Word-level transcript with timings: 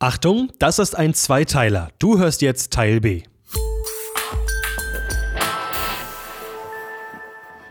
Achtung, 0.00 0.52
das 0.60 0.78
ist 0.78 0.96
ein 0.96 1.12
Zweiteiler. 1.12 1.90
Du 1.98 2.20
hörst 2.20 2.40
jetzt 2.40 2.72
Teil 2.72 3.00
B. 3.00 3.22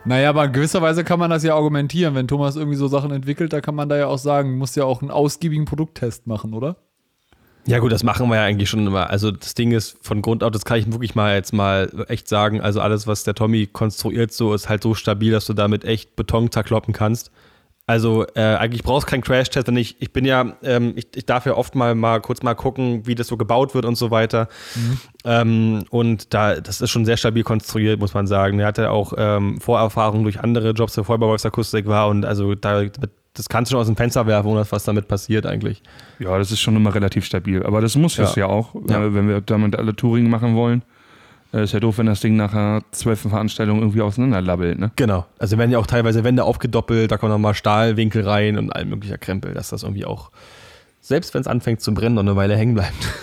Naja, 0.04 0.32
aber 0.32 0.44
in 0.44 0.52
gewisser 0.52 0.82
Weise 0.82 1.06
kann 1.06 1.20
man 1.20 1.30
das 1.30 1.44
ja 1.44 1.56
argumentieren. 1.56 2.16
Wenn 2.16 2.28
Thomas 2.28 2.58
irgendwie 2.58 2.76
so 2.76 2.90
Sachen 2.90 3.12
entwickelt, 3.12 3.54
da 3.54 3.62
kann 3.62 3.76
man 3.76 3.88
da 3.88 3.96
ja 3.96 4.08
auch 4.08 4.18
sagen, 4.18 4.58
muss 4.58 4.76
ja 4.76 4.84
auch 4.84 5.02
einen 5.02 5.10
ausgiebigen 5.10 5.64
Produkttest 5.64 6.28
machen, 6.28 6.54
oder? 6.54 6.76
Ja 7.66 7.80
gut, 7.80 7.94
das 7.94 8.04
machen 8.04 8.28
wir 8.28 8.36
ja 8.36 8.44
eigentlich 8.44 8.70
schon 8.70 8.86
immer. 8.86 9.10
Also 9.10 9.32
das 9.32 9.54
Ding 9.54 9.72
ist 9.72 9.98
von 10.02 10.22
Grund 10.22 10.44
auf, 10.44 10.52
das 10.52 10.66
kann 10.66 10.80
ich 10.80 10.92
wirklich 10.92 11.16
mal 11.16 11.34
jetzt 11.34 11.54
mal 11.54 11.90
echt 12.10 12.28
sagen, 12.28 12.60
also 12.60 12.82
alles, 12.82 13.08
was 13.08 13.24
der 13.24 13.36
Tommy 13.36 13.68
konstruiert, 13.68 14.34
so 14.34 14.54
ist 14.54 14.68
halt 14.68 14.84
so 14.84 14.96
stabil, 14.96 15.32
dass 15.32 15.46
du 15.46 15.54
damit 15.54 15.86
echt 15.86 16.18
Beton 16.18 16.52
zerkloppen 16.52 16.94
kannst. 16.94 17.32
Also 17.90 18.26
äh, 18.36 18.42
eigentlich 18.42 18.84
brauchst 18.84 19.08
du 19.08 19.12
keinen 19.12 19.22
Crash-Test, 19.22 19.70
denn 19.70 19.78
ich, 19.78 19.96
ich 20.02 20.12
bin 20.12 20.26
ja, 20.26 20.58
ähm, 20.62 20.92
ich, 20.98 21.08
ich 21.16 21.26
darf 21.26 21.46
ja 21.46 21.56
oft 21.56 21.74
mal, 21.74 21.96
mal 21.96 22.20
kurz 22.20 22.44
mal 22.44 22.54
gucken, 22.54 23.08
wie 23.08 23.16
das 23.16 23.28
so 23.28 23.38
gebaut 23.38 23.74
wird 23.74 23.86
und 23.86 23.96
so 23.96 24.12
weiter. 24.12 24.50
Mhm. 24.76 24.98
Ähm, 25.24 25.84
und 25.90 26.34
da, 26.34 26.56
das 26.60 26.82
ist 26.82 26.90
schon 26.90 27.06
sehr 27.06 27.16
stabil 27.16 27.44
konstruiert, 27.44 28.02
muss 28.02 28.14
man 28.14 28.28
sagen. 28.28 28.60
Er 28.60 28.68
hatte 28.68 28.92
auch 28.92 29.14
ähm, 29.18 29.62
Vorerfahrungen 29.62 30.24
durch 30.24 30.42
andere 30.42 30.72
Jobs, 30.72 30.96
bevor 30.96 31.16
er 31.16 31.20
bei 31.20 31.28
Wolfs 31.28 31.46
Akustik 31.46 31.88
war 31.88 32.10
und 32.10 32.26
also 32.26 32.56
da, 32.56 32.84
das 33.38 33.48
kannst 33.48 33.72
du 33.72 33.76
schon 33.76 33.82
aus 33.82 33.88
dem 33.88 33.96
Fenster 33.96 34.28
werfen, 34.28 34.50
ohne 34.50 34.66
was 34.70 34.84
damit 34.84 35.08
passiert 35.08 35.46
eigentlich. 35.46 35.82
Ja, 36.20 36.38
das 36.38 36.52
ist 36.52 36.60
schon 36.60 36.76
immer 36.76 36.94
relativ 36.94 37.24
stabil. 37.24 37.64
Aber 37.64 37.80
das 37.80 37.96
muss 37.96 38.20
es 38.20 38.36
ja. 38.36 38.48
ja 38.48 38.54
auch, 38.54 38.76
ja. 38.90 39.02
Äh, 39.02 39.14
wenn 39.14 39.30
wir 39.30 39.40
damit 39.40 39.78
alle 39.78 39.96
Touring 39.96 40.30
machen 40.30 40.56
wollen. 40.56 40.84
Äh, 41.54 41.64
ist 41.64 41.74
ja 41.74 41.80
doof, 41.80 41.98
wenn 41.98 42.06
das 42.08 42.20
Ding 42.20 42.36
nachher 42.36 42.82
zwölf 42.92 43.22
Veranstaltungen 43.22 43.82
irgendwie 43.82 44.02
auseinanderlabbelt, 44.02 44.80
ne? 44.80 44.92
Genau. 44.96 45.26
Also 45.40 45.58
werden 45.58 45.72
ja 45.72 45.80
auch 45.80 45.88
teilweise 45.88 46.24
Wände 46.24 46.44
aufgedoppelt, 46.44 47.12
da 47.12 47.18
kommen 47.18 47.32
nochmal 47.32 47.54
Stahlwinkel 47.54 48.28
rein 48.28 48.58
und 48.58 48.72
all 48.72 48.86
möglicher 48.86 49.18
Krempel, 49.18 49.54
dass 49.54 49.70
das 49.70 49.84
irgendwie 49.84 50.06
auch, 50.06 50.32
selbst 51.02 51.34
wenn 51.34 51.42
es 51.42 51.48
anfängt 51.48 51.82
zu 51.82 51.94
brennen, 51.94 52.16
noch 52.16 52.24
eine 52.24 52.36
Weile 52.36 52.56
hängen 52.56 52.74
bleibt. 52.74 52.94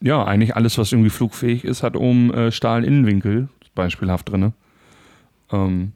Ja, 0.00 0.24
eigentlich 0.24 0.54
alles, 0.54 0.78
was 0.78 0.92
irgendwie 0.92 1.10
flugfähig 1.10 1.64
ist, 1.64 1.82
hat 1.82 1.96
oben 1.96 2.32
äh, 2.32 2.52
Stahlinnenwinkel, 2.52 3.48
beispielhaft 3.74 4.30
drin. 4.30 4.52
Ähm, 5.50 5.92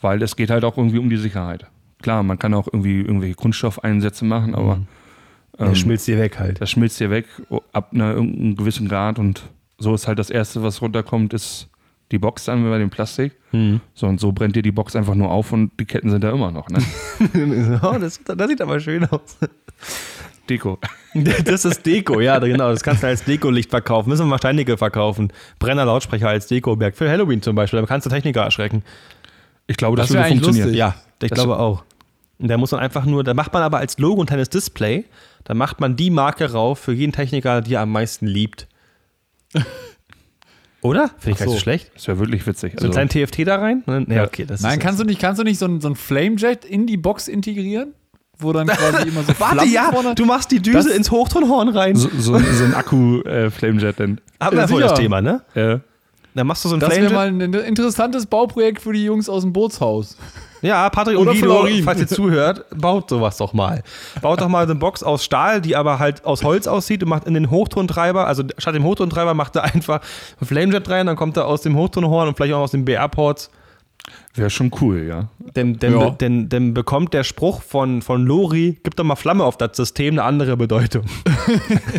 weil 0.00 0.22
es 0.22 0.36
geht 0.36 0.50
halt 0.50 0.64
auch 0.64 0.76
irgendwie 0.76 0.98
um 0.98 1.10
die 1.10 1.16
Sicherheit. 1.16 1.66
Klar, 2.00 2.22
man 2.22 2.38
kann 2.38 2.54
auch 2.54 2.68
irgendwie 2.68 3.00
irgendwelche 3.00 3.34
Kunststoffeinsätze 3.34 4.24
machen, 4.24 4.54
aber. 4.54 4.76
Mhm. 4.76 4.86
Ähm, 5.58 5.66
der 5.68 5.74
schmilzt 5.74 6.06
dir 6.06 6.18
weg 6.18 6.38
halt. 6.38 6.60
Das 6.60 6.70
schmilzt 6.70 7.00
dir 7.00 7.10
weg 7.10 7.26
ab 7.72 7.90
einer, 7.92 8.12
irgendeinem 8.12 8.56
gewissen 8.56 8.88
Grad 8.88 9.18
und 9.18 9.42
so 9.80 9.94
ist 9.94 10.06
halt 10.06 10.18
das 10.18 10.30
Erste, 10.30 10.62
was 10.62 10.80
runterkommt, 10.80 11.34
ist 11.34 11.68
die 12.12 12.18
Box 12.18 12.44
dann 12.44 12.68
bei 12.68 12.78
dem 12.78 12.90
Plastik. 12.90 13.32
Mhm. 13.52 13.80
So 13.94 14.06
und 14.06 14.20
so 14.20 14.32
brennt 14.32 14.54
dir 14.54 14.62
die 14.62 14.72
Box 14.72 14.94
einfach 14.94 15.14
nur 15.14 15.30
auf 15.30 15.52
und 15.52 15.72
die 15.80 15.84
Ketten 15.84 16.10
sind 16.10 16.22
da 16.22 16.30
immer 16.30 16.52
noch. 16.52 16.68
Ne? 16.68 16.78
oh, 17.82 17.98
das, 17.98 18.20
das 18.24 18.48
sieht 18.48 18.60
aber 18.60 18.78
schön 18.78 19.04
aus. 19.06 19.38
Deko. 20.48 20.78
Das 21.44 21.64
ist 21.64 21.84
Deko, 21.86 22.20
ja, 22.20 22.38
genau. 22.38 22.70
Das 22.70 22.84
kannst 22.84 23.02
du 23.02 23.08
als 23.08 23.24
Deko-Licht 23.24 23.70
verkaufen. 23.70 24.10
Müssen 24.10 24.26
wir 24.26 24.30
mal 24.30 24.38
Steinige 24.38 24.76
verkaufen. 24.76 25.32
Brenner 25.58 25.84
Lautsprecher 25.84 26.28
als 26.28 26.46
Deko-Berg. 26.46 26.96
Für 26.96 27.10
Halloween 27.10 27.42
zum 27.42 27.56
Beispiel. 27.56 27.80
Da 27.80 27.86
kannst 27.86 28.06
du 28.06 28.10
Techniker 28.10 28.42
erschrecken. 28.42 28.84
Ich 29.66 29.76
glaube, 29.76 29.96
das, 29.96 30.06
das 30.06 30.16
würde 30.16 30.28
funktionieren. 30.28 30.68
Lustig. 30.68 30.78
Ja, 30.78 30.94
ich 31.20 31.30
das 31.30 31.36
glaube 31.36 31.58
auch. 31.58 31.82
Und 32.38 32.48
da 32.48 32.56
muss 32.58 32.70
man 32.70 32.80
einfach 32.80 33.06
nur, 33.06 33.24
da 33.24 33.34
macht 33.34 33.52
man 33.52 33.62
aber 33.62 33.78
als 33.78 33.98
Logo 33.98 34.22
ein 34.22 34.26
kleines 34.26 34.50
Display. 34.50 35.04
Da 35.42 35.54
macht 35.54 35.80
man 35.80 35.96
die 35.96 36.10
Marke 36.10 36.52
rauf 36.52 36.78
für 36.78 36.92
jeden 36.92 37.12
Techniker, 37.12 37.60
die 37.60 37.74
er 37.74 37.80
am 37.80 37.90
meisten 37.90 38.26
liebt. 38.26 38.68
Oder? 40.82 41.10
Finde 41.18 41.30
ich 41.32 41.38
gar 41.38 41.46
nicht 41.46 41.54
so 41.54 41.60
schlecht. 41.60 41.90
Das 41.94 42.08
wäre 42.08 42.18
wirklich 42.18 42.46
witzig. 42.46 42.72
So 42.72 42.86
also, 42.86 43.00
ein 43.00 43.08
kleinen 43.08 43.26
TFT 43.26 43.46
da 43.46 43.56
rein? 43.56 43.84
Ja, 44.08 44.24
okay, 44.24 44.46
Nein, 44.60 44.78
kannst 44.78 44.98
du 44.98 45.04
nicht, 45.04 45.20
kannst 45.20 45.38
du 45.38 45.44
nicht 45.44 45.58
so 45.58 45.66
ein, 45.66 45.80
so 45.80 45.88
ein 45.88 45.94
Flamejet 45.94 46.64
in 46.64 46.86
die 46.86 46.96
Box 46.96 47.28
integrieren? 47.28 47.92
Wo 48.38 48.54
dann 48.54 48.68
quasi 48.68 49.08
immer 49.08 49.22
so 49.22 49.34
Warte, 49.38 49.66
ja, 49.66 49.90
vorne 49.92 50.14
du 50.14 50.24
machst 50.24 50.50
die 50.50 50.60
Düse 50.60 50.76
das 50.78 50.86
ins 50.86 51.10
Hochtonhorn 51.10 51.68
rein. 51.68 51.96
So, 51.96 52.08
so, 52.16 52.38
so 52.38 52.64
ein 52.64 52.74
Akku-Flamejet 52.74 54.00
äh, 54.00 54.06
dann. 54.06 54.20
Haben 54.40 54.56
wir 54.56 54.62
ja 54.62 54.68
voll 54.68 54.80
das 54.80 54.94
Thema, 54.94 55.20
ne? 55.20 55.42
Ja. 55.54 55.80
Dann 56.34 56.46
machst 56.46 56.64
du 56.64 56.68
so 56.68 56.76
ein 56.76 56.80
Das 56.80 56.96
wäre 56.96 57.12
mal 57.12 57.28
ein 57.28 57.40
interessantes 57.40 58.26
Bauprojekt 58.26 58.80
für 58.80 58.92
die 58.92 59.04
Jungs 59.04 59.28
aus 59.28 59.42
dem 59.42 59.52
Bootshaus. 59.52 60.16
Ja, 60.62 60.88
Patrick 60.90 61.18
Oder 61.18 61.30
und 61.30 61.40
Guido, 61.40 61.66
falls 61.84 62.00
ihr 62.00 62.06
zuhört, 62.06 62.66
baut 62.76 63.08
sowas 63.08 63.38
doch 63.38 63.52
mal. 63.52 63.82
Baut 64.20 64.40
doch 64.40 64.48
mal 64.48 64.64
eine 64.64 64.74
Box 64.74 65.02
aus 65.02 65.24
Stahl, 65.24 65.60
die 65.60 65.74
aber 65.74 65.98
halt 65.98 66.24
aus 66.24 66.44
Holz 66.44 66.66
aussieht 66.66 67.02
und 67.02 67.08
macht 67.08 67.26
in 67.26 67.34
den 67.34 67.50
Hochtontreiber, 67.50 68.26
also 68.26 68.44
statt 68.58 68.74
dem 68.74 68.84
Hochtontreiber 68.84 69.34
macht 69.34 69.56
er 69.56 69.64
einfach 69.64 70.00
ein 70.40 70.46
Flamejet 70.46 70.88
rein, 70.88 71.06
dann 71.06 71.16
kommt 71.16 71.36
er 71.36 71.46
aus 71.46 71.62
dem 71.62 71.76
Hochtonhorn 71.76 72.28
und 72.28 72.36
vielleicht 72.36 72.52
auch 72.52 72.60
aus 72.60 72.72
dem 72.72 72.84
BR-Ports. 72.84 73.50
Wäre 74.34 74.50
schon 74.50 74.70
cool, 74.80 75.06
ja. 75.08 75.28
Denn, 75.56 75.78
denn, 75.78 75.98
ja. 75.98 76.10
denn, 76.10 76.48
denn 76.48 76.74
bekommt 76.74 77.14
der 77.14 77.24
Spruch 77.24 77.62
von, 77.62 78.02
von 78.02 78.24
Lori, 78.24 78.78
gib 78.82 78.96
doch 78.96 79.04
mal 79.04 79.16
Flamme 79.16 79.44
auf 79.44 79.56
das 79.56 79.76
System, 79.76 80.14
eine 80.14 80.24
andere 80.24 80.56
Bedeutung. 80.56 81.04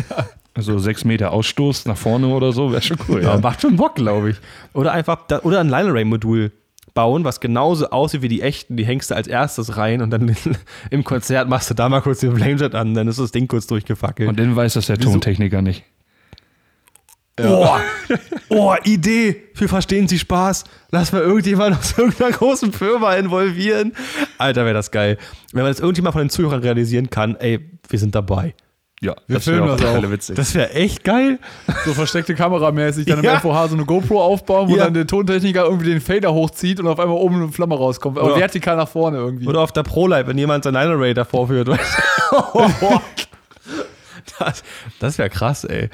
ja. 0.08 0.26
Also 0.54 0.78
sechs 0.78 1.04
Meter 1.04 1.32
Ausstoß 1.32 1.86
nach 1.86 1.96
vorne 1.96 2.28
oder 2.28 2.52
so, 2.52 2.72
wäre 2.72 2.82
schon 2.82 2.98
cool. 3.08 3.22
Ja, 3.22 3.34
ja. 3.34 3.40
macht 3.40 3.62
schon 3.62 3.76
Bock, 3.76 3.94
glaube 3.94 4.30
ich. 4.30 4.36
Oder 4.74 4.92
einfach, 4.92 5.18
oder 5.42 5.60
ein 5.60 5.68
Line 5.68 5.88
Array 5.88 6.04
Modul 6.04 6.52
bauen, 6.94 7.24
was 7.24 7.40
genauso 7.40 7.88
aussieht 7.88 8.22
wie 8.22 8.28
die 8.28 8.42
echten. 8.42 8.76
Die 8.76 8.84
hängst 8.84 9.10
du 9.10 9.14
als 9.14 9.26
erstes 9.26 9.76
rein 9.76 10.02
und 10.02 10.10
dann 10.10 10.36
im 10.90 11.04
Konzert 11.04 11.48
machst 11.48 11.70
du 11.70 11.74
da 11.74 11.88
mal 11.88 12.02
kurz 12.02 12.20
den 12.20 12.36
Flamejet 12.36 12.74
an, 12.74 12.94
dann 12.94 13.08
ist 13.08 13.18
das 13.18 13.32
Ding 13.32 13.48
kurz 13.48 13.66
durchgefackelt. 13.66 14.28
Und 14.28 14.38
dann 14.38 14.54
weiß 14.54 14.74
das 14.74 14.86
der 14.86 14.98
Tontechniker 14.98 15.62
nicht. 15.62 15.84
Ja. 17.40 17.48
Oh, 17.48 18.14
oh, 18.50 18.74
Idee. 18.84 19.44
Wir 19.54 19.68
verstehen 19.68 20.06
Sie 20.06 20.18
Spaß. 20.18 20.64
Lass 20.90 21.12
mal 21.12 21.22
irgendjemand 21.22 21.78
aus 21.78 21.96
irgendeiner 21.96 22.30
großen 22.30 22.72
Firma 22.72 23.14
involvieren. 23.14 23.92
Alter, 24.36 24.64
wäre 24.64 24.74
das 24.74 24.90
geil. 24.90 25.16
Wenn 25.52 25.62
man 25.62 25.72
das 25.72 25.80
irgendjemand 25.80 26.12
von 26.12 26.22
den 26.24 26.30
Zuhörern 26.30 26.60
realisieren 26.60 27.08
kann, 27.08 27.36
ey, 27.36 27.70
wir 27.88 27.98
sind 27.98 28.14
dabei. 28.14 28.54
Ja, 29.02 29.16
wir 29.26 29.36
das 29.36 29.44
filmen 29.44 29.66
das 29.66 29.84
auch. 29.84 30.10
Witzig. 30.10 30.36
Das 30.36 30.54
wäre 30.54 30.70
echt 30.74 31.02
geil. 31.02 31.40
So 31.84 31.92
versteckte 31.92 32.36
Kameramäßig 32.36 33.04
dann 33.06 33.20
ja. 33.22 33.34
im 33.34 33.40
FOH 33.40 33.68
so 33.68 33.74
eine 33.74 33.84
GoPro 33.84 34.22
aufbauen, 34.22 34.68
wo 34.68 34.76
ja. 34.76 34.84
dann 34.84 34.94
der 34.94 35.08
Tontechniker 35.08 35.64
irgendwie 35.64 35.86
den 35.90 36.00
Fader 36.00 36.32
hochzieht 36.32 36.78
und 36.78 36.86
auf 36.86 37.00
einmal 37.00 37.16
oben 37.16 37.42
eine 37.42 37.48
Flamme 37.50 37.74
rauskommt. 37.74 38.16
Aber 38.16 38.36
vertikal 38.36 38.76
nach 38.76 38.88
vorne 38.88 39.16
irgendwie. 39.16 39.48
Oder 39.48 39.60
auf 39.60 39.72
der 39.72 39.82
ProLight, 39.82 40.28
wenn 40.28 40.38
jemand 40.38 40.62
seinen 40.62 40.74
Line 40.74 40.92
Array 40.92 41.14
davor 41.14 41.48
führt. 41.48 41.68
das 44.38 44.62
das 45.00 45.18
wäre 45.18 45.30
krass, 45.30 45.64
ey. 45.64 45.90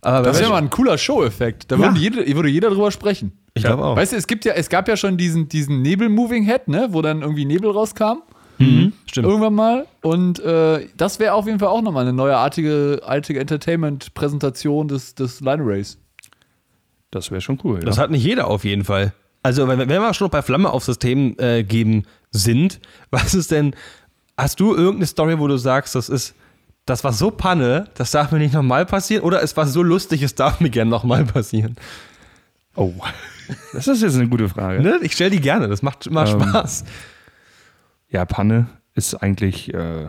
Aber 0.00 0.22
das 0.22 0.38
wäre 0.38 0.50
mal 0.50 0.58
ein 0.58 0.70
cooler 0.70 0.96
Show-Effekt. 0.96 1.72
Da 1.72 1.76
ja. 1.76 1.82
würde, 1.82 1.98
jeder, 1.98 2.24
würde 2.36 2.48
jeder 2.48 2.70
drüber 2.70 2.92
sprechen. 2.92 3.32
Ich 3.54 3.64
glaube 3.64 3.84
auch. 3.84 3.96
Weißt 3.96 4.12
du, 4.12 4.16
es 4.16 4.28
gibt 4.28 4.44
ja, 4.44 4.52
es 4.52 4.68
gab 4.68 4.86
ja 4.86 4.96
schon 4.96 5.16
diesen, 5.16 5.48
diesen 5.48 5.82
Nebel-Moving-Head, 5.82 6.68
ne, 6.68 6.86
wo 6.90 7.02
dann 7.02 7.22
irgendwie 7.22 7.44
Nebel 7.44 7.72
rauskam. 7.72 8.22
Mhm, 8.58 8.92
stimmt. 9.06 9.26
Irgendwann 9.26 9.54
mal. 9.54 9.86
Und 10.02 10.40
äh, 10.40 10.86
das 10.96 11.18
wäre 11.18 11.34
auf 11.34 11.46
jeden 11.46 11.58
Fall 11.58 11.68
auch 11.68 11.82
nochmal 11.82 12.02
eine 12.02 12.12
neuartige 12.12 13.00
artige 13.04 13.40
Entertainment-Präsentation 13.40 14.88
des, 14.88 15.14
des 15.14 15.40
Line 15.40 15.62
Race. 15.64 15.98
Das 17.10 17.30
wäre 17.30 17.40
schon 17.40 17.58
cool. 17.64 17.80
Das 17.80 17.96
ja. 17.96 18.02
hat 18.02 18.10
nicht 18.10 18.24
jeder 18.24 18.48
auf 18.48 18.64
jeden 18.64 18.84
Fall. 18.84 19.12
Also, 19.42 19.66
wenn, 19.68 19.78
wenn 19.78 19.88
wir 19.88 20.14
schon 20.14 20.26
noch 20.26 20.32
bei 20.32 20.42
Flamme 20.42 20.70
auf 20.70 20.84
System 20.84 21.36
äh, 21.38 21.62
geben 21.62 22.04
sind, 22.30 22.80
was 23.10 23.34
ist 23.34 23.50
denn, 23.50 23.74
hast 24.36 24.60
du 24.60 24.74
irgendeine 24.74 25.06
Story, 25.06 25.38
wo 25.38 25.46
du 25.46 25.56
sagst, 25.56 25.94
das 25.94 26.08
ist, 26.08 26.34
das 26.84 27.04
war 27.04 27.12
so 27.12 27.30
Panne, 27.30 27.88
das 27.94 28.10
darf 28.10 28.32
mir 28.32 28.38
nicht 28.38 28.54
nochmal 28.54 28.86
passieren? 28.86 29.22
Oder 29.22 29.42
es 29.42 29.56
war 29.56 29.66
so 29.66 29.82
lustig, 29.82 30.22
es 30.22 30.34
darf 30.34 30.60
mir 30.60 30.70
gerne 30.70 30.90
nochmal 30.90 31.24
passieren? 31.24 31.76
Oh, 32.74 32.92
das 33.72 33.88
ist 33.88 34.02
jetzt 34.02 34.16
eine 34.16 34.28
gute 34.28 34.48
Frage. 34.48 34.82
Ne? 34.82 34.98
Ich 35.02 35.12
stelle 35.12 35.30
die 35.30 35.40
gerne, 35.40 35.68
das 35.68 35.82
macht 35.82 36.06
immer 36.06 36.26
ähm, 36.26 36.40
Spaß. 36.40 36.84
Ja, 38.10 38.24
Panne 38.24 38.68
ist 38.94 39.14
eigentlich, 39.14 39.72
äh, 39.74 40.08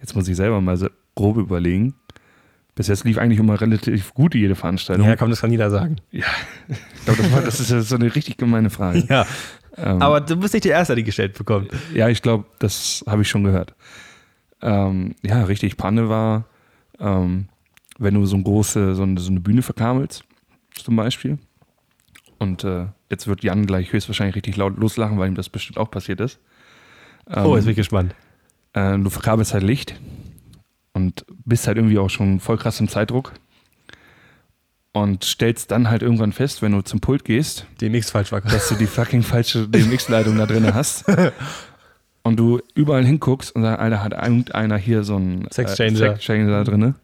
jetzt 0.00 0.14
muss 0.14 0.28
ich 0.28 0.36
selber 0.36 0.60
mal 0.60 0.76
so 0.76 0.88
grob 1.14 1.36
überlegen. 1.36 1.94
Bis 2.74 2.88
jetzt 2.88 3.04
lief 3.04 3.18
eigentlich 3.18 3.38
immer 3.38 3.60
relativ 3.60 4.14
gut 4.14 4.34
jede 4.34 4.56
Veranstaltung. 4.56 5.06
Ja, 5.06 5.14
komm, 5.14 5.30
das 5.30 5.42
kann 5.42 5.52
jeder 5.52 5.70
sagen. 5.70 5.96
Ja, 6.10 6.26
ich 6.68 7.04
glaube, 7.04 7.22
das, 7.44 7.58
das, 7.58 7.70
ist 7.70 7.88
so 7.88 7.94
eine 7.94 8.12
richtig 8.14 8.36
gemeine 8.36 8.70
Frage. 8.70 9.04
Ja, 9.08 9.26
ähm, 9.76 10.02
aber 10.02 10.20
du 10.20 10.36
bist 10.36 10.54
nicht 10.54 10.64
der 10.64 10.72
Erste, 10.72 10.92
der 10.92 10.96
die 10.96 11.04
gestellt 11.04 11.36
bekommt. 11.38 11.70
Ja, 11.94 12.08
ich 12.08 12.22
glaube, 12.22 12.46
das 12.58 13.04
habe 13.06 13.22
ich 13.22 13.28
schon 13.28 13.44
gehört. 13.44 13.74
Ähm, 14.62 15.14
ja, 15.22 15.44
richtig, 15.44 15.76
Panne 15.76 16.08
war, 16.08 16.46
ähm, 16.98 17.48
wenn 17.98 18.14
du 18.14 18.24
so, 18.24 18.36
eine 18.36 18.44
große, 18.44 18.94
so 18.94 19.02
eine, 19.02 19.20
so 19.20 19.30
eine 19.30 19.40
Bühne 19.40 19.62
verkabelst, 19.62 20.24
zum 20.74 20.96
Beispiel. 20.96 21.38
Und 22.38 22.64
äh, 22.64 22.86
jetzt 23.10 23.28
wird 23.28 23.44
Jan 23.44 23.66
gleich 23.66 23.92
höchstwahrscheinlich 23.92 24.36
richtig 24.36 24.56
laut 24.56 24.78
loslachen, 24.78 25.18
weil 25.18 25.28
ihm 25.28 25.34
das 25.34 25.48
bestimmt 25.48 25.78
auch 25.78 25.90
passiert 25.90 26.20
ist. 26.20 26.40
Ähm, 27.28 27.46
oh, 27.46 27.56
jetzt 27.56 27.64
bin 27.64 27.72
ich 27.72 27.76
gespannt. 27.76 28.14
Äh, 28.72 28.98
du 28.98 29.10
verkabelst 29.10 29.54
halt 29.54 29.62
Licht 29.62 29.94
und 30.92 31.24
bist 31.44 31.66
halt 31.66 31.76
irgendwie 31.76 31.98
auch 31.98 32.10
schon 32.10 32.40
voll 32.40 32.56
krass 32.56 32.80
im 32.80 32.88
Zeitdruck 32.88 33.32
und 34.92 35.24
stellst 35.24 35.70
dann 35.70 35.90
halt 35.90 36.02
irgendwann 36.02 36.32
fest, 36.32 36.62
wenn 36.62 36.72
du 36.72 36.80
zum 36.82 37.00
Pult 37.00 37.24
gehst, 37.24 37.66
DMX 37.80 38.10
falsch 38.10 38.30
war, 38.32 38.40
dass 38.40 38.68
du 38.68 38.76
die 38.76 38.86
fucking 38.86 39.22
falsche 39.22 39.68
DMX-Leitung 39.68 40.38
da 40.38 40.46
drin 40.46 40.72
hast. 40.72 41.04
und 42.22 42.38
du 42.38 42.60
überall 42.74 43.04
hinguckst 43.04 43.54
und 43.54 43.62
sagst, 43.62 43.80
Alter, 43.80 44.02
hat 44.02 44.12
irgendeiner 44.12 44.76
hier 44.76 45.02
so 45.02 45.16
einen 45.16 45.46
Sexchanger 45.50 46.16
äh, 46.28 46.46
da 46.46 46.64
drin. 46.64 46.94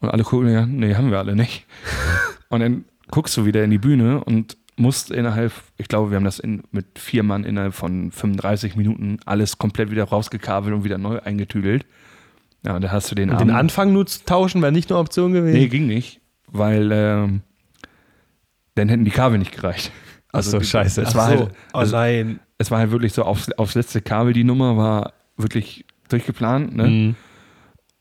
Und 0.00 0.08
alle 0.08 0.22
gucken, 0.22 0.52
ja, 0.52 0.66
nee, 0.66 0.94
haben 0.94 1.10
wir 1.10 1.18
alle 1.18 1.34
nicht. 1.34 1.66
und 2.48 2.60
dann 2.60 2.84
guckst 3.10 3.36
du 3.36 3.44
wieder 3.44 3.64
in 3.64 3.70
die 3.70 3.78
Bühne 3.78 4.22
und 4.22 4.56
musst 4.76 5.10
innerhalb, 5.10 5.52
ich 5.76 5.88
glaube, 5.88 6.10
wir 6.10 6.16
haben 6.16 6.24
das 6.24 6.38
in, 6.38 6.62
mit 6.70 6.98
vier 6.98 7.22
Mann 7.22 7.44
innerhalb 7.44 7.74
von 7.74 8.10
35 8.10 8.74
Minuten 8.76 9.18
alles 9.26 9.58
komplett 9.58 9.90
wieder 9.90 10.04
rausgekabelt 10.04 10.74
und 10.74 10.84
wieder 10.84 10.98
neu 10.98 11.18
eingetüdelt. 11.20 11.84
Ja, 12.64 12.78
da 12.78 12.90
hast 12.90 13.10
du 13.10 13.14
den 13.14 13.30
Und 13.30 13.40
den 13.40 13.50
Anfang 13.50 13.92
nur 13.92 14.06
zu 14.06 14.24
tauschen, 14.24 14.62
wäre 14.62 14.72
nicht 14.72 14.90
eine 14.90 14.98
Option 15.00 15.32
gewesen? 15.32 15.58
Nee, 15.58 15.68
ging 15.68 15.86
nicht, 15.86 16.20
weil 16.46 16.90
ähm, 16.92 17.42
dann 18.74 18.88
hätten 18.88 19.04
die 19.04 19.10
Kabel 19.10 19.38
nicht 19.38 19.52
gereicht. 19.52 19.92
Ach 20.32 20.42
so, 20.42 20.58
die- 20.58 20.64
scheiße. 20.64 21.02
Es 21.02 21.10
Ach 21.10 21.14
war, 21.16 21.24
so. 21.30 21.38
halt, 21.40 21.50
oh 21.74 21.78
also, 21.78 21.96
nein. 21.96 22.40
es 22.58 22.70
war 22.70 22.78
halt 22.78 22.90
wirklich 22.90 23.12
so 23.12 23.24
aufs, 23.24 23.50
aufs 23.52 23.74
letzte 23.74 24.00
Kabel, 24.00 24.32
die 24.32 24.44
Nummer 24.44 24.76
war 24.76 25.12
wirklich 25.36 25.84
durchgeplant. 26.08 26.74
Ne? 26.76 26.86
Mhm. 26.88 27.14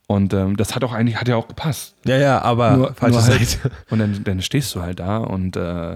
Und 0.07 0.33
ähm, 0.33 0.57
das 0.57 0.75
hat 0.75 0.83
auch 0.83 0.94
eigentlich, 0.94 1.19
hat 1.19 1.27
ja 1.27 1.35
auch 1.38 1.47
gepasst. 1.47 1.95
Ja, 2.06 2.17
ja, 2.17 2.41
aber 2.41 2.77
Nur- 2.77 2.94
falsche 2.94 3.17
nur 3.19 3.25
halt- 3.27 3.47
Seite. 3.47 3.71
Und 3.89 4.00
dann, 4.00 4.24
dann 4.24 4.41
stehst 4.41 4.74
du 4.75 4.81
halt 4.81 5.00
da 5.00 5.17
und 5.17 5.56
äh, 5.57 5.95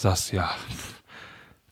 sagst, 0.00 0.32
ja, 0.32 0.50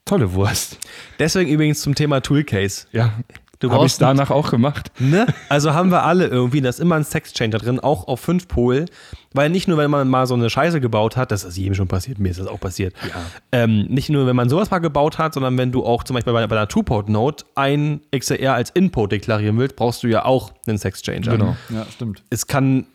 tolle 0.05 0.33
Wurst. 0.33 0.77
Deswegen 1.19 1.49
übrigens 1.49 1.81
zum 1.81 1.95
Thema 1.95 2.21
Toolcase. 2.21 2.87
Ja, 2.91 3.13
Du 3.59 3.71
habe 3.71 3.87
ich 3.87 3.97
danach 3.97 4.29
auch 4.29 4.51
gemacht. 4.51 4.91
Ne? 4.99 5.25
Also 5.49 5.73
haben 5.73 5.89
wir 5.89 6.03
alle 6.03 6.27
irgendwie, 6.27 6.61
da 6.61 6.69
ist 6.69 6.79
immer 6.79 6.95
ein 6.95 7.03
Sexchanger 7.03 7.57
drin, 7.57 7.79
auch 7.79 8.07
auf 8.07 8.19
5 8.19 8.47
Pol. 8.47 8.85
Weil 9.33 9.49
nicht 9.49 9.67
nur, 9.67 9.77
wenn 9.77 9.89
man 9.89 10.07
mal 10.07 10.27
so 10.27 10.35
eine 10.35 10.49
Scheiße 10.49 10.79
gebaut 10.79 11.17
hat, 11.17 11.31
das 11.31 11.43
ist 11.43 11.57
jedem 11.57 11.73
schon 11.73 11.87
passiert, 11.87 12.19
mir 12.19 12.29
ist 12.29 12.39
das 12.39 12.47
auch 12.47 12.59
passiert. 12.59 12.93
Ähm, 13.51 13.85
nicht 13.89 14.09
nur, 14.09 14.27
wenn 14.27 14.35
man 14.35 14.49
sowas 14.49 14.69
mal 14.69 14.79
gebaut 14.79 15.17
hat, 15.17 15.33
sondern 15.33 15.57
wenn 15.57 15.71
du 15.71 15.85
auch 15.85 16.03
zum 16.03 16.13
Beispiel 16.15 16.33
bei, 16.33 16.45
bei 16.45 16.55
einer 16.55 16.67
Two-Port-Note 16.67 17.45
ein 17.55 18.01
XLR 18.15 18.53
als 18.53 18.69
Input 18.71 19.11
deklarieren 19.11 19.57
willst, 19.57 19.75
brauchst 19.75 20.03
du 20.03 20.07
ja 20.07 20.23
auch 20.25 20.53
einen 20.67 20.77
Sexchanger. 20.77 21.31
Genau. 21.31 21.57
Ja, 21.69 21.85
stimmt. 21.91 22.23
Es 22.29 22.45
kann 22.47 22.85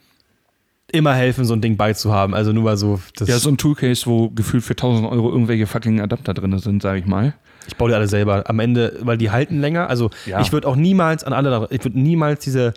immer 0.92 1.14
helfen, 1.14 1.44
so 1.44 1.54
ein 1.54 1.60
Ding 1.60 1.76
beizuhaben. 1.76 2.34
Also 2.34 2.52
nur 2.52 2.64
mal 2.64 2.76
so. 2.76 3.00
Das, 3.16 3.28
Ja, 3.28 3.38
so 3.38 3.50
ein 3.50 3.56
Toolcase, 3.58 4.06
wo 4.06 4.30
gefühlt 4.30 4.62
für 4.62 4.74
1000 4.74 5.10
Euro 5.10 5.30
irgendwelche 5.30 5.66
fucking 5.66 6.00
Adapter 6.00 6.34
drin 6.34 6.56
sind, 6.58 6.82
sage 6.82 6.98
ich 7.00 7.06
mal. 7.06 7.34
Ich 7.66 7.76
baue 7.76 7.88
die 7.90 7.94
alle 7.94 8.08
selber. 8.08 8.48
Am 8.48 8.58
Ende, 8.58 8.98
weil 9.02 9.16
die 9.18 9.30
halten 9.30 9.60
länger. 9.60 9.88
Also 9.88 10.10
Ja. 10.26 10.40
ich 10.40 10.52
würde 10.52 10.66
auch 10.68 10.76
niemals 10.76 11.24
an 11.24 11.32
alle, 11.32 11.68
ich 11.70 11.84
würde 11.84 11.98
niemals 12.00 12.44
diese 12.44 12.74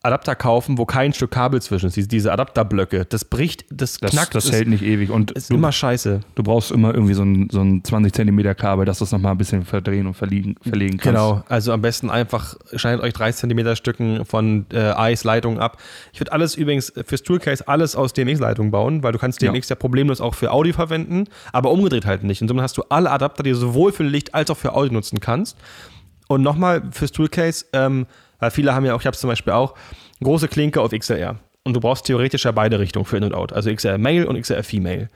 Adapter 0.00 0.36
kaufen, 0.36 0.78
wo 0.78 0.86
kein 0.86 1.12
Stück 1.12 1.32
Kabel 1.32 1.60
zwischen 1.60 1.86
ist. 1.88 2.12
Diese, 2.12 2.32
Adapterblöcke. 2.32 3.04
Das 3.04 3.24
bricht, 3.24 3.64
das, 3.68 3.98
Das, 3.98 4.12
knackt. 4.12 4.32
das 4.34 4.44
ist, 4.44 4.52
hält 4.52 4.68
nicht 4.68 4.84
ewig. 4.84 5.10
Und 5.10 5.32
ist 5.32 5.50
du, 5.50 5.54
immer 5.54 5.72
scheiße. 5.72 6.20
du 6.36 6.42
brauchst 6.44 6.70
immer 6.70 6.94
irgendwie 6.94 7.14
so 7.14 7.24
ein, 7.24 7.48
so 7.50 7.60
ein 7.60 7.82
20 7.82 8.12
Zentimeter 8.12 8.54
Kabel, 8.54 8.84
dass 8.84 8.98
du 8.98 9.04
es 9.04 9.10
nochmal 9.10 9.32
ein 9.32 9.38
bisschen 9.38 9.64
verdrehen 9.64 10.06
und 10.06 10.14
verlegen, 10.14 10.54
verlegen 10.62 10.98
kannst. 10.98 11.04
Genau. 11.20 11.42
Also 11.48 11.72
am 11.72 11.82
besten 11.82 12.10
einfach 12.10 12.54
schneidet 12.76 13.02
euch 13.02 13.12
30 13.12 13.50
cm 13.50 13.74
Stücken 13.74 14.24
von 14.24 14.66
äh, 14.72 14.78
Eis-Leitungen 14.92 15.58
ab. 15.58 15.78
Ich 16.12 16.20
würde 16.20 16.30
alles 16.30 16.54
übrigens 16.54 16.92
fürs 17.04 17.24
Toolcase 17.24 17.66
alles 17.66 17.96
aus 17.96 18.12
DMX-Leitungen 18.12 18.70
bauen, 18.70 19.02
weil 19.02 19.10
du 19.10 19.18
kannst 19.18 19.42
Ja. 19.42 19.50
DMX 19.50 19.68
ja 19.68 19.74
problemlos 19.76 20.20
auch 20.20 20.36
für 20.36 20.52
Audio 20.52 20.74
verwenden, 20.74 21.24
aber 21.52 21.72
umgedreht 21.72 22.06
halt 22.06 22.22
nicht. 22.22 22.40
Und 22.40 22.46
somit 22.46 22.62
hast 22.62 22.76
du 22.78 22.84
alle 22.88 23.10
Adapter, 23.10 23.42
die 23.42 23.50
du 23.50 23.56
sowohl 23.56 23.90
für 23.90 24.04
Licht 24.04 24.32
als 24.32 24.48
auch 24.50 24.56
für 24.58 24.74
Audio 24.74 24.92
nutzen 24.92 25.18
kannst. 25.18 25.56
Und 26.28 26.42
nochmal 26.42 26.82
fürs 26.92 27.10
Toolcase, 27.10 27.64
ähm, 27.72 28.06
weil 28.38 28.50
viele 28.50 28.74
haben 28.74 28.84
ja 28.84 28.94
auch, 28.94 29.00
ich 29.00 29.06
habe 29.06 29.14
es 29.14 29.20
zum 29.20 29.28
Beispiel 29.28 29.52
auch, 29.52 29.74
große 30.22 30.48
Klinke 30.48 30.80
auf 30.80 30.90
XLR. 30.90 31.36
Und 31.64 31.74
du 31.74 31.80
brauchst 31.80 32.06
theoretisch 32.06 32.44
ja 32.44 32.52
beide 32.52 32.78
Richtungen 32.78 33.04
für 33.04 33.16
In 33.16 33.24
und 33.24 33.34
Out, 33.34 33.52
also 33.52 33.72
XLR 33.72 33.98
Male 33.98 34.26
und 34.26 34.40
XLR 34.40 34.64
Female. 34.64 35.08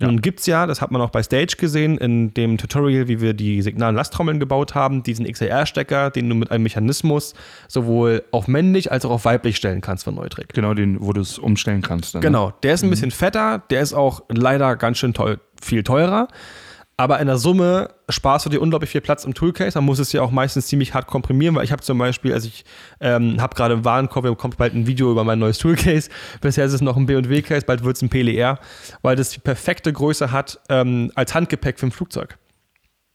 Nun 0.00 0.20
gibt 0.20 0.40
es 0.40 0.46
ja, 0.46 0.66
das 0.66 0.80
hat 0.80 0.90
man 0.90 1.00
auch 1.00 1.10
bei 1.10 1.22
Stage 1.22 1.56
gesehen, 1.58 1.98
in 1.98 2.34
dem 2.34 2.58
Tutorial, 2.58 3.08
wie 3.08 3.20
wir 3.20 3.34
die 3.34 3.62
signalen 3.62 3.94
Lasttrommeln 3.94 4.40
gebaut 4.40 4.74
haben, 4.74 5.02
diesen 5.02 5.30
XLR-Stecker, 5.30 6.10
den 6.10 6.28
du 6.28 6.34
mit 6.34 6.50
einem 6.50 6.64
Mechanismus 6.64 7.34
sowohl 7.68 8.24
auf 8.32 8.48
männlich 8.48 8.90
als 8.90 9.04
auch 9.04 9.10
auf 9.10 9.24
weiblich 9.24 9.56
stellen 9.56 9.80
kannst 9.80 10.04
von 10.04 10.14
Neutrik. 10.14 10.48
Genau, 10.54 10.74
den, 10.74 11.00
wo 11.00 11.12
du 11.12 11.20
es 11.20 11.38
umstellen 11.38 11.82
kannst. 11.82 12.14
Dann, 12.14 12.20
ne? 12.20 12.26
Genau, 12.26 12.52
der 12.62 12.74
ist 12.74 12.82
ein 12.82 12.90
bisschen 12.90 13.10
fetter, 13.10 13.62
der 13.70 13.82
ist 13.82 13.92
auch 13.92 14.22
leider 14.28 14.76
ganz 14.76 14.98
schön 14.98 15.14
teuer, 15.14 15.36
viel 15.60 15.82
teurer. 15.82 16.28
Aber 16.96 17.18
in 17.20 17.26
der 17.26 17.38
Summe 17.38 17.88
sparst 18.08 18.44
du 18.46 18.50
dir 18.50 18.60
unglaublich 18.60 18.90
viel 18.90 19.00
Platz 19.00 19.24
im 19.24 19.34
Toolcase. 19.34 19.78
Man 19.78 19.86
muss 19.86 19.98
es 19.98 20.12
ja 20.12 20.22
auch 20.22 20.30
meistens 20.30 20.66
ziemlich 20.66 20.94
hart 20.94 21.06
komprimieren, 21.06 21.54
weil 21.54 21.64
ich 21.64 21.72
habe 21.72 21.82
zum 21.82 21.98
Beispiel, 21.98 22.32
also 22.32 22.46
ich 22.46 22.64
ähm, 23.00 23.40
habe 23.40 23.54
gerade 23.56 23.74
im 23.74 23.84
Warenkorb, 23.84 24.24
wir 24.24 24.34
kommt 24.36 24.58
bald 24.58 24.74
ein 24.74 24.86
Video 24.86 25.10
über 25.10 25.24
mein 25.24 25.38
neues 25.38 25.58
Toolcase. 25.58 26.10
Bisher 26.40 26.64
ist 26.64 26.74
es 26.74 26.80
noch 26.80 26.96
ein 26.96 27.06
B&W-Case, 27.06 27.64
bald 27.66 27.82
wird 27.82 27.96
es 27.96 28.02
ein 28.02 28.10
PLR, 28.10 28.58
weil 29.00 29.16
das 29.16 29.30
die 29.30 29.40
perfekte 29.40 29.92
Größe 29.92 30.30
hat 30.32 30.60
ähm, 30.68 31.10
als 31.14 31.34
Handgepäck 31.34 31.80
für 31.80 31.86
ein 31.86 31.92
Flugzeug. 31.92 32.38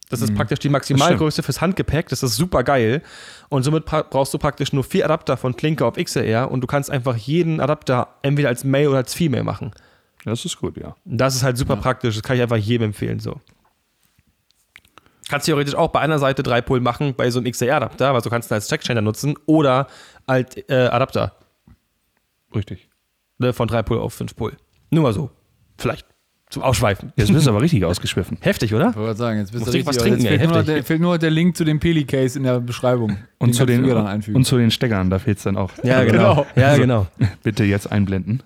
Das 0.10 0.22
ist 0.22 0.34
praktisch 0.36 0.60
die 0.60 0.70
Maximalgröße 0.70 1.44
fürs 1.44 1.60
Handgepäck. 1.60 2.08
Das 2.08 2.24
ist 2.24 2.36
super 2.36 2.64
geil. 2.64 3.02
Und 3.50 3.64
somit 3.64 3.86
brauchst 3.86 4.34
du 4.34 4.38
praktisch 4.38 4.72
nur 4.72 4.86
vier 4.86 5.04
Adapter 5.04 5.36
von 5.36 5.56
Klinke 5.56 5.86
auf 5.86 5.96
XLR 5.96 6.50
und 6.50 6.62
du 6.62 6.68
kannst 6.68 6.90
einfach 6.90 7.18
jeden 7.18 7.60
Adapter 7.60 8.08
entweder 8.22 8.48
als 8.48 8.64
Male 8.64 8.90
oder 8.90 9.00
als 9.00 9.14
Female 9.14 9.44
machen. 9.44 9.72
Das 10.24 10.46
ist 10.46 10.60
gut, 10.60 10.78
ja. 10.78 10.96
Das 11.04 11.36
ist 11.36 11.44
halt 11.44 11.58
super 11.58 11.76
praktisch. 11.76 12.16
Das 12.16 12.24
kann 12.24 12.38
ich 12.38 12.42
einfach 12.42 12.58
jedem 12.58 12.88
empfehlen. 12.88 13.20
So. 13.20 13.42
Kannst 15.30 15.46
theoretisch 15.46 15.76
auch 15.76 15.90
bei 15.90 16.00
einer 16.00 16.20
Seite 16.20 16.42
drei 16.44 16.62
Pol 16.62 16.80
machen 16.80 17.14
bei 17.16 17.30
so 17.30 17.40
einem 17.40 17.52
XLR-Adapter, 17.52 18.14
weil 18.14 18.22
du 18.22 18.30
kannst 18.30 18.50
ihn 18.52 18.54
als 18.56 18.68
Checkchainer 18.70 19.02
nutzen 19.02 19.36
oder 19.46 19.88
als 20.26 20.56
äh, 20.70 20.74
Adapter 20.88 21.34
Richtig. 22.56 22.88
ne, 23.38 23.54
von 23.54 23.68
drei 23.68 23.84
Pol 23.84 24.00
auf 24.00 24.14
fünf 24.14 24.36
Pol. 24.36 24.54
Nur 24.90 25.04
mal 25.04 25.14
so. 25.14 25.30
Vielleicht 25.78 26.06
zum 26.50 26.64
Ausschweifen. 26.64 27.12
Jetzt 27.18 27.34
bist 27.34 27.46
du 27.46 27.50
aber 27.52 27.62
richtig 27.62 27.84
ausgeschwiffen. 27.84 28.38
Heftig, 28.42 28.74
oder? 28.74 28.90
Ich 28.92 28.96
wollte 28.96 29.06
gerade 29.08 29.18
sagen, 29.18 29.40
jetzt 29.40 29.52
bist 29.52 29.66
Muss 29.66 29.74
du 29.74 29.78
ich 29.80 29.86
was 29.86 29.98
richtig- 29.98 30.14
trinken, 30.14 30.24
jetzt 30.24 30.32
ey, 30.32 30.40
fehlt, 30.40 30.52
nur 30.54 30.64
der, 30.64 30.84
fehlt 30.86 31.02
nur 31.02 31.18
der 31.18 31.30
Link 31.30 31.58
zu 31.58 31.66
dem 31.66 31.80
Peli-Case 31.80 32.38
in 32.40 32.44
der 32.46 32.62
Beschreibung. 32.62 33.18
Und 33.38 33.54
zu, 33.54 33.66
den, 33.66 33.86
dann 33.86 34.08
einfügen. 34.08 34.38
und 34.38 34.46
zu 34.46 34.58
den 34.58 34.72
Steckern, 34.72 35.10
da 35.10 35.20
fehlt 35.20 35.38
es 35.40 35.44
dann 35.44 35.58
auch. 35.58 35.72
Ja, 35.84 35.98
Also, 35.98 36.12
genau. 36.14 36.46
Ja, 36.56 36.68
Also, 36.70 36.82
genau. 36.82 37.08
Bitte 37.44 37.66
jetzt 37.66 37.92
einblenden. 37.92 38.44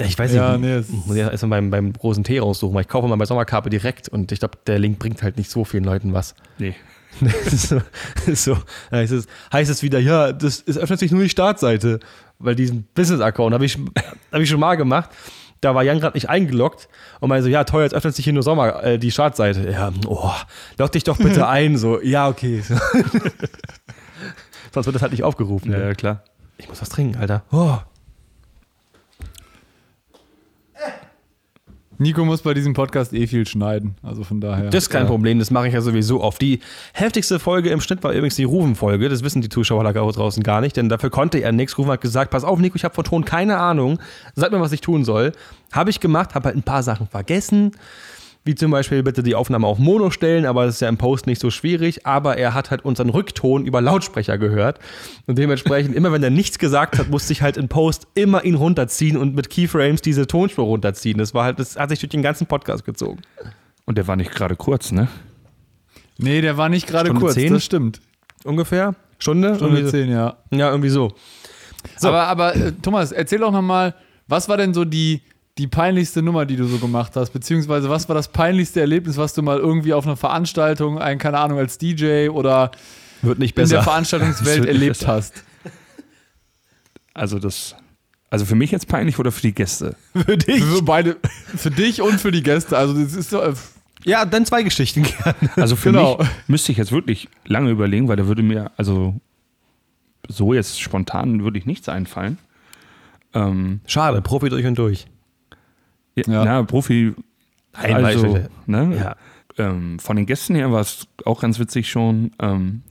Ich 0.00 0.18
weiß 0.18 0.32
Ja, 0.32 0.56
nicht, 0.56 0.90
nee, 0.90 0.96
muss 1.06 1.16
ich 1.16 1.22
erstmal 1.22 1.60
beim, 1.60 1.70
beim 1.70 1.92
großen 1.92 2.24
Tee 2.24 2.38
raussuchen, 2.38 2.74
weil 2.74 2.82
ich 2.82 2.88
kaufe 2.88 3.08
mal 3.08 3.16
bei 3.16 3.26
Sommerkarpe 3.26 3.70
direkt 3.70 4.08
und 4.08 4.32
ich 4.32 4.38
glaube, 4.38 4.58
der 4.66 4.78
Link 4.78 4.98
bringt 4.98 5.22
halt 5.22 5.36
nicht 5.36 5.50
so 5.50 5.64
vielen 5.64 5.84
Leuten 5.84 6.12
was. 6.12 6.34
Nee. 6.58 6.74
So, 7.50 7.82
so 8.32 8.56
heißt, 8.92 9.12
es, 9.12 9.26
heißt 9.52 9.68
es 9.68 9.82
wieder, 9.82 9.98
ja, 9.98 10.32
das 10.32 10.62
es 10.64 10.78
öffnet 10.78 11.00
sich 11.00 11.10
nur 11.10 11.22
die 11.22 11.28
Startseite, 11.28 11.98
weil 12.38 12.54
diesen 12.54 12.84
Business-Account 12.94 13.52
habe 13.52 13.64
ich, 13.64 13.76
hab 14.32 14.40
ich 14.40 14.48
schon 14.48 14.60
mal 14.60 14.76
gemacht. 14.76 15.10
Da 15.60 15.74
war 15.74 15.82
Jan 15.82 16.00
gerade 16.00 16.16
nicht 16.16 16.30
eingeloggt 16.30 16.88
und 17.18 17.28
meinte 17.28 17.42
so, 17.44 17.50
ja, 17.50 17.64
toll, 17.64 17.82
jetzt 17.82 17.94
öffnet 17.94 18.14
sich 18.14 18.24
hier 18.24 18.32
nur 18.32 18.42
Sommer, 18.44 18.82
äh, 18.82 18.98
die 18.98 19.10
Startseite. 19.10 19.68
Ja, 19.70 19.92
oh, 20.06 20.30
log 20.78 20.92
dich 20.92 21.04
doch 21.04 21.18
bitte 21.18 21.46
ein. 21.48 21.76
So, 21.76 22.00
ja, 22.00 22.28
okay. 22.28 22.62
Sonst 24.72 24.86
wird 24.86 24.94
das 24.94 25.02
halt 25.02 25.12
nicht 25.12 25.24
aufgerufen. 25.24 25.70
Ja, 25.70 25.78
ne? 25.78 25.84
ja, 25.88 25.94
klar. 25.94 26.22
Ich 26.56 26.68
muss 26.68 26.80
was 26.80 26.88
trinken, 26.88 27.18
Alter. 27.18 27.42
Oh. 27.50 27.76
Nico 32.00 32.24
muss 32.24 32.40
bei 32.40 32.54
diesem 32.54 32.72
Podcast 32.72 33.12
eh 33.12 33.26
viel 33.26 33.46
schneiden. 33.46 33.94
Also 34.02 34.24
von 34.24 34.40
daher. 34.40 34.70
Das 34.70 34.84
ist 34.84 34.88
kein 34.88 35.06
Problem, 35.06 35.38
das 35.38 35.50
mache 35.50 35.68
ich 35.68 35.74
ja 35.74 35.82
sowieso 35.82 36.22
oft. 36.22 36.40
Die 36.40 36.60
heftigste 36.94 37.38
Folge 37.38 37.68
im 37.68 37.82
Schnitt 37.82 38.02
war 38.02 38.12
übrigens 38.12 38.36
die 38.36 38.44
Rufen-Folge. 38.44 39.10
Das 39.10 39.22
wissen 39.22 39.42
die 39.42 39.50
Zuschauer 39.50 39.84
da 39.84 39.92
draußen 39.92 40.42
gar 40.42 40.62
nicht, 40.62 40.78
denn 40.78 40.88
dafür 40.88 41.10
konnte 41.10 41.40
er 41.40 41.52
nichts. 41.52 41.76
Rufen 41.76 41.90
hat 41.90 42.00
gesagt: 42.00 42.30
Pass 42.30 42.42
auf, 42.42 42.58
Nico, 42.58 42.76
ich 42.76 42.84
habe 42.84 42.94
von 42.94 43.04
Ton 43.04 43.26
keine 43.26 43.58
Ahnung. 43.58 43.98
Sag 44.34 44.50
mir, 44.50 44.60
was 44.62 44.72
ich 44.72 44.80
tun 44.80 45.04
soll. 45.04 45.32
Habe 45.72 45.90
ich 45.90 46.00
gemacht, 46.00 46.34
habe 46.34 46.46
halt 46.46 46.56
ein 46.56 46.62
paar 46.62 46.82
Sachen 46.82 47.06
vergessen. 47.06 47.72
Wie 48.42 48.54
zum 48.54 48.70
Beispiel 48.70 49.02
bitte 49.02 49.22
die 49.22 49.34
Aufnahme 49.34 49.66
auf 49.66 49.78
Mono 49.78 50.10
stellen, 50.10 50.46
aber 50.46 50.64
das 50.64 50.76
ist 50.76 50.80
ja 50.80 50.88
im 50.88 50.96
Post 50.96 51.26
nicht 51.26 51.40
so 51.40 51.50
schwierig. 51.50 52.06
Aber 52.06 52.38
er 52.38 52.54
hat 52.54 52.70
halt 52.70 52.84
unseren 52.84 53.10
Rückton 53.10 53.66
über 53.66 53.82
Lautsprecher 53.82 54.38
gehört. 54.38 54.78
Und 55.26 55.36
dementsprechend, 55.36 55.94
immer 55.94 56.10
wenn 56.10 56.22
er 56.22 56.30
nichts 56.30 56.58
gesagt 56.58 56.98
hat, 56.98 57.10
musste 57.10 57.34
ich 57.34 57.42
halt 57.42 57.58
in 57.58 57.68
Post 57.68 58.06
immer 58.14 58.42
ihn 58.44 58.54
runterziehen 58.54 59.18
und 59.18 59.34
mit 59.34 59.50
Keyframes 59.50 60.00
diese 60.00 60.26
Tonspur 60.26 60.64
runterziehen. 60.64 61.18
Das 61.18 61.34
war 61.34 61.44
halt, 61.44 61.58
das 61.58 61.76
hat 61.76 61.90
sich 61.90 62.00
durch 62.00 62.10
den 62.10 62.22
ganzen 62.22 62.46
Podcast 62.46 62.86
gezogen. 62.86 63.20
Und 63.84 63.98
der 63.98 64.06
war 64.06 64.16
nicht 64.16 64.30
gerade 64.30 64.56
kurz, 64.56 64.90
ne? 64.90 65.08
Nee, 66.16 66.40
der 66.40 66.56
war 66.56 66.68
nicht 66.68 66.86
gerade 66.86 67.06
Stunde 67.06 67.20
kurz, 67.20 67.34
zehn? 67.34 67.52
das 67.52 67.64
stimmt. 67.64 68.00
Ungefähr? 68.44 68.94
Stunde? 69.18 69.56
Stunde 69.56 69.80
Irgendwie 69.80 69.98
so. 69.98 70.04
10, 70.04 70.10
ja. 70.10 70.36
Ja, 70.50 70.70
irgendwie 70.70 70.88
so. 70.88 71.12
So. 71.98 72.08
Aber, 72.08 72.26
aber 72.26 72.56
äh, 72.56 72.72
Thomas, 72.72 73.12
erzähl 73.12 73.38
doch 73.38 73.52
nochmal, 73.52 73.94
was 74.28 74.48
war 74.48 74.56
denn 74.56 74.74
so 74.74 74.84
die, 74.84 75.22
die 75.60 75.66
peinlichste 75.68 76.22
Nummer, 76.22 76.46
die 76.46 76.56
du 76.56 76.64
so 76.66 76.78
gemacht 76.78 77.12
hast? 77.16 77.30
Beziehungsweise 77.30 77.88
was 77.90 78.08
war 78.08 78.14
das 78.16 78.28
peinlichste 78.28 78.80
Erlebnis, 78.80 79.16
was 79.16 79.34
du 79.34 79.42
mal 79.42 79.58
irgendwie 79.58 79.92
auf 79.92 80.06
einer 80.06 80.16
Veranstaltung, 80.16 80.98
ein, 80.98 81.18
keine 81.18 81.38
Ahnung, 81.38 81.58
als 81.58 81.76
DJ 81.78 82.28
oder 82.30 82.70
Wird 83.22 83.38
nicht 83.38 83.58
in 83.58 83.68
der. 83.68 83.82
Veranstaltungswelt 83.82 84.64
erlebt 84.66 84.98
besser. 84.98 85.08
hast? 85.12 85.44
Also 87.14 87.38
das. 87.38 87.74
Also 88.30 88.44
für 88.46 88.54
mich 88.54 88.70
jetzt 88.70 88.86
peinlich 88.86 89.18
oder 89.18 89.32
für 89.32 89.42
die 89.42 89.52
Gäste? 89.52 89.96
Für 90.14 90.36
dich. 90.38 90.62
Für 90.64 90.82
beide, 90.82 91.16
für 91.56 91.70
dich 91.72 92.00
und 92.00 92.20
für 92.20 92.30
die 92.30 92.42
Gäste. 92.44 92.78
Also 92.78 92.94
das 92.94 93.14
ist 93.14 93.30
so, 93.30 93.40
äh, 93.42 93.52
Ja, 94.04 94.24
dann 94.24 94.46
zwei 94.46 94.62
Geschichten 94.62 95.02
gerne. 95.02 95.34
Also 95.56 95.74
für 95.74 95.90
Genau. 95.90 96.16
mich 96.18 96.28
müsste 96.46 96.70
ich 96.70 96.78
jetzt 96.78 96.92
wirklich 96.92 97.28
lange 97.44 97.70
überlegen, 97.70 98.06
weil 98.06 98.14
da 98.16 98.26
würde 98.28 98.42
mir, 98.44 98.70
also 98.76 99.16
so 100.28 100.54
jetzt 100.54 100.80
spontan 100.80 101.42
würde 101.42 101.58
ich 101.58 101.66
nichts 101.66 101.88
einfallen. 101.88 102.38
Ähm, 103.34 103.80
Schade, 103.86 104.22
Profi 104.22 104.48
durch 104.48 104.64
und 104.64 104.76
durch. 104.78 105.06
Ja. 106.26 106.44
Na, 106.44 106.62
Profi, 106.62 107.14
also, 107.72 108.38
ne? 108.66 108.96
Ja. 108.96 109.16
Ähm, 109.58 109.98
von 109.98 110.16
den 110.16 110.26
Gästen 110.26 110.54
her 110.54 110.72
war 110.72 110.80
es 110.80 111.06
auch 111.24 111.40
ganz 111.40 111.58
witzig 111.58 111.90
schon. 111.90 112.32
Ähm, 112.40 112.82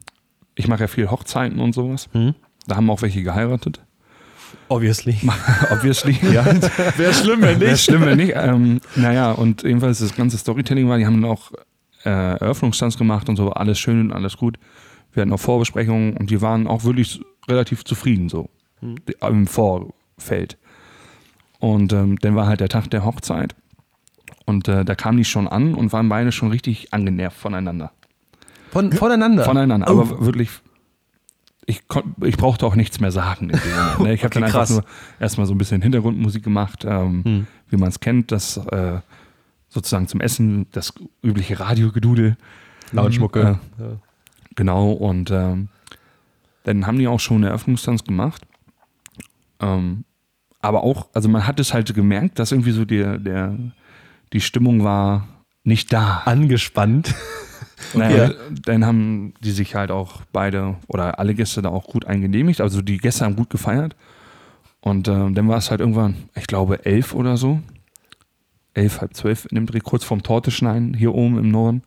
ich 0.55 0.67
mache 0.67 0.81
ja 0.81 0.87
viel 0.87 1.09
Hochzeiten 1.09 1.59
und 1.59 1.73
sowas. 1.73 2.09
Hm? 2.11 2.35
Da 2.67 2.75
haben 2.75 2.89
auch 2.89 3.01
welche 3.01 3.23
geheiratet. 3.23 3.81
Obviously. 4.67 5.17
Obviously, 5.71 6.17
ja. 6.33 6.45
wäre 6.97 7.13
schlimm, 7.13 7.41
wenn 7.41 7.59
Wäre 7.59 7.71
nicht. 7.71 7.83
schlimm, 7.83 8.01
wenn 8.01 8.17
nicht. 8.17 8.33
Ähm, 8.35 8.81
naja, 8.95 9.31
und 9.31 9.63
jedenfalls 9.63 9.99
das 9.99 10.15
ganze 10.15 10.37
Storytelling 10.37 10.87
war, 10.87 10.97
die 10.97 11.05
haben 11.05 11.21
dann 11.21 11.31
auch 11.31 11.51
äh, 12.05 12.09
Eröffnungstanz 12.09 12.97
gemacht 12.97 13.29
und 13.29 13.35
so, 13.35 13.51
alles 13.51 13.79
schön 13.79 14.01
und 14.01 14.13
alles 14.13 14.37
gut. 14.37 14.57
Wir 15.11 15.21
hatten 15.21 15.33
auch 15.33 15.39
Vorbesprechungen 15.39 16.15
und 16.17 16.29
die 16.29 16.41
waren 16.41 16.67
auch 16.67 16.83
wirklich 16.83 17.21
relativ 17.47 17.83
zufrieden 17.83 18.29
so. 18.29 18.49
im 19.21 19.47
Vorfeld. 19.47 20.57
Und 21.59 21.91
ähm, 21.93 22.17
dann 22.19 22.35
war 22.35 22.47
halt 22.47 22.59
der 22.61 22.69
Tag 22.69 22.89
der 22.89 23.05
Hochzeit. 23.05 23.55
Und 24.45 24.67
äh, 24.67 24.83
da 24.85 24.95
kamen 24.95 25.17
die 25.17 25.25
schon 25.25 25.47
an 25.47 25.75
und 25.75 25.93
waren 25.93 26.09
beide 26.09 26.31
schon 26.31 26.49
richtig 26.49 26.93
angenervt 26.93 27.37
voneinander. 27.37 27.91
Von, 28.71 28.91
voneinander. 28.91 29.43
Voneinander, 29.43 29.87
aber 29.87 30.25
wirklich. 30.25 30.49
Ich, 31.65 31.83
ich 32.23 32.37
brauchte 32.37 32.65
auch 32.65 32.75
nichts 32.75 32.99
mehr 32.99 33.11
sagen. 33.11 33.49
In 33.51 33.59
dem 33.59 33.69
Moment, 33.75 33.99
ne? 33.99 34.13
Ich 34.13 34.23
habe 34.23 34.27
Okay, 34.27 34.33
dann 34.39 34.43
einfach 34.45 34.59
krass. 34.59 34.69
nur 34.71 34.83
erstmal 35.19 35.45
so 35.45 35.53
ein 35.53 35.57
bisschen 35.59 35.81
Hintergrundmusik 35.83 36.43
gemacht, 36.43 36.83
ähm, 36.87 37.45
wie 37.69 37.77
man 37.77 37.89
es 37.89 37.99
kennt, 37.99 38.31
das 38.31 38.57
äh, 38.57 38.99
sozusagen 39.67 40.07
zum 40.07 40.19
Essen, 40.19 40.65
das 40.71 40.93
übliche 41.23 41.59
Radiogedudel. 41.59 42.37
Lautschmucke. 42.91 43.59
Genau, 44.55 44.91
und 44.93 45.29
ähm, 45.29 45.69
dann 46.63 46.87
haben 46.87 46.97
die 46.97 47.07
auch 47.07 47.19
schon 47.19 47.37
einen 47.37 47.43
Eröffnungstanz 47.45 48.03
gemacht. 48.03 48.41
Ähm, 49.59 50.05
aber 50.61 50.83
auch, 50.83 51.07
also 51.13 51.29
man 51.29 51.47
hat 51.47 51.59
es 51.59 51.73
halt 51.73 51.93
gemerkt, 51.93 52.39
dass 52.39 52.51
irgendwie 52.51 52.71
so 52.71 52.85
der, 52.85 53.17
der, 53.17 53.57
die 54.33 54.41
Stimmung 54.41 54.83
war 54.83 55.27
nicht 55.63 55.93
da. 55.93 56.23
Angespannt. 56.25 57.13
Naja, 57.93 58.31
Dann 58.65 58.85
haben 58.85 59.33
die 59.39 59.51
sich 59.51 59.73
halt 59.73 59.89
auch 59.89 60.21
beide 60.33 60.75
oder 60.87 61.17
alle 61.17 61.33
Gäste 61.33 61.61
da 61.61 61.69
auch 61.69 61.85
gut 61.85 62.05
eingenehmigt. 62.05 62.59
Also 62.59 62.81
die 62.81 62.97
Gäste 62.97 63.23
haben 63.23 63.37
gut 63.37 63.49
gefeiert. 63.49 63.95
Und 64.81 65.07
ähm, 65.07 65.33
dann 65.33 65.47
war 65.47 65.57
es 65.57 65.71
halt 65.71 65.79
irgendwann, 65.79 66.29
ich 66.35 66.45
glaube, 66.45 66.85
elf 66.85 67.13
oder 67.13 67.37
so. 67.37 67.61
Elf, 68.73 68.99
halb 68.99 69.13
zwölf 69.15 69.45
in 69.49 69.55
dem 69.55 69.65
Dreh, 69.65 69.79
kurz 69.79 70.03
vorm 70.03 70.23
Torteschneiden, 70.23 70.93
hier 70.93 71.15
oben 71.15 71.37
im 71.37 71.51
Norden. 71.51 71.83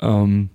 Ähm, 0.00 0.50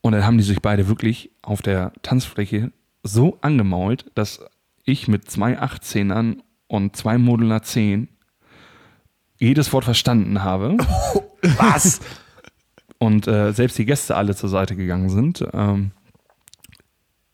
und 0.00 0.12
dann 0.12 0.24
haben 0.24 0.38
die 0.38 0.44
sich 0.44 0.60
beide 0.60 0.88
wirklich 0.88 1.30
auf 1.42 1.62
der 1.62 1.92
Tanzfläche 2.02 2.72
so 3.02 3.38
angemault, 3.40 4.10
dass 4.14 4.44
ich 4.84 5.08
mit 5.08 5.30
zwei 5.30 5.60
18ern 5.60 6.38
und 6.66 6.96
zwei 6.96 7.18
Modular 7.18 7.62
10 7.62 8.08
jedes 9.38 9.72
Wort 9.72 9.84
verstanden 9.84 10.42
habe. 10.42 10.76
Was? 11.58 12.00
und 13.02 13.26
äh, 13.26 13.52
selbst 13.52 13.76
die 13.78 13.84
Gäste 13.84 14.14
alle 14.14 14.36
zur 14.36 14.48
Seite 14.48 14.76
gegangen 14.76 15.10
sind. 15.10 15.44
Ähm, 15.52 15.90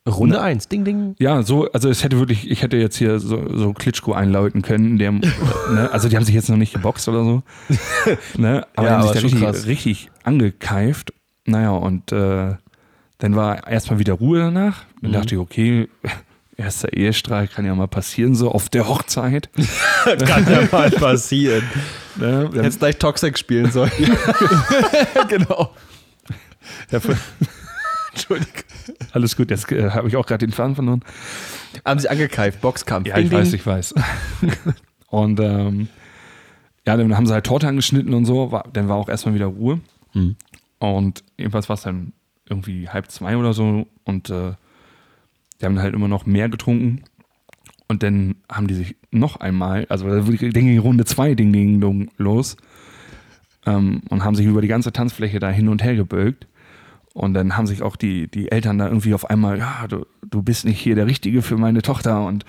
Runde 0.08 0.40
1. 0.40 0.68
Ding, 0.68 0.84
ding. 0.84 1.14
ja, 1.18 1.42
so, 1.42 1.70
also 1.72 1.90
es 1.90 2.02
hätte 2.02 2.18
wirklich, 2.18 2.50
ich 2.50 2.62
hätte 2.62 2.78
jetzt 2.78 2.96
hier 2.96 3.20
so, 3.20 3.54
so 3.54 3.74
Klitschko 3.74 4.14
einläuten 4.14 4.62
können. 4.62 4.98
Der, 4.98 5.12
ne, 5.12 5.90
also 5.92 6.08
die 6.08 6.16
haben 6.16 6.24
sich 6.24 6.34
jetzt 6.34 6.48
noch 6.48 6.56
nicht 6.56 6.72
geboxt 6.72 7.06
oder 7.08 7.22
so. 7.22 7.42
ne, 8.38 8.66
aber 8.74 8.86
Ja, 8.86 9.02
die 9.02 9.02
haben 9.02 9.02
sich 9.02 9.12
da 9.12 9.26
richtig, 9.26 9.40
krass. 9.42 9.66
richtig 9.66 10.10
angekeift. 10.24 11.12
Naja, 11.44 11.70
und 11.72 12.12
äh, 12.12 12.54
dann 13.18 13.36
war 13.36 13.68
erstmal 13.68 13.98
wieder 13.98 14.14
Ruhe 14.14 14.38
danach. 14.38 14.84
Mhm. 14.84 15.02
Dann 15.02 15.12
dachte 15.12 15.34
ich, 15.34 15.40
okay, 15.40 15.88
erster 16.58 16.92
Ehestrahl 16.92 17.48
kann 17.48 17.64
ja 17.64 17.74
mal 17.74 17.88
passieren, 17.88 18.34
so 18.34 18.50
auf 18.50 18.68
der 18.68 18.88
Hochzeit. 18.88 19.48
Kann 20.04 20.50
ja 20.50 20.68
mal 20.70 20.90
passieren. 20.90 21.62
Ne, 22.16 22.50
dann, 22.52 22.62
Hättest 22.62 22.80
gleich 22.80 22.98
Toxic 22.98 23.38
spielen 23.38 23.70
sollen. 23.70 23.92
genau. 25.28 25.72
Entschuldigung. 28.12 28.52
alles 29.12 29.36
gut, 29.36 29.50
jetzt 29.50 29.70
äh, 29.70 29.90
habe 29.90 30.08
ich 30.08 30.16
auch 30.16 30.26
gerade 30.26 30.44
den 30.44 30.52
Faden 30.52 30.74
verloren. 30.74 31.04
Haben 31.84 32.00
sie 32.00 32.08
angekeift, 32.08 32.60
Boxkampf. 32.60 33.06
Ja, 33.06 33.14
Ding, 33.16 33.26
ich 33.26 33.32
weiß, 33.32 33.50
ding. 33.50 33.60
ich 33.60 33.66
weiß. 33.66 33.94
und 35.08 35.38
ähm, 35.40 35.88
ja, 36.86 36.96
dann 36.96 37.16
haben 37.16 37.26
sie 37.26 37.32
halt 37.32 37.46
Torte 37.46 37.68
angeschnitten 37.68 38.14
und 38.14 38.24
so, 38.24 38.50
war, 38.50 38.64
dann 38.72 38.88
war 38.88 38.96
auch 38.96 39.08
erstmal 39.08 39.34
wieder 39.34 39.46
Ruhe. 39.46 39.80
Mhm. 40.12 40.36
Und 40.78 41.22
jedenfalls 41.36 41.68
war 41.68 41.74
es 41.74 41.82
dann 41.82 42.12
irgendwie 42.48 42.88
halb 42.88 43.10
zwei 43.10 43.36
oder 43.36 43.52
so 43.52 43.86
und 44.04 44.30
äh, 44.30 44.54
die 45.60 45.66
haben 45.66 45.78
halt 45.80 45.94
immer 45.94 46.08
noch 46.08 46.26
mehr 46.26 46.48
getrunken. 46.48 47.02
Und 47.88 48.02
dann 48.02 48.36
haben 48.52 48.66
die 48.66 48.74
sich 48.74 48.96
noch 49.10 49.36
einmal, 49.40 49.86
also 49.88 50.20
Ding 50.20 50.52
ging 50.52 50.78
Runde 50.78 51.04
zwei, 51.06 51.34
Ding 51.34 51.52
ging 51.52 51.80
Dong 51.80 52.08
los 52.18 52.56
ähm, 53.66 54.02
und 54.10 54.24
haben 54.24 54.34
sich 54.34 54.46
über 54.46 54.60
die 54.60 54.68
ganze 54.68 54.92
Tanzfläche 54.92 55.38
da 55.38 55.48
hin 55.50 55.68
und 55.68 55.82
her 55.82 55.96
gebölkt. 55.96 56.46
Und 57.14 57.34
dann 57.34 57.56
haben 57.56 57.66
sich 57.66 57.82
auch 57.82 57.96
die, 57.96 58.28
die 58.30 58.52
Eltern 58.52 58.78
da 58.78 58.86
irgendwie 58.86 59.14
auf 59.14 59.28
einmal, 59.30 59.58
ja, 59.58 59.86
du, 59.88 60.06
du 60.30 60.42
bist 60.42 60.64
nicht 60.64 60.78
hier 60.78 60.94
der 60.94 61.06
Richtige 61.06 61.42
für 61.42 61.56
meine 61.56 61.82
Tochter 61.82 62.24
und 62.26 62.44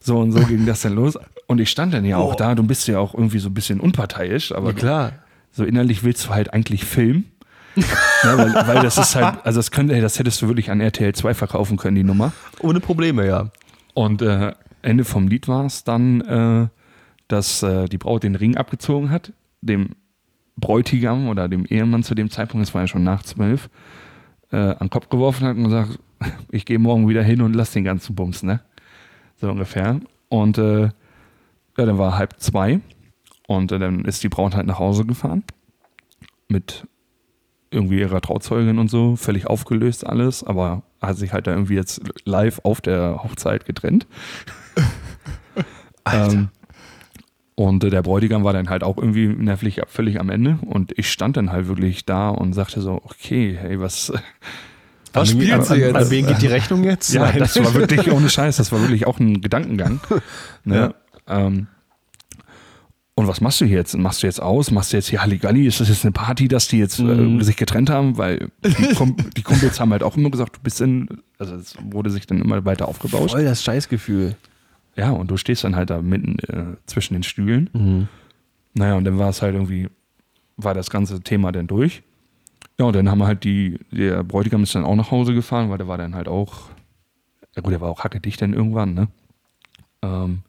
so 0.00 0.18
und 0.18 0.32
so 0.32 0.40
ging 0.46 0.66
das 0.66 0.82
dann 0.82 0.94
los. 0.94 1.16
Und 1.46 1.60
ich 1.60 1.70
stand 1.70 1.94
dann 1.94 2.04
ja 2.04 2.16
auch 2.18 2.34
Oh. 2.34 2.36
da, 2.36 2.54
du 2.54 2.64
bist 2.64 2.88
ja 2.88 2.98
auch 2.98 3.14
irgendwie 3.14 3.38
so 3.38 3.48
ein 3.48 3.54
bisschen 3.54 3.78
unparteiisch, 3.80 4.52
aber 4.52 4.70
Ja, 4.70 4.74
klar. 4.76 5.12
so 5.52 5.64
innerlich 5.64 6.02
willst 6.02 6.26
du 6.26 6.30
halt 6.30 6.52
eigentlich 6.52 6.84
filmen. 6.84 7.30
Ne, 7.76 7.84
weil, 8.24 8.54
weil 8.66 8.82
das 8.82 8.98
ist 8.98 9.14
halt, 9.14 9.44
also 9.44 9.58
das 9.58 9.70
könnte, 9.70 10.00
das 10.00 10.18
hättest 10.18 10.42
du 10.42 10.48
wirklich 10.48 10.70
an 10.70 10.80
RTL 10.80 11.14
2 11.14 11.34
verkaufen 11.34 11.76
können, 11.76 11.96
die 11.96 12.04
Nummer. 12.04 12.32
Ohne 12.60 12.80
Probleme, 12.80 13.26
ja. 13.26 13.50
Und 13.94 14.22
äh, 14.22 14.52
Ende 14.82 15.04
vom 15.04 15.28
Lied 15.28 15.48
war 15.48 15.64
es 15.64 15.84
dann, 15.84 16.20
äh, 16.22 16.68
dass 17.28 17.62
äh, 17.62 17.86
die 17.86 17.98
Braut 17.98 18.24
den 18.24 18.34
Ring 18.34 18.56
abgezogen 18.56 19.10
hat, 19.10 19.32
dem 19.60 19.90
Bräutigam 20.56 21.28
oder 21.28 21.48
dem 21.48 21.64
Ehemann 21.64 22.02
zu 22.02 22.14
dem 22.14 22.30
Zeitpunkt, 22.30 22.66
es 22.66 22.74
war 22.74 22.82
ja 22.82 22.88
schon 22.88 23.04
nach 23.04 23.22
zwölf, 23.22 23.70
äh, 24.50 24.56
an 24.56 24.76
den 24.78 24.90
Kopf 24.90 25.08
geworfen 25.08 25.46
hat 25.46 25.56
und 25.56 25.64
gesagt, 25.64 25.98
ich 26.50 26.64
gehe 26.64 26.78
morgen 26.78 27.08
wieder 27.08 27.22
hin 27.22 27.42
und 27.42 27.54
lass 27.54 27.72
den 27.72 27.84
ganzen 27.84 28.14
Bums, 28.14 28.42
ne? 28.42 28.60
So 29.40 29.50
ungefähr. 29.50 30.00
Und 30.28 30.58
äh, 30.58 30.82
ja, 30.82 31.86
dann 31.86 31.98
war 31.98 32.18
halb 32.18 32.38
zwei 32.38 32.80
und 33.46 33.72
äh, 33.72 33.78
dann 33.78 34.04
ist 34.04 34.22
die 34.22 34.28
Braut 34.28 34.54
halt 34.54 34.66
nach 34.66 34.78
Hause 34.78 35.04
gefahren 35.04 35.42
mit 36.48 36.86
irgendwie 37.72 37.98
ihrer 38.00 38.20
Trauzeugin 38.20 38.78
und 38.78 38.88
so, 38.90 39.16
völlig 39.16 39.46
aufgelöst 39.46 40.06
alles, 40.06 40.44
aber 40.44 40.82
hat 41.00 41.16
sich 41.16 41.32
halt 41.32 41.46
da 41.46 41.52
irgendwie 41.52 41.74
jetzt 41.74 42.00
live 42.24 42.60
auf 42.64 42.80
der 42.80 43.20
Hochzeit 43.24 43.64
getrennt. 43.66 44.06
ähm, 46.12 46.48
und 47.54 47.84
äh, 47.84 47.90
der 47.90 48.02
Bräutigam 48.02 48.44
war 48.44 48.52
dann 48.52 48.68
halt 48.70 48.82
auch 48.82 48.96
irgendwie 48.96 49.26
nervlich 49.28 49.80
völlig 49.86 50.18
am 50.20 50.30
Ende 50.30 50.58
und 50.66 50.96
ich 50.98 51.10
stand 51.10 51.36
dann 51.36 51.52
halt 51.52 51.68
wirklich 51.68 52.04
da 52.06 52.28
und 52.30 52.52
sagte 52.54 52.80
so, 52.80 53.00
okay, 53.04 53.56
hey, 53.60 53.78
was, 53.80 54.12
Was 55.12 55.30
An- 55.30 55.36
spielt 55.38 55.52
an- 55.52 55.62
sie 55.62 55.76
jetzt? 55.76 55.94
An 55.96 56.10
wen 56.10 56.26
geht 56.26 56.42
die 56.42 56.46
Rechnung 56.46 56.84
jetzt? 56.84 57.12
ja, 57.12 57.22
Nein. 57.22 57.38
das 57.38 57.62
war 57.62 57.74
wirklich 57.74 58.10
ohne 58.12 58.28
Scheiß, 58.30 58.56
das 58.56 58.72
war 58.72 58.80
wirklich 58.80 59.06
auch 59.06 59.18
ein 59.20 59.40
Gedankengang. 59.40 60.00
Ne? 60.64 60.94
Ähm, 61.28 61.66
und 63.22 63.28
was 63.28 63.40
machst 63.40 63.60
du 63.60 63.64
hier 63.64 63.78
jetzt? 63.78 63.96
Machst 63.96 64.22
du 64.22 64.26
jetzt 64.26 64.40
aus? 64.42 64.70
Machst 64.70 64.92
du 64.92 64.96
jetzt 64.98 65.08
hier 65.08 65.22
Halligalli? 65.22 65.66
Ist 65.66 65.80
das 65.80 65.88
jetzt 65.88 66.04
eine 66.04 66.12
Party, 66.12 66.48
dass 66.48 66.68
die 66.68 66.78
jetzt 66.78 66.98
Mhm. 67.00 67.40
äh, 67.40 67.44
sich 67.44 67.56
getrennt 67.56 67.90
haben? 67.90 68.18
Weil 68.18 68.50
die, 68.64 68.94
Kum 68.94 69.16
die 69.36 69.42
Kumpels 69.42 69.80
haben 69.80 69.90
halt 69.92 70.02
auch 70.02 70.16
immer 70.16 70.30
gesagt, 70.30 70.56
du 70.56 70.60
bist 70.60 70.80
in, 70.80 71.08
also 71.38 71.54
es 71.56 71.74
wurde 71.82 72.10
sich 72.10 72.26
dann 72.26 72.40
immer 72.40 72.64
weiter 72.64 72.88
aufgebauscht. 72.88 73.32
Voll 73.32 73.44
das 73.44 73.62
Scheißgefühl. 73.64 74.36
Ja, 74.96 75.10
und 75.10 75.30
du 75.30 75.36
stehst 75.38 75.64
dann 75.64 75.74
halt 75.74 75.88
da 75.90 76.02
mitten 76.02 76.38
äh, 76.40 76.76
zwischen 76.86 77.14
den 77.14 77.22
Stühlen. 77.22 77.70
Mhm. 77.72 78.08
Naja, 78.74 78.94
und 78.94 79.04
dann 79.04 79.18
war 79.18 79.30
es 79.30 79.40
halt 79.42 79.54
irgendwie, 79.54 79.88
war 80.56 80.74
das 80.74 80.90
ganze 80.90 81.20
Thema 81.20 81.50
dann 81.52 81.66
durch. 81.66 82.02
Ja, 82.78 82.86
und 82.86 82.96
dann 82.96 83.10
haben 83.10 83.18
wir 83.18 83.26
halt 83.26 83.44
die, 83.44 83.78
der 83.90 84.22
Bräutigam 84.24 84.62
ist 84.62 84.74
dann 84.74 84.84
auch 84.84 84.96
nach 84.96 85.10
Hause 85.10 85.34
gefahren, 85.34 85.70
weil 85.70 85.78
der 85.78 85.88
war 85.88 85.98
dann 85.98 86.14
halt 86.14 86.28
auch, 86.28 86.70
ja 87.54 87.62
gut, 87.62 87.72
der 87.72 87.80
war 87.80 87.90
auch 87.90 88.02
hackedicht 88.04 88.40
dann 88.42 88.54
irgendwann, 88.54 88.94
ne? 88.94 89.08
Ähm, 90.02 90.40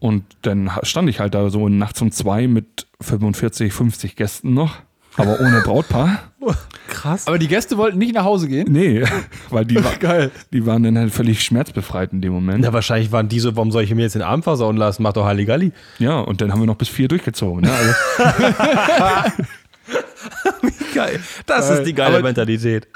und 0.00 0.24
dann 0.42 0.70
stand 0.82 1.08
ich 1.08 1.20
halt 1.20 1.34
da 1.34 1.48
so 1.50 1.68
nachts 1.68 2.00
um 2.02 2.10
zwei 2.12 2.46
mit 2.46 2.86
45, 3.00 3.72
50 3.72 4.16
Gästen 4.16 4.54
noch, 4.54 4.76
aber 5.16 5.40
ohne 5.40 5.60
Brautpaar. 5.62 6.22
Krass. 6.88 7.26
Aber 7.26 7.38
die 7.38 7.48
Gäste 7.48 7.76
wollten 7.76 7.98
nicht 7.98 8.14
nach 8.14 8.24
Hause 8.24 8.48
gehen? 8.48 8.72
Nee, 8.72 9.04
weil 9.50 9.64
die, 9.66 9.82
war, 9.82 9.94
Geil. 9.96 10.30
die 10.52 10.64
waren 10.64 10.82
dann 10.82 10.96
halt 10.96 11.12
völlig 11.12 11.42
schmerzbefreit 11.44 12.12
in 12.12 12.22
dem 12.22 12.32
Moment. 12.32 12.64
Ja, 12.64 12.72
wahrscheinlich 12.72 13.12
waren 13.12 13.28
die 13.28 13.40
so, 13.40 13.54
warum 13.56 13.70
soll 13.70 13.82
ich 13.82 13.94
mir 13.94 14.02
jetzt 14.02 14.14
den 14.14 14.22
Arm 14.22 14.42
versauen 14.42 14.76
lassen? 14.78 15.02
Mach 15.02 15.12
doch 15.12 15.26
Halligalli. 15.26 15.72
Ja, 15.98 16.20
und 16.20 16.40
dann 16.40 16.50
haben 16.52 16.60
wir 16.60 16.66
noch 16.66 16.76
bis 16.76 16.88
vier 16.88 17.08
durchgezogen. 17.08 17.62
Ne? 17.64 17.70
Also, 17.72 19.32
Geil. 20.94 21.20
Das 21.46 21.68
Geil. 21.68 21.78
ist 21.78 21.86
die 21.86 21.94
geile 21.94 22.16
Aber- 22.16 22.22
Mentalität. 22.24 22.88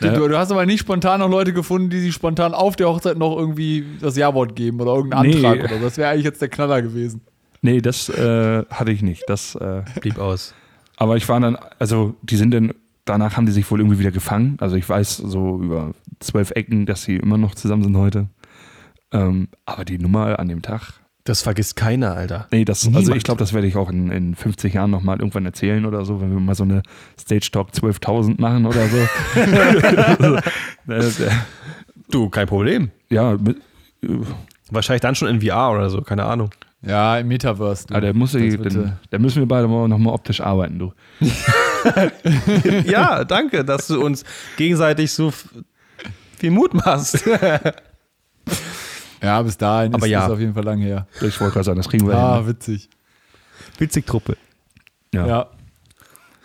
Ja. 0.00 0.12
Du, 0.12 0.28
du 0.28 0.36
hast 0.38 0.50
aber 0.50 0.66
nicht 0.66 0.80
spontan 0.80 1.20
noch 1.20 1.28
Leute 1.30 1.52
gefunden, 1.52 1.88
die 1.90 2.00
sich 2.00 2.12
spontan 2.14 2.52
auf 2.54 2.76
der 2.76 2.88
Hochzeit 2.88 3.16
noch 3.16 3.36
irgendwie 3.36 3.84
das 4.00 4.16
Ja-Wort 4.16 4.54
geben 4.56 4.80
oder 4.80 4.94
irgendeinen 4.94 5.30
Nee. 5.30 5.36
Antrag 5.46 5.64
oder 5.64 5.78
so. 5.78 5.84
Das 5.84 5.96
wäre 5.96 6.10
eigentlich 6.10 6.24
jetzt 6.24 6.42
der 6.42 6.48
Knaller 6.48 6.82
gewesen. 6.82 7.22
nee, 7.62 7.80
das 7.80 8.08
äh, 8.10 8.64
hatte 8.70 8.92
ich 8.92 9.00
nicht. 9.02 9.24
Das, 9.26 9.54
äh, 9.54 9.82
Blieb 10.00 10.18
aus. 10.18 10.54
aber 10.96 11.16
ich 11.16 11.26
war 11.28 11.40
dann, 11.40 11.56
also 11.78 12.14
die 12.22 12.36
sind 12.36 12.52
dann, 12.52 12.72
danach 13.06 13.36
haben 13.36 13.46
die 13.46 13.52
sich 13.52 13.70
wohl 13.70 13.80
irgendwie 13.80 13.98
wieder 13.98 14.10
gefangen. 14.10 14.56
Also 14.60 14.76
ich 14.76 14.86
weiß 14.88 15.16
so 15.16 15.60
über 15.62 15.92
zwölf 16.20 16.50
Ecken, 16.50 16.84
dass 16.86 17.02
sie 17.04 17.16
immer 17.16 17.38
noch 17.38 17.54
zusammen 17.54 17.82
sind 17.84 17.96
heute. 17.96 18.28
Ähm, 19.12 19.48
aber 19.64 19.84
die 19.84 19.98
Nummer 19.98 20.38
an 20.38 20.48
dem 20.48 20.60
Tag, 20.62 20.92
Das 21.26 21.40
vergisst 21.40 21.76
keiner, 21.76 22.14
Alter. 22.14 22.46
nee, 22.50 22.66
das, 22.66 22.86
also 22.86 22.98
Niemand. 22.98 23.16
ich 23.16 23.24
glaube, 23.24 23.38
das 23.38 23.54
werde 23.54 23.66
ich 23.66 23.76
auch 23.76 23.90
in, 23.90 24.10
in 24.10 24.34
50 24.34 24.74
Jahren 24.74 24.90
nochmal 24.90 25.18
irgendwann 25.20 25.46
erzählen 25.46 25.86
oder 25.86 26.04
so, 26.04 26.20
wenn 26.20 26.30
wir 26.30 26.38
mal 26.38 26.54
so 26.54 26.64
eine 26.64 26.82
Stage 27.18 27.48
Talk 27.50 27.70
12.000 27.70 28.40
machen 28.40 28.66
oder 28.66 28.86
so. 28.88 28.98
Äh, 30.86 30.98
äh, 30.98 31.30
Du, 32.10 32.28
kein 32.28 32.46
Problem. 32.46 32.90
ja, 33.08 33.38
mit, 33.38 33.56
äh, 34.02 34.08
Wahrscheinlich 34.70 35.00
dann 35.00 35.14
schon 35.14 35.28
in 35.28 35.40
VR 35.40 35.70
oder 35.72 35.88
so, 35.88 36.02
keine 36.02 36.24
Ahnung. 36.24 36.50
Ja, 36.82 37.16
im 37.18 37.28
Metaverse. 37.28 37.86
du. 37.86 37.94
ah, 37.94 38.00
da, 38.00 38.12
muss 38.12 38.34
ich, 38.34 38.60
dann, 38.60 38.98
da 39.08 39.18
müssen 39.18 39.40
wir 39.40 39.48
beide 39.48 39.66
mal 39.66 39.88
nochmal 39.88 40.12
optisch 40.12 40.42
arbeiten, 40.42 40.78
du. 40.78 40.92
ja, 42.84 43.24
danke, 43.24 43.64
dass 43.64 43.86
du 43.86 44.04
uns 44.04 44.24
gegenseitig 44.58 45.10
so 45.12 45.32
viel 46.36 46.50
Mut 46.50 46.74
machst. 46.74 47.24
Ja, 49.24 49.42
bis 49.42 49.56
dahin 49.56 49.94
Aber 49.94 50.06
ist 50.06 50.10
ja. 50.12 50.20
das 50.22 50.30
auf 50.30 50.38
jeden 50.40 50.54
Fall 50.54 50.64
lang 50.64 50.78
her. 50.80 51.06
Ich 51.20 51.40
wollte 51.40 51.54
gerade 51.54 51.64
sagen, 51.64 51.76
das 51.78 51.88
kriegen 51.88 52.06
wir 52.06 52.14
Ah, 52.14 52.36
hin. 52.38 52.48
witzig. 52.48 52.88
Witzig 53.78 54.06
Truppe. 54.06 54.36
Ja. 55.12 55.26
Ja. 55.26 55.46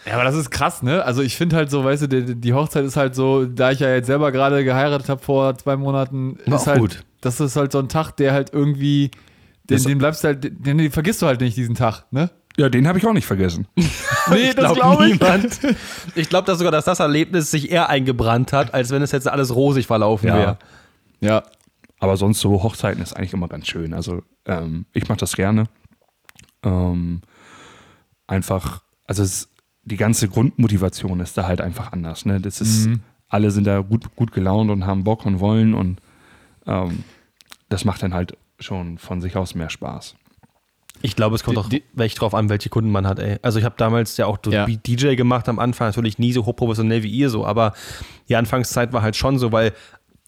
Ja, 0.05 0.13
aber 0.13 0.23
das 0.23 0.35
ist 0.35 0.49
krass, 0.49 0.81
ne? 0.81 1.03
Also 1.03 1.21
ich 1.21 1.35
finde 1.35 1.57
halt 1.57 1.69
so, 1.69 1.83
weißt 1.83 2.03
du, 2.03 2.07
die, 2.07 2.35
die 2.35 2.53
Hochzeit 2.53 2.85
ist 2.85 2.95
halt 2.95 3.15
so, 3.15 3.45
da 3.45 3.71
ich 3.71 3.79
ja 3.81 3.89
jetzt 3.93 4.07
selber 4.07 4.31
gerade 4.31 4.63
geheiratet 4.63 5.09
habe 5.09 5.21
vor 5.21 5.57
zwei 5.57 5.75
Monaten, 5.75 6.37
Na, 6.45 6.55
ist 6.55 6.61
auch 6.63 6.67
halt, 6.67 6.79
gut. 6.79 7.03
das 7.21 7.39
ist 7.41 7.57
halt 7.57 7.71
so 7.73 7.79
ein 7.79 7.89
Tag, 7.89 8.11
der 8.13 8.31
halt 8.31 8.53
irgendwie, 8.53 9.11
den, 9.69 9.75
Das- 9.77 9.83
den 9.83 9.97
bleibst 9.97 10.23
du 10.23 10.29
halt, 10.29 10.43
den, 10.65 10.77
den 10.77 10.91
vergisst 10.91 11.21
du 11.21 11.25
halt 11.27 11.41
nicht, 11.41 11.57
diesen 11.57 11.75
Tag, 11.75 12.05
ne? 12.11 12.29
Ja, 12.57 12.69
den 12.69 12.87
habe 12.87 12.97
ich 12.97 13.05
auch 13.05 13.13
nicht 13.13 13.27
vergessen. 13.27 13.67
Nee, 14.31 14.53
das 14.53 14.73
glaub 14.73 14.75
glaube 14.75 15.07
ich. 15.09 15.19
niemand. 15.19 15.59
Ich 16.13 16.29
glaube 16.29 16.45
dass 16.45 16.59
sogar, 16.59 16.71
dass 16.71 16.85
das 16.85 16.99
Erlebnis 16.99 17.49
sich 17.49 17.71
eher 17.71 17.89
eingebrannt 17.89 18.53
hat, 18.53 18.73
als 18.75 18.91
wenn 18.91 19.01
es 19.01 19.11
jetzt 19.11 19.27
alles 19.27 19.53
rosig 19.55 19.87
verlaufen 19.87 20.27
Ja. 20.27 20.35
wäre. 20.37 20.57
Ja. 21.19 21.43
Aber 21.99 22.15
sonst 22.17 22.39
so 22.39 22.63
Hochzeiten 22.63 23.01
ist 23.03 23.13
eigentlich 23.13 23.33
immer 23.33 23.47
ganz 23.47 23.67
schön. 23.67 23.93
Also 23.93 24.21
ähm, 24.45 24.85
ich 24.93 25.07
mache 25.09 25.19
das 25.19 25.35
gerne. 25.35 25.65
Ähm, 26.63 27.21
einfach, 28.27 28.83
also 29.05 29.23
es, 29.23 29.49
die 29.83 29.97
ganze 29.97 30.27
Grundmotivation 30.29 31.19
ist 31.19 31.37
da 31.37 31.45
halt 31.47 31.61
einfach 31.61 31.91
anders. 31.91 32.25
Ne? 32.25 32.39
Das 32.39 32.61
ist, 32.61 32.87
Mhm. 32.87 33.01
alle 33.27 33.51
sind 33.51 33.65
da 33.65 33.79
gut, 33.79 34.15
gut 34.15 34.31
gelaunt 34.31 34.69
und 34.71 34.85
haben 34.85 35.03
Bock 35.03 35.25
und 35.25 35.39
wollen 35.39 35.73
und 35.73 35.99
ähm, 36.65 37.03
das 37.69 37.85
macht 37.85 38.03
dann 38.03 38.13
halt 38.13 38.37
schon 38.59 38.97
von 38.97 39.21
sich 39.21 39.35
aus 39.35 39.55
mehr 39.55 39.69
Spaß. 39.69 40.15
Ich 41.01 41.15
glaube, 41.15 41.35
es 41.35 41.43
kommt 41.43 41.55
Die- 41.55 41.61
auch 41.61 41.69
die- 41.69 41.83
echt 41.97 42.19
drauf 42.19 42.35
an, 42.35 42.49
welche 42.49 42.67
Kunden 42.69 42.91
man 42.91 43.07
hat, 43.07 43.19
ey. 43.19 43.37
Also 43.41 43.57
ich 43.57 43.63
habe 43.65 43.75
damals 43.77 44.17
ja 44.17 44.25
auch 44.25 44.37
so 44.43 44.51
Ja. 44.51 44.65
DJ 44.65 45.15
gemacht 45.15 45.47
am 45.47 45.57
Anfang, 45.57 45.87
natürlich 45.87 46.19
nie 46.19 46.33
so 46.33 46.45
hochprofessionell 46.45 47.03
wie 47.03 47.09
ihr 47.09 47.29
so, 47.29 47.45
aber 47.45 47.73
die 48.27 48.35
Anfangszeit 48.35 48.91
war 48.91 49.01
halt 49.01 49.15
schon 49.15 49.39
so, 49.39 49.51
weil 49.53 49.71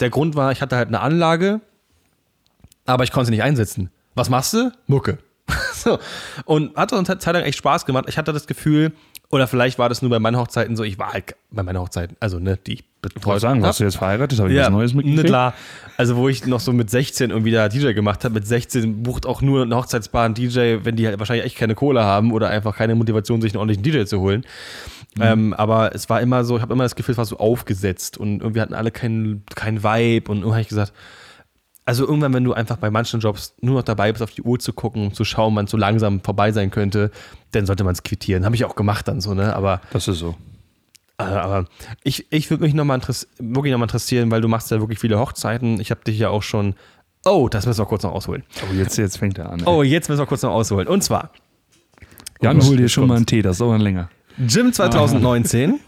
der 0.01 0.10
Grund 0.10 0.36
war, 0.36 0.51
ich 0.51 0.62
hatte 0.62 0.75
halt 0.75 0.88
eine 0.88 1.00
Anlage, 1.00 1.62
aber 2.86 3.03
ich 3.03 3.12
konnte 3.12 3.27
sie 3.27 3.31
nicht 3.31 3.43
einsetzen. 3.43 3.89
Was 4.15 4.29
machst 4.29 4.53
du? 4.53 4.72
Mucke. 4.88 5.20
so. 5.74 6.00
Und 6.46 6.75
hatte 6.75 6.96
uns 6.98 7.08
Zeit 7.08 7.25
lang 7.25 7.43
echt 7.43 7.58
Spaß 7.58 7.86
gemacht. 7.86 8.05
Ich 8.08 8.17
hatte 8.17 8.34
das 8.34 8.48
Gefühl, 8.48 8.93
oder 9.31 9.48
vielleicht 9.48 9.79
war 9.79 9.88
das 9.88 10.01
nur 10.01 10.12
bei 10.12 10.20
meinen 10.20 10.38
Hochzeiten 10.38 10.75
so, 10.75 10.84
ich 10.84 11.00
war 11.00 11.13
halt 11.13 11.36
bei 11.51 11.63
meinen 11.63 11.79
Hochzeiten, 11.79 12.17
also 12.20 12.39
ne, 12.39 12.58
die 12.58 12.74
ich 12.74 12.79
Ich 12.79 13.13
betreut 13.13 13.39
sagen, 13.39 13.62
hab. 13.62 13.67
warst 13.67 13.79
du 13.79 13.86
jetzt 13.86 13.96
verheiratet? 13.96 14.39
Habe 14.39 14.51
ich 14.51 14.60
was 14.60 14.70
Neues 14.70 14.91
ne, 14.91 14.98
mitgekriegt? 14.98 15.27
klar. 15.27 15.53
Also 15.98 16.17
wo 16.17 16.27
ich 16.27 16.46
noch 16.46 16.60
so 16.60 16.74
mit 16.74 16.89
16 16.89 17.29
irgendwie 17.29 17.51
da 17.51 17.70
DJ 17.70 17.93
gemacht 17.93 18.25
habe, 18.25 18.34
mit 18.36 18.46
16 18.46 19.03
bucht 19.03 19.25
auch 19.25 19.41
nur 19.41 19.63
ein 19.63 19.74
Hochzeitspaar 19.74 20.25
einen 20.25 20.34
DJ, 20.34 20.79
wenn 20.84 20.98
die 20.98 21.08
halt 21.08 21.17
wahrscheinlich 21.17 21.46
echt 21.46 21.58
keine 21.58 21.75
Kohle 21.75 22.03
haben 22.03 22.31
oder 22.34 22.50
einfach 22.50 22.75
keine 22.75 22.96
Motivation, 22.96 23.41
sich 23.41 23.53
einen 23.53 23.60
ordentlichen 23.60 23.84
DJ 23.84 24.03
zu 24.03 24.20
holen. 24.20 24.43
Ähm, 25.20 25.53
aber 25.53 25.94
es 25.94 26.10
war 26.10 26.22
immer 26.22 26.44
so, 26.46 26.56
ich 26.56 26.62
habe 26.62 26.74
immer 26.74 26.84
das 26.84 26.96
Gefühl, 26.96 27.12
es 27.13 27.18
war 27.18 27.25
so 27.25 27.38
aufgesetzt 27.38 28.18
und 28.18 28.41
irgendwie 28.41 28.62
hatten 28.62 28.74
alle 28.74 28.91
keinen 28.91 29.44
keinen 29.56 29.84
Vibe 29.84 30.32
und 30.32 30.38
irgendwann 30.38 30.53
habe 30.53 30.62
ich 30.62 30.70
gesagt, 30.70 30.94
also 31.84 32.06
irgendwann, 32.08 32.34
wenn 32.34 32.44
du 32.44 32.53
einfach 32.53 32.77
bei 32.77 32.89
manchen 32.91 33.20
Jobs 33.20 33.56
nur 33.60 33.75
noch 33.75 33.84
dabei 33.84 34.12
bist, 34.12 34.22
auf 34.24 34.32
die 34.32 34.44
Uhr 34.44 34.60
zu 34.60 34.72
gucken, 34.72 35.08
um 35.08 35.13
zu 35.13 35.25
schauen, 35.25 35.56
wann 35.56 35.65
es 35.65 35.72
so 35.72 35.77
langsam 35.77 36.22
vorbei 36.22 36.51
sein 36.51 36.72
könnte, 36.72 37.12
dann 37.51 37.65
sollte 37.65 37.84
man 37.84 37.94
es 37.94 38.03
quittieren. 38.03 38.46
Habe 38.46 38.56
ich 38.56 38.63
auch 38.63 38.75
gemacht 38.75 39.08
dann 39.08 39.20
so, 39.20 39.34
ne? 39.34 39.53
Aber 39.56 39.82
Das 39.91 40.08
ist 40.08 40.20
so. 40.20 40.36
äh, 41.18 41.24
Aber 41.24 41.65
ich, 42.03 42.32
ich 42.32 42.50
würde 42.50 42.63
mich 42.63 42.74
nochmal 42.74 42.96
interess 42.96 43.27
wirklich 43.39 43.74
interessieren, 43.74 44.32
weil 44.32 44.41
du 44.41 44.48
machst 44.48 44.72
ja 44.72 44.80
wirklich 44.80 45.00
viele 45.00 45.20
Hochzeiten. 45.20 45.82
Ich 45.82 45.91
habe 45.91 46.01
dich 46.06 46.18
ja 46.20 46.30
auch 46.30 46.44
schon. 46.44 46.75
Oh, 47.25 47.50
das 47.50 47.65
müssen 47.65 47.80
wir 47.80 47.86
kurz 47.86 48.03
noch 48.03 48.13
ausholen. 48.13 48.44
Oh, 48.63 48.74
jetzt, 48.74 48.98
jetzt 48.98 49.18
fängt 49.18 49.38
er 49.39 49.50
an. 49.51 49.60
ey. 49.60 49.65
Oh, 49.65 49.84
jetzt 49.84 50.08
müssen 50.08 50.20
wir 50.22 50.25
kurz 50.27 50.44
noch 50.44 50.51
ausholen. 50.51 50.88
Und 50.88 51.03
zwar 51.03 51.32
Jan, 52.41 52.62
hol 52.63 52.77
dir 52.77 52.89
schon 52.89 53.08
mal 53.08 53.18
einen. 53.18 53.25
Tee, 53.25 53.41
das 53.41 53.58
dauert 53.58 53.82
länger. 53.82 54.10
Gym 54.38 54.74
2019 54.74 55.80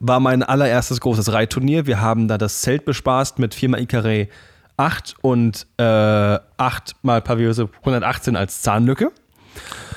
war 0.00 0.20
mein 0.20 0.42
allererstes 0.42 1.00
großes 1.00 1.32
Reitturnier. 1.32 1.86
Wir 1.86 2.00
haben 2.00 2.28
da 2.28 2.38
das 2.38 2.60
Zelt 2.62 2.84
bespaßt 2.84 3.38
mit 3.38 3.54
4 3.54 3.68
mal 3.70 3.80
Icaré 3.80 4.28
8 4.76 5.14
und 5.22 5.66
äh, 5.78 5.82
8 5.84 6.96
mal 7.02 7.20
Paviose 7.22 7.68
118 7.80 8.36
als 8.36 8.62
Zahnlücke. 8.62 9.12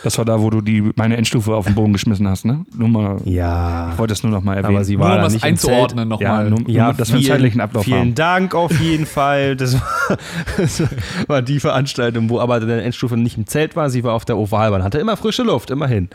Das 0.03 0.19
war 0.19 0.25
da, 0.25 0.39
wo 0.41 0.51
du 0.51 0.61
die, 0.61 0.91
meine 0.95 1.17
Endstufe 1.17 1.55
auf 1.55 1.65
den 1.65 1.73
Boden 1.73 1.91
geschmissen 1.93 2.27
hast, 2.27 2.45
ne? 2.45 2.63
Nur 2.77 2.89
mal, 2.89 3.17
Ja. 3.23 3.89
ich 3.93 3.97
wollte 3.97 4.13
es 4.13 4.21
nur 4.21 4.31
noch 4.31 4.43
mal 4.43 4.55
erwähnen. 4.55 4.75
Aber 4.75 4.83
sie 4.83 4.97
Nur 4.97 5.05
war 5.07 5.15
um 5.15 5.21
da 5.23 5.27
nicht 5.29 5.43
einzuordnen 5.43 5.99
ja, 5.99 6.05
nochmal. 6.05 6.49
nur, 6.51 6.69
Ja, 6.69 6.83
nur, 6.85 6.93
dass 6.93 7.07
wir 7.07 7.15
einen 7.15 7.23
vielen- 7.23 7.33
zeitlichen 7.33 7.61
Ablauf 7.61 7.85
Vielen 7.85 7.99
haben. 7.99 8.15
Dank 8.15 8.53
auf 8.53 8.79
jeden 8.79 9.07
Fall. 9.07 9.55
Das 9.55 9.73
war, 9.73 10.17
das 10.57 10.83
war 11.27 11.41
die 11.41 11.59
Veranstaltung, 11.59 12.29
wo 12.29 12.39
aber 12.39 12.59
der 12.59 12.83
Endstufe 12.85 13.17
nicht 13.17 13.37
im 13.37 13.47
Zelt 13.47 13.75
war, 13.75 13.89
sie 13.89 14.03
war 14.03 14.13
auf 14.13 14.25
der 14.25 14.37
Ovalbahn. 14.37 14.83
Hatte 14.83 14.99
immer 14.99 15.17
frische 15.17 15.41
Luft, 15.41 15.71
immerhin. 15.71 16.09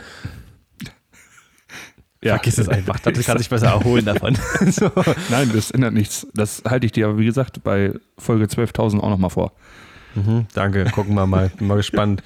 Ja. 2.23 2.35
Vergiss 2.35 2.59
es 2.59 2.69
einfach, 2.69 2.99
das 2.99 3.25
kann 3.25 3.37
sich 3.39 3.49
besser 3.49 3.67
erholen 3.67 4.05
davon. 4.05 4.37
so. 4.69 4.91
Nein, 5.29 5.51
das 5.53 5.71
ändert 5.71 5.93
nichts. 5.93 6.27
Das 6.35 6.61
halte 6.67 6.85
ich 6.85 6.91
dir 6.91 7.07
aber, 7.07 7.17
wie 7.17 7.25
gesagt, 7.25 7.63
bei 7.63 7.93
Folge 8.17 8.45
12.000 8.45 8.99
auch 8.99 9.09
noch 9.09 9.17
mal 9.17 9.29
vor. 9.29 9.53
mhm, 10.13 10.45
danke, 10.53 10.85
gucken 10.85 11.15
wir 11.15 11.25
mal. 11.25 11.49
Bin 11.57 11.67
mal 11.67 11.77
gespannt. 11.77 12.21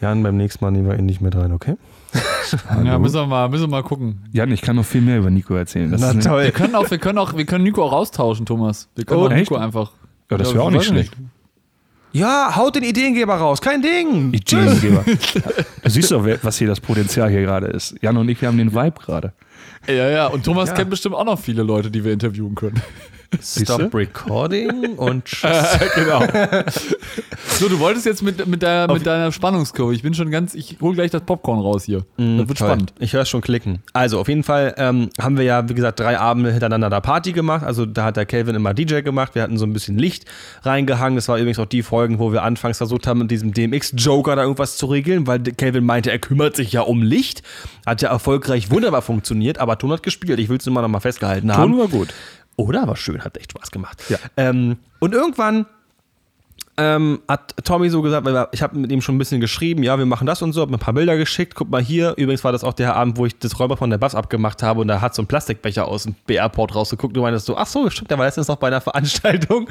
Jan, 0.00 0.22
beim 0.22 0.36
nächsten 0.36 0.64
Mal 0.64 0.70
nehmen 0.70 0.88
wir 0.88 0.98
ihn 0.98 1.06
nicht 1.06 1.20
mit 1.20 1.36
rein, 1.36 1.52
okay? 1.52 1.76
Ja, 2.84 2.98
müssen 2.98 3.14
wir 3.14 3.26
mal, 3.26 3.48
müssen 3.48 3.64
wir 3.64 3.68
mal 3.68 3.82
gucken. 3.84 4.24
Jan, 4.32 4.50
ich 4.50 4.62
kann 4.62 4.74
noch 4.74 4.84
viel 4.84 5.02
mehr 5.02 5.18
über 5.18 5.30
Nico 5.30 5.54
erzählen. 5.54 5.90
Das 5.92 6.00
Na 6.00 6.14
toll. 6.14 6.42
Wir 6.44 6.50
können 6.50 6.74
auch, 6.74 6.90
wir 6.90 6.98
können 6.98 7.18
auch, 7.18 7.36
wir 7.36 7.44
können 7.44 7.62
Nico 7.62 7.84
auch 7.84 7.92
austauschen, 7.92 8.46
Thomas. 8.46 8.88
Wir 8.96 9.04
können 9.04 9.20
Oh, 9.20 9.26
auch 9.26 9.30
Nico 9.32 9.54
einfach. 9.56 9.92
Ja, 10.30 10.38
das 10.38 10.52
wäre 10.52 10.64
auch 10.64 10.70
nicht 10.70 10.82
ich 10.82 10.88
schlecht. 10.88 11.12
Ja, 12.12 12.56
haut 12.56 12.74
den 12.74 12.82
Ideengeber 12.82 13.34
raus, 13.34 13.60
kein 13.60 13.82
Ding. 13.82 14.32
Ideengeber. 14.32 15.04
du 15.82 15.90
siehst 15.90 16.10
doch, 16.10 16.26
was 16.42 16.58
hier 16.58 16.66
das 16.68 16.80
Potenzial 16.80 17.30
hier 17.30 17.42
gerade 17.42 17.68
ist. 17.68 17.94
Jan 18.02 18.16
und 18.16 18.28
ich, 18.28 18.40
wir 18.40 18.48
haben 18.48 18.58
den 18.58 18.74
Vibe 18.74 18.98
gerade. 19.04 19.32
Ja, 19.86 20.08
ja. 20.10 20.26
Und 20.26 20.44
Thomas 20.44 20.70
Ja. 20.70 20.74
kennt 20.76 20.90
bestimmt 20.90 21.14
auch 21.14 21.24
noch 21.24 21.38
viele 21.38 21.62
Leute, 21.62 21.90
die 21.90 22.04
wir 22.04 22.12
interviewen 22.12 22.54
können. 22.54 22.82
Stop 23.40 23.94
recording 23.94 24.96
und 24.96 25.24
tschüss. 25.24 25.78
genau. 25.94 26.20
So, 27.58 27.68
du 27.68 27.78
wolltest 27.78 28.06
jetzt 28.06 28.22
mit, 28.22 28.44
mit, 28.46 28.60
der, 28.60 28.90
mit 28.92 29.06
deiner 29.06 29.30
Spannungskurve. 29.30 29.94
Ich 29.94 30.02
bin 30.02 30.14
schon 30.14 30.30
ganz, 30.30 30.54
ich 30.54 30.78
hol 30.80 30.94
gleich 30.94 31.12
das 31.12 31.22
Popcorn 31.22 31.60
raus 31.60 31.84
hier. 31.84 32.04
das 32.16 32.26
wird 32.26 32.58
Toll. 32.58 32.68
spannend. 32.68 32.92
Ich 32.98 33.12
höre 33.12 33.22
es 33.22 33.28
schon 33.28 33.40
klicken. 33.40 33.82
Also 33.92 34.18
auf 34.18 34.28
jeden 34.28 34.42
Fall 34.42 34.74
ähm, 34.78 35.10
haben 35.20 35.36
wir 35.36 35.44
ja, 35.44 35.68
wie 35.68 35.74
gesagt, 35.74 36.00
drei 36.00 36.18
Abende 36.18 36.50
hintereinander 36.50 36.90
da 36.90 37.00
Party 37.00 37.32
gemacht. 37.32 37.64
Also 37.64 37.86
da 37.86 38.04
hat 38.04 38.16
der 38.16 38.26
Kelvin 38.26 38.56
immer 38.56 38.74
DJ 38.74 39.02
gemacht. 39.02 39.36
Wir 39.36 39.42
hatten 39.42 39.58
so 39.58 39.64
ein 39.64 39.72
bisschen 39.72 39.96
Licht 39.96 40.24
reingehangen. 40.62 41.14
Das 41.14 41.28
war 41.28 41.38
übrigens 41.38 41.60
auch 41.60 41.66
die 41.66 41.82
Folgen, 41.82 42.18
wo 42.18 42.32
wir 42.32 42.42
anfangs 42.42 42.78
versucht 42.78 43.06
haben, 43.06 43.20
mit 43.20 43.30
diesem 43.30 43.52
DMX-Joker 43.52 44.34
da 44.34 44.42
irgendwas 44.42 44.76
zu 44.76 44.86
regeln, 44.86 45.28
weil 45.28 45.40
Kelvin 45.40 45.84
meinte, 45.84 46.10
er 46.10 46.18
kümmert 46.18 46.56
sich 46.56 46.72
ja 46.72 46.80
um 46.82 47.02
Licht. 47.02 47.42
Hat 47.86 48.02
ja 48.02 48.10
erfolgreich 48.10 48.70
wunderbar 48.70 49.02
funktioniert, 49.02 49.58
aber 49.58 49.78
Ton 49.78 49.92
hat 49.92 50.02
gespielt. 50.02 50.38
Ich 50.40 50.48
will 50.48 50.58
es 50.58 50.66
nur 50.66 50.74
mal 50.74 50.82
noch 50.82 50.88
mal 50.88 51.00
festgehalten 51.00 51.54
haben. 51.54 51.72
Ton 51.72 51.80
war 51.80 51.88
gut. 51.88 52.08
Oder? 52.56 52.86
War 52.86 52.96
schön, 52.96 53.24
hat 53.24 53.36
echt 53.38 53.52
Spaß 53.52 53.70
gemacht. 53.70 54.02
Ja. 54.08 54.18
Ähm, 54.36 54.76
und 54.98 55.14
irgendwann 55.14 55.66
ähm, 56.80 57.20
hat 57.28 57.54
Tommy 57.64 57.90
so 57.90 58.00
gesagt, 58.00 58.24
weil 58.24 58.48
ich 58.52 58.62
habe 58.62 58.78
mit 58.78 58.90
ihm 58.90 59.02
schon 59.02 59.16
ein 59.16 59.18
bisschen 59.18 59.40
geschrieben, 59.40 59.82
ja, 59.82 59.98
wir 59.98 60.06
machen 60.06 60.26
das 60.26 60.40
und 60.40 60.54
so, 60.54 60.62
hab 60.62 60.70
mir 60.70 60.76
ein 60.76 60.80
paar 60.80 60.94
Bilder 60.94 61.16
geschickt, 61.18 61.54
guck 61.54 61.68
mal 61.68 61.82
hier. 61.82 62.14
Übrigens 62.16 62.42
war 62.42 62.52
das 62.52 62.64
auch 62.64 62.72
der 62.72 62.96
Abend, 62.96 63.18
wo 63.18 63.26
ich 63.26 63.38
das 63.38 63.60
Räuber 63.60 63.76
von 63.76 63.90
der 63.90 63.98
Bass 63.98 64.14
abgemacht 64.14 64.62
habe 64.62 64.80
und 64.80 64.88
da 64.88 65.00
hat 65.02 65.14
so 65.14 65.20
ein 65.20 65.26
Plastikbecher 65.26 65.86
aus 65.86 66.04
dem 66.04 66.14
BR-Port 66.26 66.74
rausgeguckt 66.74 67.14
und 67.16 67.22
meintest 67.22 67.46
so, 67.46 67.56
ach 67.56 67.66
so, 67.66 67.90
stimmt, 67.90 68.10
der 68.10 68.18
war 68.18 68.24
letztens 68.24 68.48
noch 68.48 68.56
bei 68.56 68.68
einer 68.68 68.80
Veranstaltung 68.80 69.68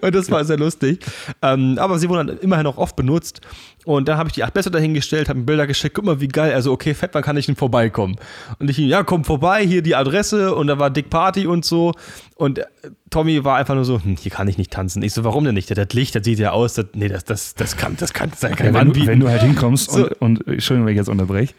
und 0.00 0.14
das 0.14 0.30
war 0.30 0.44
sehr 0.44 0.58
lustig. 0.58 1.04
Ähm, 1.42 1.78
aber 1.80 1.98
sie 1.98 2.08
wurden 2.08 2.28
dann 2.28 2.38
immerhin 2.38 2.66
auch 2.66 2.76
oft 2.76 2.94
benutzt 2.94 3.40
und 3.84 4.08
dann 4.08 4.16
habe 4.18 4.28
ich 4.28 4.34
die 4.34 4.44
acht 4.44 4.54
Bässe 4.54 4.70
dahingestellt, 4.70 5.28
habe 5.28 5.38
mir 5.40 5.44
Bilder 5.44 5.66
geschickt, 5.66 5.94
guck 5.94 6.04
mal, 6.04 6.20
wie 6.20 6.28
geil, 6.28 6.52
also 6.54 6.72
okay, 6.72 6.94
fett, 6.94 7.10
wann 7.14 7.22
kann 7.22 7.36
ich 7.36 7.46
denn 7.46 7.56
vorbeikommen? 7.56 8.16
Und 8.58 8.70
ich, 8.70 8.78
ja, 8.78 9.02
komm 9.02 9.24
vorbei, 9.24 9.64
hier 9.66 9.82
die 9.82 9.94
Adresse 9.96 10.54
und 10.54 10.66
da 10.68 10.78
war 10.78 10.90
Dick 10.90 11.10
Party 11.10 11.46
und 11.46 11.64
so 11.64 11.92
und 12.36 12.58
äh, 12.58 12.64
Tommy 13.10 13.44
war 13.44 13.56
einfach 13.56 13.74
nur 13.74 13.84
so, 13.84 14.02
hm, 14.02 14.16
hier 14.20 14.30
kann 14.30 14.48
ich 14.48 14.58
nicht 14.58 14.70
tanzen. 14.72 15.02
Ich 15.02 15.12
so, 15.12 15.24
warum 15.24 15.44
denn 15.44 15.54
nicht? 15.54 15.70
Das 15.76 15.92
Licht, 15.92 16.14
das 16.14 16.24
sieht 16.24 16.38
ja 16.38 16.52
aus, 16.52 16.74
das, 16.74 16.86
nee, 16.94 17.08
das, 17.08 17.24
das, 17.24 17.54
das 17.54 17.76
kann, 17.76 17.96
das 17.98 18.12
kann, 18.12 18.30
das 18.30 18.40
kann 18.56 18.66
Ja, 18.66 18.74
wenn, 18.74 18.92
du, 18.92 19.06
wenn 19.06 19.20
du 19.20 19.28
halt 19.28 19.42
hinkommst 19.42 19.90
So. 19.90 20.06
und, 20.06 20.38
und, 20.40 20.46
Entschuldigung, 20.48 20.86
wenn 20.86 20.92
ich 20.94 20.98
jetzt 20.98 21.08
unterbreche, 21.08 21.54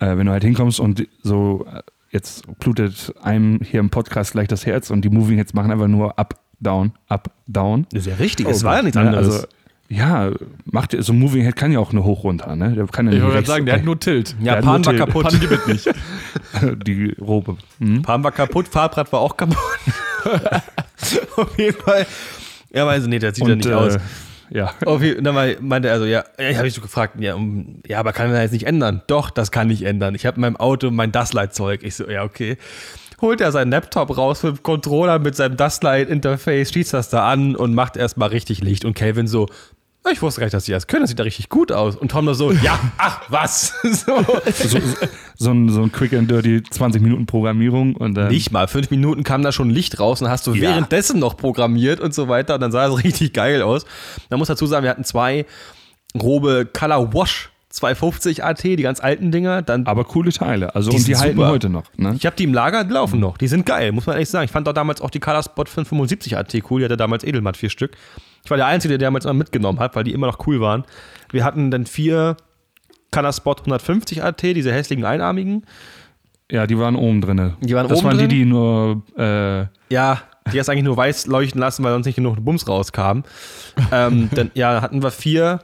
äh, 0.00 0.16
wenn 0.16 0.26
du 0.26 0.32
halt 0.32 0.42
hinkommst 0.44 0.80
und 0.80 1.06
so, 1.22 1.66
äh, 1.72 1.82
jetzt 2.10 2.42
blutet 2.58 3.14
einem 3.22 3.60
hier 3.62 3.80
im 3.80 3.90
Podcast 3.90 4.32
gleich 4.32 4.48
das 4.48 4.66
Herz 4.66 4.90
und 4.90 5.02
die 5.02 5.10
Moving 5.10 5.36
Heads 5.38 5.54
machen 5.54 5.70
einfach 5.70 5.86
nur 5.88 6.18
up, 6.18 6.40
down, 6.58 6.92
up, 7.08 7.30
down. 7.46 7.86
das 7.92 8.02
ist 8.02 8.06
ja 8.08 8.14
richtig, 8.16 8.48
es 8.48 8.64
war 8.64 8.76
ja 8.76 8.82
nichts 8.82 8.96
Ne, 8.96 9.02
anderes. 9.02 9.26
Also, 9.34 9.46
ja, 9.92 10.30
macht, 10.66 10.94
so 10.96 11.12
ein 11.12 11.18
Moving 11.18 11.42
Head 11.42 11.56
kann 11.56 11.72
ja 11.72 11.80
auch 11.80 11.92
nur 11.92 12.04
hoch 12.04 12.22
runter, 12.22 12.54
ne? 12.54 12.72
Der 12.76 12.86
kann 12.86 13.06
ja 13.06 13.12
Ich 13.12 13.18
nicht 13.18 13.26
wollte 13.32 13.46
sagen, 13.46 13.66
der 13.66 13.74
hat 13.74 13.84
nur 13.84 13.98
Tilt. 13.98 14.36
ja, 14.40 14.54
der 14.54 14.62
Pan 14.62 14.84
war 14.86 14.92
Tilt. 14.94 14.98
kaputt. 14.98 15.24
Pan 15.28 15.40
gibt 15.40 15.52
es 15.52 15.66
nicht. 15.66 15.90
die 16.86 17.14
Robe. 17.20 17.56
Hm? 17.80 18.02
Pan 18.02 18.22
war 18.22 18.30
kaputt, 18.30 18.68
Fahrrad 18.68 19.12
war 19.12 19.20
auch 19.20 19.36
kaputt. 19.36 19.58
Auf 21.36 21.58
jeden 21.58 21.76
Fall. 21.76 22.06
Ja, 22.72 22.86
weiß 22.86 23.06
nee, 23.08 23.18
das 23.18 23.34
sieht 23.34 23.48
ja 23.48 23.56
nicht 23.56 23.66
äh, 23.66 23.72
aus. 23.72 23.96
Ja, 24.50 24.74
Auf 24.84 25.02
jeden, 25.02 25.24
dann 25.24 25.34
meinte 25.60 25.88
er 25.88 25.98
so, 25.98 26.04
ja, 26.04 26.24
ich 26.38 26.56
habe 26.56 26.68
ich 26.68 26.74
so 26.74 26.80
gefragt, 26.80 27.14
ja, 27.20 27.34
um, 27.34 27.82
ja, 27.86 27.98
aber 27.98 28.12
kann 28.12 28.26
man 28.26 28.34
das 28.34 28.42
jetzt 28.42 28.52
nicht 28.52 28.66
ändern? 28.66 29.02
Doch, 29.06 29.30
das 29.30 29.50
kann 29.50 29.70
ich 29.70 29.82
ändern. 29.82 30.14
Ich 30.14 30.26
habe 30.26 30.36
in 30.36 30.40
meinem 30.42 30.56
Auto 30.56 30.90
mein 30.90 31.12
Dustlight-Zeug. 31.12 31.82
Ich 31.82 31.96
so, 31.96 32.08
ja, 32.08 32.22
okay. 32.24 32.58
Holt 33.20 33.40
er 33.40 33.52
seinen 33.52 33.70
Laptop 33.70 34.16
raus 34.16 34.42
mit 34.42 34.56
dem 34.56 34.62
Controller 34.62 35.18
mit 35.18 35.36
seinem 35.36 35.56
Dustlight-Interface, 35.56 36.72
schießt 36.72 36.94
das 36.94 37.10
da 37.10 37.28
an 37.28 37.54
und 37.54 37.74
macht 37.74 37.96
erstmal 37.96 38.30
richtig 38.30 38.60
Licht. 38.62 38.84
Und 38.84 38.94
Calvin 38.94 39.26
so, 39.28 39.46
Ich 40.10 40.22
wusste 40.22 40.40
gar 40.40 40.46
nicht, 40.46 40.54
dass 40.54 40.64
die 40.64 40.72
das 40.72 40.86
können. 40.86 41.02
Das 41.02 41.10
sieht 41.10 41.18
da 41.18 41.24
richtig 41.24 41.50
gut 41.50 41.70
aus. 41.72 41.94
Und 41.94 42.10
Tom 42.10 42.24
nur 42.24 42.34
so, 42.34 42.50
ja, 42.52 42.78
ach, 42.96 43.20
was? 43.28 43.74
so. 43.82 44.24
So, 44.50 44.78
so, 45.36 45.50
ein, 45.50 45.68
so 45.68 45.82
ein 45.82 45.92
Quick 45.92 46.14
and 46.14 46.30
Dirty 46.30 46.62
20 46.62 47.02
Minuten 47.02 47.26
Programmierung 47.26 47.94
und 47.96 48.14
dann. 48.14 48.28
Nicht 48.28 48.50
mal. 48.50 48.66
Fünf 48.66 48.90
Minuten 48.90 49.24
kam 49.24 49.42
da 49.42 49.52
schon 49.52 49.68
Licht 49.70 50.00
raus 50.00 50.22
und 50.22 50.28
hast 50.28 50.46
du 50.46 50.54
Ja. 50.54 50.62
währenddessen 50.62 51.18
noch 51.18 51.36
programmiert 51.36 52.00
und 52.00 52.14
so 52.14 52.28
weiter. 52.28 52.54
Und 52.54 52.62
dann 52.62 52.72
sah 52.72 52.86
es 52.86 53.04
richtig 53.04 53.34
geil 53.34 53.62
aus. 53.62 53.84
Man 54.30 54.38
muss 54.38 54.48
dazu 54.48 54.66
sagen, 54.66 54.84
wir 54.84 54.90
hatten 54.90 55.04
zwei 55.04 55.44
grobe 56.16 56.66
Color 56.72 57.12
Wash 57.14 57.50
250 57.70 58.44
AT, 58.44 58.62
die 58.64 58.76
ganz 58.76 59.00
alten 59.00 59.30
Dinger. 59.30 59.62
Dann 59.62 59.86
Aber 59.86 60.04
coole 60.04 60.32
Teile. 60.32 60.74
Also 60.74 60.90
Die 60.90 60.96
und 60.96 61.06
die 61.06 61.16
halten 61.16 61.36
super. 61.36 61.48
heute 61.48 61.68
noch. 61.68 61.84
Ne? 61.96 62.14
Ich 62.16 62.26
habe 62.26 62.36
die 62.36 62.44
im 62.44 62.52
Lager, 62.52 62.84
die 62.84 62.92
laufen 62.92 63.20
noch. 63.20 63.38
Die 63.38 63.46
sind 63.48 63.64
geil, 63.64 63.92
muss 63.92 64.06
man 64.06 64.14
ehrlich 64.14 64.28
sagen. 64.28 64.44
Ich 64.44 64.50
fand 64.50 64.68
auch 64.68 64.72
damals 64.72 65.00
auch 65.00 65.10
die 65.10 65.20
Color 65.20 65.42
Spot 65.44 65.64
575 65.64 66.36
AT 66.36 66.54
cool. 66.70 66.80
Die 66.80 66.84
hatte 66.86 66.96
damals 66.96 67.22
Edelmatt 67.24 67.56
vier 67.56 67.70
Stück. 67.70 67.92
Ich 68.44 68.50
war 68.50 68.56
der 68.56 68.66
Einzige, 68.66 68.98
der 68.98 69.06
damals 69.08 69.24
immer 69.24 69.34
mitgenommen 69.34 69.78
hat, 69.78 69.94
weil 69.96 70.04
die 70.04 70.12
immer 70.12 70.26
noch 70.26 70.46
cool 70.46 70.60
waren. 70.60 70.84
Wir 71.30 71.44
hatten 71.44 71.70
dann 71.70 71.86
vier 71.86 72.36
Color 73.12 73.32
Spot 73.32 73.52
150 73.58 74.22
AT, 74.24 74.42
diese 74.42 74.72
hässlichen 74.72 75.04
einarmigen. 75.04 75.64
Ja, 76.50 76.66
die 76.66 76.76
waren 76.78 76.96
oben 76.96 77.20
drin. 77.20 77.54
Die 77.60 77.74
waren 77.74 77.88
das 77.88 77.98
oben 77.98 78.08
waren 78.08 78.18
drin? 78.18 78.28
die, 78.28 78.38
die 78.40 78.44
nur. 78.44 79.02
Äh, 79.16 79.66
Ja, 79.94 80.22
die 80.52 80.58
hast 80.58 80.68
eigentlich 80.68 80.84
nur 80.84 80.96
weiß 80.96 81.26
leuchten 81.28 81.60
lassen, 81.60 81.84
weil 81.84 81.92
sonst 81.92 82.06
nicht 82.06 82.16
genug 82.16 82.44
Bums 82.44 82.66
rauskam. 82.66 83.22
ähm, 83.92 84.28
dann, 84.34 84.50
ja, 84.54 84.82
hatten 84.82 85.02
wir 85.02 85.12
vier, 85.12 85.60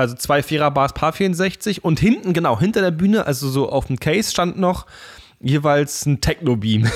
also 0.00 0.14
zwei 0.16 0.42
Vierer 0.42 0.70
Bars 0.70 0.92
Paar 0.94 1.12
64 1.12 1.84
und 1.84 2.00
hinten, 2.00 2.32
genau, 2.32 2.58
hinter 2.58 2.80
der 2.80 2.90
Bühne, 2.90 3.26
also 3.26 3.48
so 3.48 3.68
auf 3.70 3.86
dem 3.86 4.00
Case 4.00 4.30
stand 4.30 4.58
noch 4.58 4.86
jeweils 5.40 6.06
ein 6.06 6.20
Techno-Beam. 6.20 6.90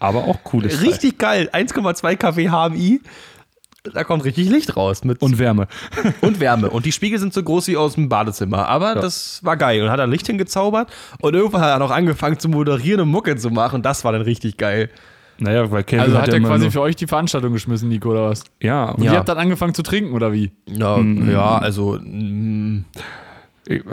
aber 0.00 0.24
auch 0.24 0.44
cooles. 0.44 0.82
Richtig 0.82 1.18
geil. 1.18 1.48
1,2 1.52 2.16
kW 2.16 2.48
HMI. 2.50 3.00
Da 3.94 4.04
kommt 4.04 4.24
richtig 4.24 4.48
Licht 4.48 4.76
raus 4.76 5.02
mit 5.02 5.20
Und 5.22 5.38
Wärme. 5.38 5.66
und 6.20 6.38
Wärme. 6.38 6.70
Und 6.70 6.86
die 6.86 6.92
Spiegel 6.92 7.18
sind 7.18 7.34
so 7.34 7.42
groß 7.42 7.66
wie 7.66 7.76
aus 7.76 7.94
dem 7.94 8.08
Badezimmer. 8.08 8.68
Aber 8.68 8.94
das 8.94 9.42
war 9.42 9.56
geil. 9.56 9.82
Und 9.82 9.90
hat 9.90 9.98
dann 9.98 10.10
Licht 10.10 10.26
hingezaubert. 10.26 10.88
Und 11.20 11.34
irgendwann 11.34 11.62
hat 11.62 11.70
er 11.70 11.78
noch 11.80 11.90
angefangen 11.90 12.38
zu 12.38 12.48
moderieren 12.48 13.00
und 13.00 13.08
Mucke 13.08 13.36
zu 13.36 13.50
machen. 13.50 13.82
Das 13.82 14.04
war 14.04 14.12
dann 14.12 14.22
richtig 14.22 14.56
geil. 14.56 14.88
Naja, 15.38 15.70
weil 15.70 15.82
Kevin 15.84 16.00
Also 16.04 16.18
hat 16.18 16.28
ja 16.28 16.34
er 16.34 16.40
quasi 16.40 16.70
für 16.70 16.80
euch 16.82 16.94
die 16.96 17.06
Veranstaltung 17.06 17.52
geschmissen, 17.52 17.88
Nico, 17.88 18.10
oder 18.10 18.28
was? 18.30 18.44
Ja, 18.60 18.90
Und 18.90 19.02
Ja. 19.04 19.12
ihr 19.12 19.18
habt 19.18 19.28
dann 19.28 19.38
angefangen 19.38 19.74
zu 19.74 19.82
trinken, 19.82 20.12
oder 20.14 20.32
wie? 20.32 20.52
Ja, 20.66 20.98
ja 21.00 21.58
also. 21.58 21.98
mm, 22.00 22.84
ke- 23.64 23.84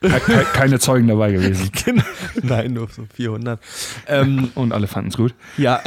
ke- 0.00 0.46
keine 0.52 0.78
Zeugen 0.78 1.08
dabei 1.08 1.32
gewesen. 1.32 1.70
Nein, 2.42 2.72
nur 2.74 2.88
so 2.88 3.04
400. 3.14 3.60
Ähm, 4.06 4.50
Und 4.54 4.72
alle 4.72 4.86
fanden 4.86 5.10
es 5.10 5.16
gut. 5.16 5.34
ja, 5.56 5.80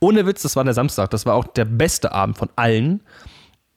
ohne 0.00 0.26
Witz, 0.26 0.42
das 0.42 0.56
war 0.56 0.64
der 0.64 0.74
Samstag. 0.74 1.10
Das 1.10 1.26
war 1.26 1.34
auch 1.34 1.46
der 1.46 1.64
beste 1.66 2.12
Abend 2.12 2.38
von 2.38 2.48
allen. 2.56 3.00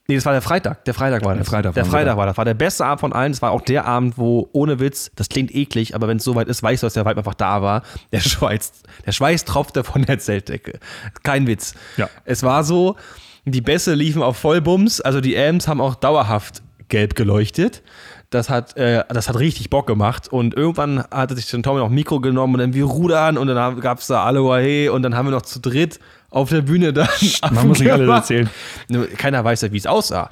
Nee, 0.08 0.16
das 0.16 0.26
war 0.26 0.34
der 0.34 0.42
Freitag. 0.42 0.84
Der 0.84 0.94
Freitag 0.94 1.24
war 1.24 1.34
das. 1.34 1.48
Freitag 1.48 1.76
der 1.76 1.86
Freitag 1.86 2.18
war 2.18 2.26
das. 2.26 2.36
War 2.36 2.44
der 2.44 2.56
beste 2.56 2.86
Abend 2.86 3.00
von 3.00 3.14
allen. 3.14 3.32
Das 3.32 3.42
war 3.42 3.52
auch 3.52 3.62
der 3.62 3.86
Abend, 3.86 4.18
wo, 4.18 4.50
ohne 4.52 4.82
Witz, 4.82 5.12
das 5.16 5.30
klingt 5.30 5.56
eklig, 5.56 5.96
aber 5.96 6.10
wenn 6.10 6.18
es 6.18 6.26
soweit 6.26 6.50
ist, 6.50 6.62
weißt 6.62 6.84
du, 6.84 6.88
dass 6.88 6.94
der 6.94 7.06
Vibe 7.06 7.20
einfach 7.20 7.36
da 7.36 7.62
war. 7.62 7.84
Der 8.12 8.20
Schweiß, 8.22 8.84
der 9.06 9.14
Schweiß 9.14 9.46
tropfte 9.46 9.86
von 9.86 10.02
der 10.04 10.20
Zeltdecke. 10.20 10.80
Kein 11.24 11.48
Witz. 11.48 11.74
Ja. 11.96 12.10
Es 12.26 12.44
war 12.44 12.66
so, 12.66 12.98
die 13.46 13.62
Bässe 13.62 13.94
liefen 13.94 14.22
auf 14.22 14.36
Vollbums, 14.38 15.00
also 15.00 15.22
die 15.22 15.38
Amps 15.38 15.70
haben 15.70 15.80
auch 15.80 15.96
dauerhaft 15.96 16.64
gelb 16.90 17.16
geleuchtet. 17.16 17.82
Das 18.30 18.50
hat, 18.50 18.76
äh, 18.78 19.04
das 19.10 19.30
hat 19.30 19.40
richtig 19.40 19.70
Bock 19.70 19.88
gemacht. 19.88 20.28
Und 20.28 20.56
irgendwann 20.56 21.04
hatte 21.12 21.36
sich 21.36 21.50
dann 21.50 21.64
Tommy 21.64 21.80
noch 21.80 21.90
ein 21.90 21.94
Mikro 21.94 22.20
genommen 22.20 22.56
und 22.56 22.60
dann 22.60 22.74
wir 22.74 22.86
rudern 22.86 23.38
und 23.38 23.48
dann 23.48 23.80
gab 23.80 24.00
es 24.00 24.08
da 24.08 24.26
Aloha 24.26 24.58
hey 24.58 24.90
und 24.90 25.04
dann 25.04 25.16
haben 25.16 25.28
wir 25.28 25.32
noch 25.32 25.44
zu 25.44 25.60
dritt 25.60 26.00
auf 26.34 26.50
der 26.50 26.62
Bühne 26.62 26.94
dann. 26.94 27.08
Man 27.52 27.68
muss 27.68 27.80
nicht 27.80 27.92
alles 27.92 28.10
erzählen. 28.10 28.50
Nur 28.90 29.08
Keiner 29.08 29.44
weiß 29.44 29.62
ja, 29.62 29.72
wie 29.72 29.78
es 29.78 29.86
aussah. 29.88 30.30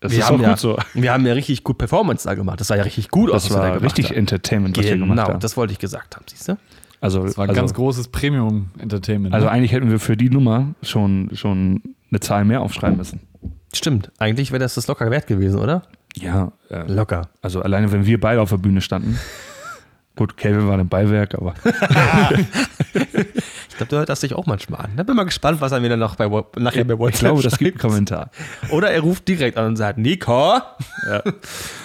Das 0.00 0.12
wir 0.12 0.20
ist 0.20 0.26
haben 0.26 0.36
auch 0.36 0.42
ja, 0.42 0.48
gut 0.50 0.58
so. 0.58 0.78
Wir 0.94 1.12
haben 1.12 1.26
ja 1.26 1.32
richtig 1.34 1.64
gut 1.64 1.76
Performance 1.76 2.26
da 2.26 2.34
gemacht. 2.34 2.60
Das 2.60 2.68
sah 2.68 2.76
ja 2.76 2.84
richtig 2.84 3.10
gut 3.10 3.30
aus, 3.30 3.42
Das 3.44 3.50
was 3.50 3.56
wir 3.56 3.56
da 3.56 3.62
war 3.62 3.68
gemacht 3.78 3.84
richtig 3.84 4.10
haben. 4.10 4.16
Entertainment, 4.18 4.78
was 4.78 4.84
wir 4.84 4.92
gemacht 4.96 5.10
Genau, 5.10 5.28
haben. 5.28 5.40
das 5.40 5.56
wollte 5.56 5.72
ich 5.72 5.78
gesagt 5.78 6.16
haben, 6.16 6.24
siehst 6.28 6.48
du? 6.48 6.56
Also, 7.02 7.22
Das 7.24 7.36
war 7.36 7.44
ein 7.46 7.50
also, 7.50 7.60
ganz 7.60 7.74
großes 7.74 8.08
Premium-Entertainment. 8.08 9.34
also 9.34 9.46
ne? 9.46 9.52
eigentlich 9.52 9.72
hätten 9.72 9.90
wir 9.90 9.98
für 9.98 10.16
die 10.16 10.30
Nummer 10.30 10.74
schon, 10.82 11.30
schon 11.34 11.82
eine 12.10 12.20
Zahl 12.20 12.44
mehr 12.44 12.60
aufschreiben 12.60 12.96
müssen. 12.96 13.20
Stimmt. 13.74 14.10
Eigentlich 14.18 14.52
wäre 14.52 14.58
das 14.60 14.74
das 14.74 14.86
locker 14.86 15.10
wert 15.10 15.26
gewesen, 15.26 15.58
oder? 15.58 15.82
Ja, 16.16 16.52
äh, 16.70 16.82
Locker. 16.92 17.28
also 17.40 17.62
alleine 17.62 17.92
wenn 17.92 18.04
wir 18.04 18.18
beide 18.20 18.40
auf 18.40 18.50
der 18.50 18.56
Bühne 18.58 18.80
standen. 18.80 19.18
Gut, 20.20 20.36
Kevin 20.36 20.68
war 20.68 20.78
im 20.78 20.86
Beiwerk, 20.86 21.34
aber 21.34 21.54
Ich 22.94 23.76
glaube, 23.76 23.88
du 23.88 23.96
hörst 23.96 24.10
das 24.10 24.20
dich 24.20 24.34
auch 24.34 24.44
manchmal 24.44 24.82
an. 24.84 24.90
Da 24.96 25.02
bin 25.02 25.16
mal 25.16 25.24
gespannt, 25.24 25.62
was 25.62 25.72
er 25.72 25.80
mir 25.80 25.88
dann 25.88 25.98
noch 25.98 26.16
bei, 26.16 26.26
nachher 26.58 26.84
bei 26.84 26.98
WhatsApp 26.98 27.14
ich 27.14 27.20
glaube, 27.20 27.42
das 27.42 27.56
gibt 27.56 27.82
einen 27.82 28.06
schreibt. 28.06 28.08
Kommentar. 28.10 28.30
Oder 28.68 28.90
er 28.90 29.00
ruft 29.00 29.26
direkt 29.28 29.56
an 29.56 29.68
und 29.68 29.76
sagt, 29.76 29.96
Nico. 29.96 30.58
Ja. 31.08 31.22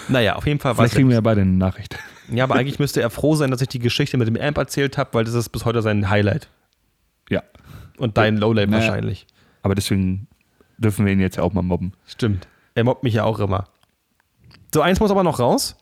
Naja, 0.08 0.36
auf 0.36 0.46
jeden 0.46 0.60
Fall 0.60 0.72
war 0.72 0.84
Vielleicht 0.84 0.96
kriegen 0.96 1.08
wir 1.08 1.14
ja 1.14 1.22
beide 1.22 1.40
eine 1.40 1.52
Nachricht. 1.52 1.96
Ja, 2.30 2.44
aber 2.44 2.56
eigentlich 2.56 2.78
müsste 2.78 3.00
er 3.00 3.08
froh 3.08 3.36
sein, 3.36 3.50
dass 3.50 3.62
ich 3.62 3.68
die 3.68 3.78
Geschichte 3.78 4.18
mit 4.18 4.28
dem 4.28 4.36
Amp 4.36 4.58
erzählt 4.58 4.98
habe, 4.98 5.14
weil 5.14 5.24
das 5.24 5.32
ist 5.32 5.48
bis 5.48 5.64
heute 5.64 5.80
sein 5.80 6.10
Highlight. 6.10 6.50
Ja, 7.30 7.42
Und 7.96 8.18
dein 8.18 8.36
Lowlight 8.36 8.68
Naja. 8.68 8.82
wahrscheinlich. 8.88 9.26
aber 9.62 9.74
deswegen 9.74 10.28
dürfen 10.76 11.06
wir 11.06 11.12
ihn 11.14 11.20
jetzt 11.20 11.36
ja 11.36 11.42
auch 11.42 11.54
mal 11.54 11.62
mobben. 11.62 11.94
Stimmt. 12.06 12.46
Er 12.74 12.84
mobbt 12.84 13.02
mich 13.02 13.14
ja 13.14 13.24
auch 13.24 13.38
immer. 13.40 13.64
So, 14.74 14.82
eins 14.82 15.00
muss 15.00 15.10
aber 15.10 15.22
noch 15.22 15.40
raus. 15.40 15.76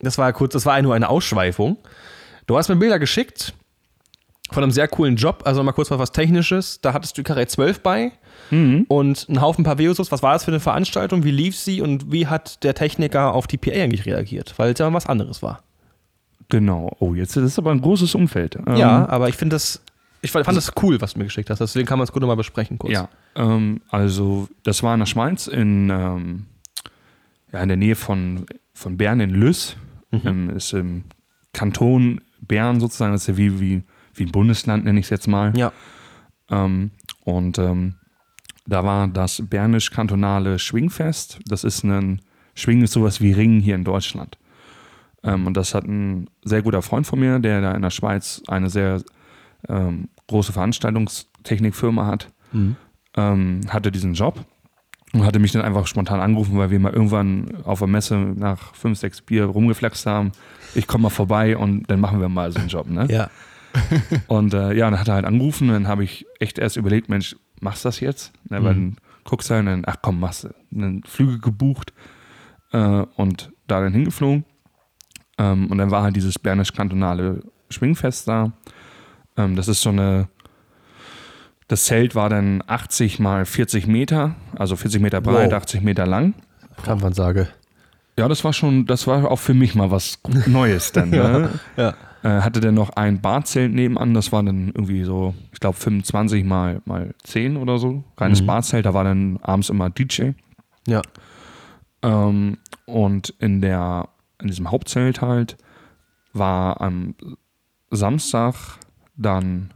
Das 0.00 0.18
war 0.18 0.26
ja 0.28 0.32
kurz, 0.32 0.52
das 0.52 0.66
war 0.66 0.80
nur 0.82 0.94
eine 0.94 1.08
Ausschweifung. 1.08 1.78
Du 2.46 2.56
hast 2.56 2.68
mir 2.68 2.76
Bilder 2.76 2.98
geschickt 2.98 3.54
von 4.52 4.62
einem 4.62 4.70
sehr 4.72 4.86
coolen 4.88 5.16
Job. 5.16 5.42
Also 5.44 5.62
mal 5.62 5.72
kurz 5.72 5.90
mal 5.90 5.98
was 5.98 6.12
Technisches. 6.12 6.80
Da 6.80 6.92
hattest 6.92 7.18
du 7.18 7.22
Karre 7.22 7.46
12 7.46 7.80
bei 7.80 8.12
und 8.88 9.26
einen 9.28 9.40
Haufen 9.40 9.64
Paveosus. 9.64 10.12
Was 10.12 10.22
war 10.22 10.34
das 10.34 10.44
für 10.44 10.52
eine 10.52 10.60
Veranstaltung? 10.60 11.24
Wie 11.24 11.30
lief 11.32 11.56
sie 11.56 11.80
und 11.80 12.12
wie 12.12 12.26
hat 12.28 12.62
der 12.62 12.74
Techniker 12.74 13.34
auf 13.34 13.46
die 13.46 13.56
PA 13.58 13.72
eigentlich 13.72 14.06
reagiert? 14.06 14.54
Weil 14.58 14.72
es 14.72 14.78
ja 14.78 14.92
was 14.92 15.06
anderes 15.06 15.42
war. 15.42 15.62
Genau. 16.48 16.94
Oh, 17.00 17.14
jetzt 17.14 17.36
ist 17.36 17.42
es 17.42 17.58
aber 17.58 17.72
ein 17.72 17.80
großes 17.80 18.14
Umfeld. 18.14 18.56
Ähm, 18.66 18.76
Ja, 18.76 19.08
aber 19.08 19.28
ich 19.28 19.36
finde 19.36 19.56
das, 19.56 19.82
ich 20.22 20.30
fand 20.30 20.46
das 20.46 20.72
cool, 20.82 21.00
was 21.00 21.14
du 21.14 21.18
mir 21.18 21.24
geschickt 21.24 21.50
hast. 21.50 21.58
Deswegen 21.58 21.86
kann 21.86 21.98
man 21.98 22.04
es 22.04 22.12
gut 22.12 22.20
nochmal 22.20 22.36
besprechen 22.36 22.78
kurz. 22.78 22.92
Ja, 22.92 23.08
ähm, 23.34 23.80
also 23.88 24.46
das 24.62 24.82
war 24.84 24.94
in 24.94 25.00
der 25.00 25.06
Schweiz, 25.06 25.48
in, 25.48 25.90
ähm, 25.90 26.46
ja, 27.52 27.60
in 27.62 27.68
der 27.68 27.76
Nähe 27.76 27.96
von, 27.96 28.46
von 28.74 28.96
Bern 28.96 29.18
in 29.20 29.30
Lüss. 29.30 29.76
Ähm, 30.12 30.50
ist 30.50 30.72
im 30.72 31.04
Kanton 31.52 32.20
Bern 32.40 32.80
sozusagen, 32.80 33.12
das 33.12 33.22
ist 33.22 33.28
ja 33.28 33.36
wie, 33.36 33.60
wie, 33.60 33.82
wie 34.14 34.24
ein 34.24 34.32
Bundesland, 34.32 34.84
nenne 34.84 35.00
ich 35.00 35.06
es 35.06 35.10
jetzt 35.10 35.26
mal. 35.26 35.56
Ja. 35.56 35.72
Ähm, 36.50 36.90
und 37.24 37.58
ähm, 37.58 37.94
da 38.66 38.84
war 38.84 39.08
das 39.08 39.42
Bernisch-Kantonale 39.44 40.58
Schwingfest. 40.58 41.40
Das 41.46 41.64
ist 41.64 41.84
ein, 41.84 42.20
Schwingen 42.54 42.84
ist 42.84 42.92
sowas 42.92 43.20
wie 43.20 43.32
Ringen 43.32 43.60
hier 43.60 43.74
in 43.74 43.84
Deutschland. 43.84 44.38
Ähm, 45.22 45.46
und 45.46 45.56
das 45.56 45.74
hat 45.74 45.84
ein 45.84 46.28
sehr 46.42 46.62
guter 46.62 46.82
Freund 46.82 47.06
von 47.06 47.18
mir, 47.18 47.38
der 47.38 47.60
da 47.60 47.72
in 47.72 47.82
der 47.82 47.90
Schweiz 47.90 48.42
eine 48.48 48.70
sehr 48.70 49.02
ähm, 49.68 50.08
große 50.28 50.52
Veranstaltungstechnikfirma 50.52 52.06
hat, 52.06 52.32
ähm, 53.16 53.60
hatte 53.68 53.92
diesen 53.92 54.14
Job 54.14 54.44
und 55.20 55.26
hatte 55.26 55.38
mich 55.38 55.52
dann 55.52 55.62
einfach 55.62 55.86
spontan 55.86 56.20
angerufen, 56.20 56.58
weil 56.58 56.70
wir 56.70 56.78
mal 56.78 56.92
irgendwann 56.92 57.48
auf 57.64 57.78
der 57.78 57.88
Messe 57.88 58.16
nach 58.16 58.74
fünf, 58.74 58.98
sechs 58.98 59.20
Bier 59.20 59.46
rumgeflext 59.46 60.06
haben. 60.06 60.32
Ich 60.74 60.86
komme 60.86 61.02
mal 61.02 61.10
vorbei 61.10 61.56
und 61.56 61.90
dann 61.90 62.00
machen 62.00 62.20
wir 62.20 62.28
mal 62.28 62.52
so 62.52 62.58
einen 62.58 62.68
Job. 62.68 62.88
Ne? 62.88 63.06
Ja. 63.10 63.30
Und 64.26 64.54
äh, 64.54 64.72
ja, 64.72 64.90
dann 64.90 64.98
hat 64.98 65.08
er 65.08 65.14
halt 65.14 65.26
angerufen 65.26 65.68
und 65.68 65.74
dann 65.74 65.86
habe 65.86 66.02
ich 66.02 66.24
echt 66.40 66.58
erst 66.58 66.78
überlegt, 66.78 67.10
Mensch, 67.10 67.36
machst 67.60 67.84
du 67.84 67.88
das 67.88 68.00
jetzt? 68.00 68.32
Ne, 68.48 68.64
weil 68.64 68.72
dann 68.72 68.96
guckst 69.24 69.50
du 69.50 69.54
halt 69.54 69.60
und 69.60 69.66
dann, 69.66 69.82
ach 69.84 69.96
komm, 70.00 70.18
machst 70.18 70.44
du. 70.44 70.54
Dann 70.70 71.02
Flüge 71.04 71.40
gebucht 71.40 71.92
äh, 72.72 72.78
und 73.16 73.52
da 73.66 73.82
dann 73.82 73.92
hingeflogen. 73.92 74.46
Ähm, 75.36 75.70
und 75.70 75.76
dann 75.76 75.90
war 75.90 76.04
halt 76.04 76.16
dieses 76.16 76.38
bernisch-kantonale 76.38 77.42
Schwingfest 77.68 78.28
da. 78.28 78.52
Ähm, 79.36 79.56
das 79.56 79.68
ist 79.68 79.82
so 79.82 79.90
eine, 79.90 80.28
das 81.68 81.84
Zelt 81.86 82.14
war 82.14 82.28
dann 82.28 82.62
80 82.66 83.18
mal 83.18 83.44
40 83.44 83.86
Meter, 83.86 84.34
also 84.56 84.76
40 84.76 85.00
Meter 85.00 85.20
breit, 85.20 85.50
Wow. 85.50 85.56
80 85.62 85.82
Meter 85.82 86.06
lang. 86.06 86.34
Kampfansage. 86.82 87.48
Ja, 88.18 88.28
das 88.28 88.44
war 88.44 88.52
schon, 88.52 88.86
das 88.86 89.06
war 89.06 89.30
auch 89.30 89.38
für 89.38 89.54
mich 89.54 89.74
mal 89.74 89.90
was 89.90 90.18
Neues 90.46 90.92
dann. 90.92 91.10
Ne? 91.10 91.50
Ja. 91.76 91.94
äh, 92.22 92.40
hatte 92.42 92.60
dann 92.60 92.74
noch 92.74 92.90
ein 92.90 93.20
Barzelt 93.20 93.72
nebenan, 93.74 94.14
das 94.14 94.32
war 94.32 94.42
dann 94.42 94.68
irgendwie 94.68 95.04
so, 95.04 95.34
ich 95.52 95.60
glaube 95.60 95.76
25 95.76 96.44
mal, 96.44 96.80
mal 96.86 97.14
10 97.24 97.56
oder 97.56 97.78
so, 97.78 98.04
reines 98.16 98.42
Mhm. 98.42 98.46
Barzelt, 98.46 98.86
da 98.86 98.94
war 98.94 99.04
dann 99.04 99.38
abends 99.42 99.68
immer 99.68 99.90
DJ. 99.90 100.30
Ja. 100.86 101.02
Ähm, 102.02 102.58
und 102.86 103.30
in 103.40 103.60
der, 103.60 104.08
in 104.40 104.48
diesem 104.48 104.70
Hauptzelt 104.70 105.20
halt 105.20 105.56
war 106.32 106.80
am 106.80 107.14
Samstag 107.90 108.54
dann 109.16 109.70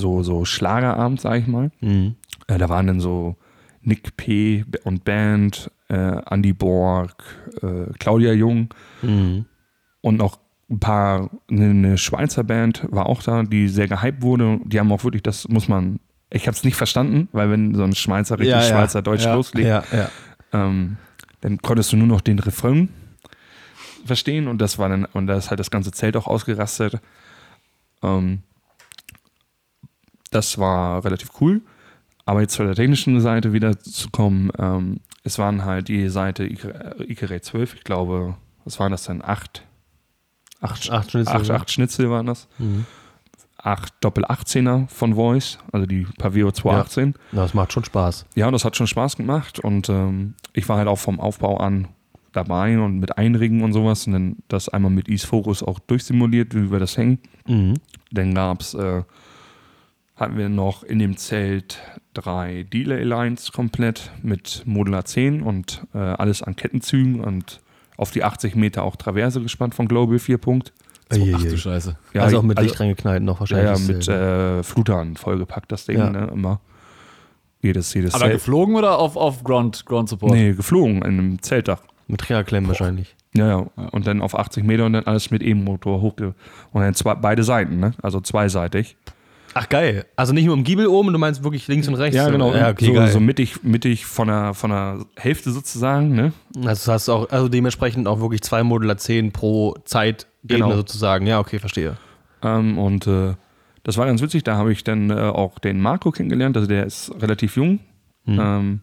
so, 0.00 0.22
so 0.24 0.44
Schlagerabend, 0.44 1.20
sag 1.20 1.38
ich 1.40 1.46
mal. 1.46 1.70
Mhm. 1.80 2.16
Äh, 2.48 2.58
da 2.58 2.68
waren 2.68 2.86
dann 2.88 2.98
so 3.00 3.36
Nick 3.82 4.16
P. 4.16 4.64
und 4.84 5.04
Band, 5.04 5.70
äh, 5.88 6.20
Andy 6.30 6.52
Borg, 6.52 7.22
äh, 7.62 7.92
Claudia 7.98 8.32
Jung 8.32 8.68
Mhm. 9.02 9.44
und 10.00 10.16
noch 10.16 10.38
ein 10.68 10.78
paar, 10.80 11.30
eine, 11.50 11.64
eine 11.70 11.98
Schweizer 11.98 12.44
Band 12.44 12.86
war 12.90 13.06
auch 13.06 13.22
da, 13.22 13.42
die 13.42 13.68
sehr 13.68 13.88
gehypt 13.88 14.22
wurde. 14.22 14.60
Die 14.64 14.78
haben 14.78 14.92
auch 14.92 15.02
wirklich, 15.04 15.22
das 15.22 15.48
muss 15.48 15.66
man, 15.68 15.98
ich 16.30 16.46
habe 16.46 16.54
es 16.56 16.62
nicht 16.64 16.76
verstanden, 16.76 17.28
weil 17.32 17.50
wenn 17.50 17.74
so 17.74 17.82
ein 17.82 17.94
Schweizer 17.94 18.38
richtig 18.38 18.52
Ja, 18.54 18.60
ja. 18.62 18.68
Schweizer 18.68 19.02
Deutsch 19.02 19.24
Ja. 19.24 19.34
loslegt, 19.34 19.66
Ja, 19.68 19.82
ja. 19.92 20.08
Ähm, 20.52 20.96
dann 21.40 21.58
konntest 21.58 21.92
du 21.92 21.96
nur 21.96 22.06
noch 22.06 22.20
den 22.20 22.38
Refrain 22.38 22.88
verstehen 24.04 24.46
und 24.48 24.58
das 24.60 24.78
war 24.78 24.88
dann, 24.88 25.04
und 25.06 25.26
da 25.26 25.36
ist 25.36 25.50
halt 25.50 25.58
das 25.60 25.70
ganze 25.70 25.90
Zelt 25.92 26.16
auch 26.16 26.26
ausgerastet. 26.26 27.00
Ähm, 28.02 28.42
das 30.30 30.58
war 30.58 31.04
relativ 31.04 31.30
cool. 31.40 31.62
Aber 32.24 32.40
jetzt 32.40 32.54
zu 32.54 32.64
der 32.64 32.74
technischen 32.74 33.20
Seite 33.20 33.52
wieder 33.52 33.78
zu 33.78 34.10
kommen, 34.10 34.50
ähm, 34.58 35.00
es 35.24 35.38
waren 35.38 35.64
halt 35.64 35.88
die 35.88 36.08
Seite 36.08 36.44
Icarate 36.44 37.40
12, 37.42 37.74
ich 37.74 37.84
glaube, 37.84 38.36
was 38.64 38.78
waren 38.78 38.92
das 38.92 39.04
denn? 39.04 39.22
Acht, 39.22 39.64
acht, 40.60 40.90
Acht 40.90 41.10
Schnitzel, 41.10 41.36
acht, 41.36 41.50
acht 41.50 41.70
Schnitzel 41.70 42.10
waren 42.10 42.26
das. 42.26 42.46
Mhm. 42.58 42.86
Acht 43.58 43.92
Doppel 44.00 44.24
18er 44.24 44.88
von 44.88 45.14
Voice, 45.14 45.58
also 45.72 45.86
die 45.86 46.06
Paveo 46.18 46.50
218. 46.50 47.14
Na, 47.32 47.42
das 47.42 47.52
macht 47.52 47.72
schon 47.72 47.84
Spaß. 47.84 48.24
Ja, 48.34 48.50
das 48.50 48.64
hat 48.64 48.76
schon 48.76 48.86
Spaß 48.86 49.16
gemacht 49.16 49.58
und 49.58 49.88
ähm, 49.88 50.34
ich 50.54 50.68
war 50.68 50.78
halt 50.78 50.88
auch 50.88 50.98
vom 50.98 51.20
Aufbau 51.20 51.58
an 51.58 51.88
dabei 52.32 52.78
und 52.78 53.00
mit 53.00 53.18
Einringen 53.18 53.62
und 53.62 53.72
sowas 53.72 54.06
und 54.06 54.12
dann 54.12 54.36
das 54.48 54.68
einmal 54.68 54.90
mit 54.90 55.08
Ease 55.08 55.26
Focus 55.26 55.62
auch 55.62 55.78
durchsimuliert, 55.80 56.54
wie 56.54 56.70
wir 56.70 56.78
das 56.78 56.96
hängen. 56.96 57.18
Mhm. 57.46 57.74
Dann 58.12 58.34
gab's, 58.34 58.72
äh, 58.74 59.02
hatten 60.20 60.36
wir 60.36 60.48
noch 60.48 60.82
in 60.82 60.98
dem 60.98 61.16
Zelt 61.16 61.78
drei 62.14 62.64
Delay-Lines 62.72 63.52
komplett 63.52 64.10
mit 64.22 64.62
Modular 64.66 65.04
10 65.04 65.42
und 65.42 65.82
äh, 65.94 65.98
alles 65.98 66.42
an 66.42 66.56
Kettenzügen 66.56 67.20
und 67.20 67.60
auf 67.96 68.10
die 68.10 68.24
80 68.24 68.54
Meter 68.54 68.82
auch 68.82 68.96
Traverse 68.96 69.40
gespannt 69.40 69.74
von 69.74 69.88
Global 69.88 70.18
4 70.18 70.38
Punkt. 70.38 70.72
Ach 71.12 71.16
du. 71.16 71.56
Scheiße. 71.56 71.96
Ja, 72.14 72.22
also 72.22 72.38
auch 72.38 72.42
mit 72.42 72.56
also- 72.58 72.68
Licht 72.68 72.80
reingeknallt 72.80 73.22
noch 73.22 73.40
wahrscheinlich. 73.40 73.88
ja, 73.88 73.94
mit 73.94 74.08
äh, 74.08 74.58
äh, 74.60 74.62
Flutern 74.62 75.16
vollgepackt, 75.16 75.72
das 75.72 75.86
Ding, 75.86 75.98
Ja. 75.98 76.10
ne, 76.10 76.30
immer. 76.32 76.60
Jedes, 77.62 77.92
jedes 77.92 78.14
Aber 78.14 78.22
Zelt. 78.24 78.34
geflogen 78.34 78.74
oder 78.76 78.98
auf, 78.98 79.16
auf 79.16 79.44
Ground, 79.44 79.84
Ground 79.84 80.08
Support? 80.08 80.32
Nee, 80.32 80.52
geflogen 80.54 80.96
in 81.02 81.18
einem 81.18 81.42
Zeltdach. 81.42 81.82
mit 82.08 82.20
Trägerklemmen 82.22 82.68
wahrscheinlich. 82.68 83.14
Ja, 83.34 83.46
ja. 83.48 83.56
Und 83.92 84.06
dann 84.06 84.22
auf 84.22 84.34
80 84.38 84.64
Meter 84.64 84.86
und 84.86 84.94
dann 84.94 85.04
alles 85.04 85.30
mit 85.30 85.42
E-Motor 85.42 86.00
hochge... 86.00 86.34
Und 86.72 86.80
dann 86.82 86.94
zwei, 86.94 87.14
beide 87.14 87.44
Seiten, 87.44 87.78
ne? 87.78 87.92
Also 88.02 88.20
zweiseitig. 88.20 88.96
Ach 89.54 89.68
geil. 89.68 90.06
Also 90.16 90.32
nicht 90.32 90.44
nur 90.46 90.54
im 90.54 90.62
Giebel 90.64 90.86
oben, 90.86 91.12
du 91.12 91.18
meinst 91.18 91.42
wirklich 91.42 91.66
links 91.68 91.88
und 91.88 91.94
rechts. 91.94 92.16
Ja, 92.16 92.28
genau. 92.30 92.54
Ja, 92.54 92.70
okay, 92.70 92.86
so, 92.86 92.92
geil. 92.92 93.08
so 93.08 93.20
mittig, 93.20 93.62
mittig 93.64 94.06
von 94.06 94.28
der, 94.28 94.54
von 94.54 94.70
der 94.70 95.04
Hälfte 95.16 95.50
sozusagen, 95.50 96.14
ne? 96.14 96.32
Also 96.64 96.92
hast 96.92 97.08
auch, 97.08 97.28
also 97.30 97.48
dementsprechend 97.48 98.06
auch 98.06 98.20
wirklich 98.20 98.42
zwei 98.42 98.62
Modular 98.62 98.96
10 98.96 99.32
pro 99.32 99.74
Zeitebene 99.84 100.26
Genau. 100.64 100.76
sozusagen. 100.76 101.26
Ja, 101.26 101.40
okay, 101.40 101.58
verstehe. 101.58 101.96
Ähm, 102.42 102.78
und 102.78 103.06
äh, 103.06 103.34
das 103.82 103.96
war 103.96 104.06
ganz 104.06 104.22
witzig. 104.22 104.44
Da 104.44 104.56
habe 104.56 104.72
ich 104.72 104.84
dann 104.84 105.10
äh, 105.10 105.14
auch 105.14 105.58
den 105.58 105.80
Marco 105.80 106.10
kennengelernt. 106.12 106.56
Also 106.56 106.68
der 106.68 106.86
ist 106.86 107.12
relativ 107.20 107.56
jung. 107.56 107.80
Ähm, 108.26 108.80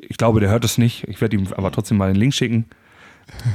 ich 0.00 0.16
glaube, 0.16 0.40
der 0.40 0.48
hört 0.48 0.64
es 0.64 0.78
nicht. 0.78 1.06
Ich 1.08 1.20
werde 1.20 1.36
ihm 1.36 1.46
aber 1.54 1.70
trotzdem 1.70 1.98
mal 1.98 2.10
den 2.12 2.16
Link 2.18 2.32
schicken. 2.34 2.64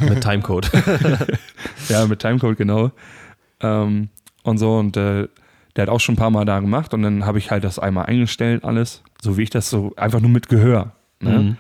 Mit 0.02 0.22
Timecode. 0.22 0.70
Ja, 1.90 2.06
mit 2.06 2.20
Timecode, 2.20 2.58
genau. 2.58 2.92
Ähm, 3.62 4.10
und 4.44 4.58
so. 4.58 4.78
Und 4.78 4.96
äh, 4.98 5.28
der 5.76 5.84
hat 5.84 5.90
auch 5.90 6.00
schon 6.00 6.14
ein 6.14 6.18
paar 6.18 6.30
Mal 6.30 6.46
da 6.46 6.60
gemacht. 6.60 6.94
Und 6.94 7.04
dann 7.04 7.26
habe 7.26 7.38
ich 7.38 7.52
halt 7.52 7.64
das 7.64 7.80
einmal 7.80 8.06
eingestellt, 8.06 8.64
alles. 8.64 9.04
So 9.22 9.38
wie 9.38 9.44
ich 9.44 9.50
das 9.50 9.70
so, 9.70 9.94
einfach 9.96 10.20
nur 10.20 10.30
mit 10.30 10.50
Gehör. 10.50 10.94
Ne? 11.20 11.40
Mhm. 11.40 11.58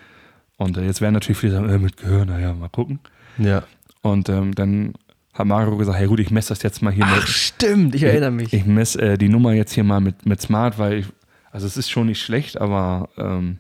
Und 0.57 0.77
äh, 0.77 0.85
jetzt 0.85 1.01
werden 1.01 1.13
natürlich 1.13 1.37
viele 1.37 1.53
sagen, 1.53 1.69
äh, 1.69 1.77
mit 1.77 1.97
Gehör, 1.97 2.25
naja, 2.25 2.53
mal 2.53 2.69
gucken. 2.69 2.99
ja. 3.37 3.63
Und 4.03 4.29
ähm, 4.29 4.55
dann 4.55 4.93
hat 5.33 5.45
Mario 5.45 5.77
gesagt, 5.77 5.97
hey 5.97 6.07
gut, 6.07 6.19
ich 6.19 6.31
messe 6.31 6.49
das 6.49 6.63
jetzt 6.63 6.81
mal 6.81 6.91
hier 6.91 7.05
Ach, 7.07 7.27
stimmt, 7.27 7.93
ich 7.93 8.03
erinnere 8.03 8.31
mich. 8.31 8.51
Ich 8.51 8.65
messe 8.65 8.99
äh, 8.99 9.17
die 9.17 9.29
Nummer 9.29 9.53
jetzt 9.53 9.73
hier 9.73 9.83
mal 9.83 9.99
mit, 9.99 10.25
mit 10.25 10.41
Smart, 10.41 10.79
weil 10.79 10.93
ich, 10.99 11.05
also 11.51 11.67
es 11.67 11.77
ist 11.77 11.89
schon 11.89 12.07
nicht 12.07 12.21
schlecht, 12.21 12.59
aber 12.59 13.09
ähm, 13.17 13.59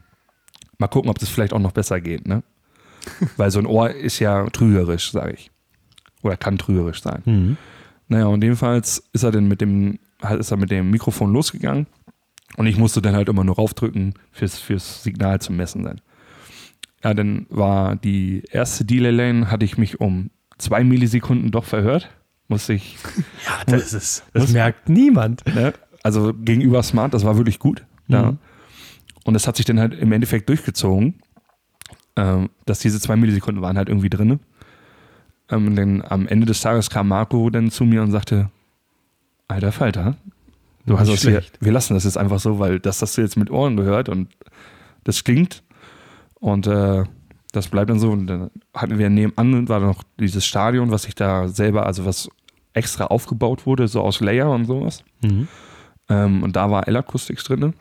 mal 0.79 0.87
gucken, 0.87 1.09
ob 1.09 1.19
das 1.19 1.29
vielleicht 1.29 1.53
auch 1.53 1.59
noch 1.59 1.71
besser 1.71 2.01
geht, 2.01 2.27
ne? 2.27 2.43
weil 3.37 3.51
so 3.51 3.59
ein 3.59 3.65
Ohr 3.65 3.91
ist 3.91 4.19
ja 4.19 4.45
trügerisch, 4.47 5.11
sage 5.11 5.33
ich. 5.33 5.51
Oder 6.23 6.37
kann 6.37 6.57
trügerisch 6.57 7.01
sein. 7.01 7.21
Mhm. 7.25 7.57
Naja, 8.07 8.25
und 8.25 8.43
jedenfalls 8.43 9.03
ist 9.13 9.23
er 9.23 9.31
dann 9.31 9.47
mit 9.47 9.61
dem, 9.61 9.99
ist 10.29 10.51
er 10.51 10.57
mit 10.57 10.71
dem 10.71 10.89
Mikrofon 10.89 11.33
losgegangen 11.33 11.87
und 12.57 12.67
ich 12.67 12.77
musste 12.77 13.01
dann 13.01 13.15
halt 13.15 13.29
immer 13.29 13.43
nur 13.43 13.55
raufdrücken 13.55 14.13
fürs, 14.31 14.59
fürs 14.59 15.03
Signal 15.03 15.39
zum 15.41 15.55
Messen 15.55 15.83
dann. 15.83 16.01
Ja, 17.03 17.13
dann 17.13 17.47
war 17.49 17.95
die 17.95 18.43
erste 18.51 18.85
Delay-Lane, 18.85 19.49
hatte 19.49 19.65
ich 19.65 19.77
mich 19.77 19.99
um 19.99 20.29
zwei 20.57 20.83
Millisekunden 20.83 21.51
doch 21.51 21.63
verhört. 21.63 22.09
Musste 22.47 22.73
ich 22.73 22.97
Ja, 23.47 23.63
das 23.65 23.93
ist, 23.93 24.23
das 24.33 24.51
merkt 24.51 24.89
niemand. 24.89 25.45
Ne? 25.45 25.73
Also 26.03 26.33
gegenüber 26.33 26.83
Smart, 26.83 27.13
das 27.13 27.25
war 27.25 27.37
wirklich 27.37 27.59
gut. 27.59 27.85
Ja. 28.07 28.35
Und 29.23 29.33
das 29.33 29.47
hat 29.47 29.55
sich 29.55 29.65
dann 29.65 29.79
halt 29.79 29.93
im 29.93 30.11
Endeffekt 30.11 30.49
durchgezogen, 30.49 31.21
ähm, 32.15 32.49
dass 32.65 32.79
diese 32.79 32.99
zwei 32.99 33.15
Millisekunden 33.15 33.61
waren 33.61 33.77
halt 33.77 33.87
irgendwie 33.87 34.09
drin. 34.09 34.39
Ähm, 35.49 35.75
dann 35.75 36.01
am 36.01 36.27
Ende 36.27 36.45
des 36.45 36.61
Tages 36.61 36.89
kam 36.89 37.07
Marco 37.07 37.49
dann 37.49 37.71
zu 37.71 37.85
mir 37.85 38.01
und 38.01 38.11
sagte, 38.11 38.49
alter 39.51 39.71
Falter, 39.71 40.15
du 40.85 40.97
hast 40.99 41.15
schlecht. 41.19 41.57
wir 41.59 41.71
lassen 41.71 41.93
das 41.93 42.03
jetzt 42.05 42.17
einfach 42.17 42.39
so, 42.39 42.59
weil 42.59 42.79
das 42.79 43.01
hast 43.01 43.17
du 43.17 43.21
jetzt 43.21 43.37
mit 43.37 43.49
Ohren 43.51 43.75
gehört 43.77 44.09
und 44.09 44.29
das 45.03 45.23
klingt. 45.23 45.63
Und 46.35 46.67
äh, 46.67 47.03
das 47.51 47.67
bleibt 47.67 47.89
dann 47.89 47.99
so. 47.99 48.11
Und 48.11 48.27
dann 48.27 48.49
hatten 48.73 48.97
wir 48.97 49.09
nebenan, 49.09 49.67
war 49.69 49.79
noch 49.79 50.03
dieses 50.19 50.45
Stadion, 50.45 50.89
was 50.91 51.03
sich 51.03 51.15
da 51.15 51.47
selber, 51.47 51.85
also 51.85 52.05
was 52.05 52.29
extra 52.73 53.05
aufgebaut 53.05 53.65
wurde, 53.65 53.87
so 53.87 54.01
aus 54.01 54.21
Layer 54.21 54.49
und 54.49 54.65
sowas. 54.65 55.03
Mhm. 55.21 55.47
Ähm, 56.09 56.43
und 56.43 56.55
da 56.55 56.71
war 56.71 56.87
L-Acoustics 56.87 57.43
drin. 57.43 57.73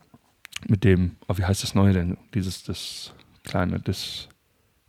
Mit 0.68 0.84
dem, 0.84 1.12
oh, 1.28 1.34
wie 1.38 1.44
heißt 1.44 1.62
das 1.62 1.74
neue 1.74 1.94
denn? 1.94 2.18
Dieses, 2.34 2.64
das 2.64 3.12
kleine, 3.44 3.80
das, 3.80 4.28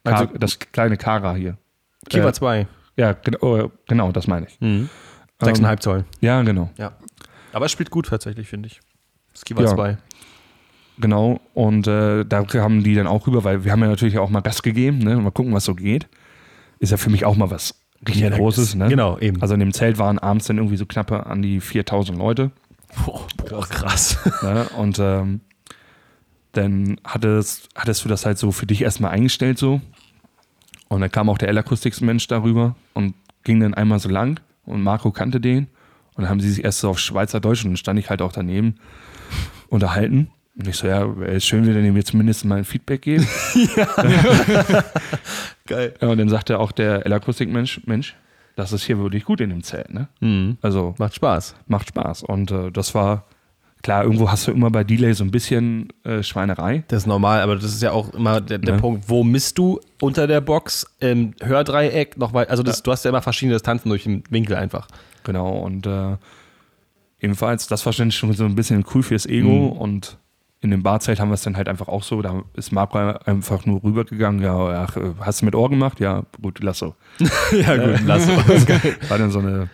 Also- 0.04 0.26
das 0.38 0.60
kleine 0.60 0.98
Kara 0.98 1.36
hier. 1.36 1.58
Kiva 2.10 2.30
Äh, 2.30 2.34
2. 2.34 2.67
Ja, 2.98 3.13
gen 3.13 3.38
oh, 3.39 3.72
genau, 3.88 4.12
das 4.12 4.28
meine 4.28 4.48
ich. 4.48 4.60
Mhm. 4.60 4.89
6,5 5.41 5.80
Zoll. 5.80 6.06
Ja, 6.19 6.41
genau. 6.43 6.69
Ja. 6.77 6.93
Aber 7.54 7.65
es 7.65 7.71
spielt 7.71 7.89
gut 7.91 8.08
tatsächlich, 8.08 8.47
finde 8.47 8.67
ich. 8.67 8.80
Das 9.34 9.43
Kiva 9.45 9.62
Ja. 9.63 9.67
2. 9.67 9.97
Genau. 10.99 11.39
Und 11.54 11.88
äh, 11.88 12.25
da 12.25 12.43
kamen 12.43 12.84
die 12.84 12.95
dann 12.95 13.08
auch 13.08 13.25
rüber, 13.27 13.43
weil 13.43 13.63
wir 13.63 13.71
haben 13.71 13.82
ja 13.82 13.88
natürlich 13.88 14.17
auch 14.19 14.30
mal 14.30 14.41
Gas 14.41 14.62
gegeben, 14.62 14.99
ne? 14.99 15.15
Mal 15.17 15.32
gucken, 15.32 15.54
was 15.54 15.65
so 15.65 15.73
geht. 15.75 16.08
Ist 16.80 16.91
ja 16.91 16.97
für 16.97 17.10
mich 17.10 17.25
auch 17.25 17.36
mal 17.36 17.49
was 17.49 17.75
richtig 18.08 18.23
Ja, 18.23 18.30
Großes, 18.30 18.75
ne? 18.75 18.88
Genau, 18.89 19.17
eben. 19.19 19.41
Also 19.41 19.54
in 19.54 19.60
dem 19.60 19.73
Zelt 19.73 19.97
waren 19.97 20.19
abends 20.19 20.45
dann 20.47 20.58
irgendwie 20.58 20.77
so 20.77 20.86
knappe 20.86 21.25
an 21.25 21.41
die 21.41 21.60
4000 21.60 22.17
Leute. 22.17 22.51
Boah, 23.06 23.67
krass. 23.67 24.17
Ne? 24.43 24.67
Und 24.77 24.99
ähm, 24.99 25.41
dann 26.54 26.97
hattest, 27.06 27.69
hattest 27.75 28.04
du 28.04 28.10
das 28.10 28.25
halt 28.25 28.38
so 28.38 28.51
für 28.51 28.65
dich 28.65 28.82
erstmal 28.82 29.12
eingestellt 29.12 29.58
so. 29.58 29.82
Und 30.89 31.01
dann 31.01 31.12
kam 31.12 31.30
auch 31.30 31.38
der 31.38 31.47
L-Acoustics-Mensch 31.49 32.27
darüber 32.27 32.75
und 32.93 33.13
ging 33.43 33.60
dann 33.62 33.73
einmal 33.73 33.99
so 33.99 34.10
lang 34.10 34.39
und 34.71 34.81
Marco 34.81 35.12
kannte 35.12 35.39
den. 35.39 35.67
Und 36.15 36.23
dann 36.23 36.29
haben 36.29 36.39
sie 36.39 36.49
sich 36.49 36.63
erst 36.63 36.79
so 36.79 36.89
auf 36.89 36.99
Schweizerdeutsch 36.99 37.63
und 37.63 37.71
dann 37.71 37.77
stand 37.77 37.99
ich 37.99 38.10
halt 38.10 38.21
auch 38.21 38.31
daneben 38.34 38.75
unterhalten. 39.69 40.29
Und 40.57 40.67
ich 40.67 40.75
so, 40.75 40.88
ja, 40.88 41.17
wäre 41.17 41.36
es 41.36 41.45
schön, 41.45 41.65
wenn 41.65 41.86
ihr 41.86 41.93
mir 41.93 42.03
zumindest 42.03 42.43
mal 42.43 42.57
ein 42.57 42.65
Feedback 42.65 43.01
geben. 43.03 43.25
Geil. 45.65 45.93
ja, 46.01 46.07
und 46.10 46.17
dann 46.17 46.29
sagte 46.29 46.60
auch 46.60 46.71
der 46.71 47.05
L-Akustik-Mensch, 47.05 47.81
Mensch, 47.86 48.15
das 48.55 48.73
ist 48.73 48.84
hier 48.84 48.99
wirklich 48.99 49.23
gut 49.23 49.39
in 49.39 49.49
dem 49.49 49.63
Zelt, 49.63 49.93
ne? 49.93 50.10
Mhm. 50.19 50.57
Also 50.62 50.93
Macht 50.97 51.15
Spaß. 51.15 51.55
macht 51.67 51.88
Spaß. 51.89 52.23
Und 52.23 52.51
äh, 52.51 52.71
das 52.71 52.93
war, 52.93 53.25
klar, 53.82 54.04
irgendwo 54.04 54.30
hast 54.32 54.48
du 54.48 54.52
immer 54.52 54.70
bei 54.70 54.84
Delay 54.84 55.13
so 55.13 55.24
ein 55.24 55.32
bisschen 55.32 55.89
äh, 56.04 56.24
Schweinerei. 56.24 56.84
Das 56.88 57.04
ist 57.04 57.08
normal, 57.08 57.41
aber 57.41 57.56
das 57.56 57.65
ist 57.65 57.82
ja 57.82 57.91
auch 57.91 58.13
immer 58.13 58.41
der, 58.41 58.58
der 58.60 58.76
Ne? 58.76 58.80
Punkt, 58.82 59.06
wo 59.08 59.24
misst 59.24 59.58
du 59.58 59.80
unter 60.00 60.28
der 60.28 60.41
Box 60.41 60.86
im 61.00 61.34
Hördreieck 61.41 62.17
noch 62.17 62.34
weit, 62.34 62.50
also 62.50 62.63
das, 62.63 62.84
du 62.84 62.91
hast 62.91 63.06
ja 63.06 63.10
immer 63.10 63.22
verschiedene 63.22 63.56
Distanzen 63.56 63.89
durch 63.89 64.04
den 64.04 64.24
Winkel 64.30 64.56
einfach. 64.56 64.88
Genau. 65.24 65.58
Und 65.60 65.86
äh, 65.86 66.17
ebenfalls, 67.20 67.67
das 67.67 67.86
war 67.86 67.94
schon 67.94 68.12
so 68.12 68.46
ein 68.46 68.56
bisschen 68.56 68.84
cool 68.94 69.04
fürs 69.04 69.26
Ego. 69.26 69.67
Und 69.67 70.17
in 70.62 70.70
dem 70.72 70.84
Barzelt 70.84 71.20
haben 71.20 71.30
wir 71.30 71.36
es 71.36 71.41
dann 71.41 71.58
halt 71.58 71.67
einfach 71.67 71.88
auch 71.88 72.04
so. 72.04 72.22
Da 72.22 72.44
ist 72.54 72.72
Marco 72.72 72.98
einfach 72.98 73.65
nur 73.65 73.84
rübergegangen. 73.84 74.41
Ja, 74.44 74.86
ach, 74.88 74.96
äh, 74.98 75.13
hast 75.20 75.41
du 75.41 75.46
mit 75.46 75.56
Ohr 75.56 75.70
gemacht? 75.70 76.00
Ja, 76.00 76.24
gut, 76.41 76.60
lass 76.62 76.80
so. 76.80 76.96
ja, 77.52 77.78
gut, 77.78 78.02
lass. 78.06 78.28
Geil. 78.65 78.96
War 79.10 79.17
dann 79.17 79.32
so 79.32 79.39
eine 79.39 79.70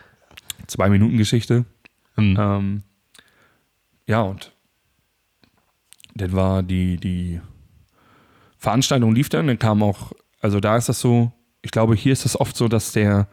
Zwei-Minuten-Geschichte. 0.68 1.66
Mhm. 2.18 2.38
Ähm, 2.40 2.82
ja, 4.08 4.22
und 4.22 4.52
dann 6.16 6.34
war 6.34 6.64
die, 6.64 6.98
die 6.98 7.42
Veranstaltung 8.58 9.14
lief 9.14 9.30
dann, 9.30 9.48
dann 9.48 9.60
kam 9.60 9.84
auch, 9.84 10.14
also 10.42 10.60
da 10.60 10.78
ist 10.78 10.90
das 10.90 11.00
so, 11.00 11.32
ich 11.62 11.72
glaube, 11.72 11.96
hier 11.96 12.14
ist 12.14 12.26
es 12.26 12.40
oft 12.40 12.56
so, 12.56 12.68
dass 12.68 12.92
der, 12.92 13.28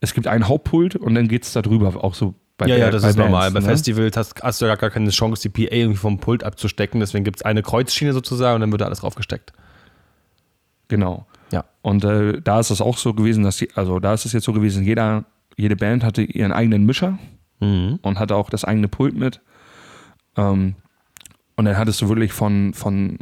es 0.00 0.14
gibt 0.14 0.26
einen 0.26 0.48
Hauptpult 0.48 0.96
und 0.96 1.14
dann 1.14 1.28
geht 1.28 1.44
es 1.44 1.52
da 1.52 1.62
drüber, 1.62 2.02
auch 2.02 2.14
so 2.14 2.34
bei 2.56 2.66
Ja, 2.68 2.74
Ba- 2.76 2.80
ja, 2.80 2.90
das 2.90 3.04
ist 3.04 3.16
normal. 3.18 3.50
Bei 3.50 3.54
Bands, 3.54 3.66
ne? 3.66 3.72
Festivals 3.72 4.16
hast, 4.16 4.42
hast 4.42 4.62
du 4.62 4.66
ja 4.66 4.76
gar 4.76 4.88
keine 4.90 5.10
Chance, 5.10 5.46
die 5.46 5.66
PA 5.66 5.74
irgendwie 5.74 5.98
vom 5.98 6.18
Pult 6.20 6.42
abzustecken. 6.42 7.00
Deswegen 7.00 7.22
gibt 7.22 7.36
es 7.36 7.42
eine 7.42 7.62
Kreuzschiene 7.62 8.14
sozusagen 8.14 8.54
und 8.54 8.60
dann 8.62 8.70
wird 8.72 8.80
da 8.80 8.86
alles 8.86 9.00
draufgesteckt. 9.00 9.52
Genau. 10.88 11.26
Ja. 11.52 11.64
Und 11.82 12.02
äh, 12.04 12.40
da 12.40 12.58
ist 12.60 12.70
es 12.70 12.80
auch 12.80 12.96
so 12.96 13.12
gewesen, 13.12 13.44
dass 13.44 13.58
die, 13.58 13.68
also 13.74 14.00
da 14.00 14.14
ist 14.14 14.24
es 14.24 14.32
jetzt 14.32 14.44
so 14.44 14.52
gewesen, 14.54 14.84
jeder, 14.84 15.24
jede 15.56 15.76
Band 15.76 16.02
hatte 16.02 16.22
ihren 16.22 16.52
eigenen 16.52 16.86
Mischer 16.86 17.18
Mhm. 17.60 17.98
und 18.02 18.18
hatte 18.18 18.36
auch 18.36 18.50
das 18.50 18.64
eigene 18.64 18.86
Pult 18.88 19.14
mit. 19.14 19.40
Ähm, 20.36 20.74
und 21.56 21.64
dann 21.64 21.76
hattest 21.76 22.02
du 22.02 22.08
wirklich 22.08 22.32
von, 22.32 22.74
von 22.74 23.18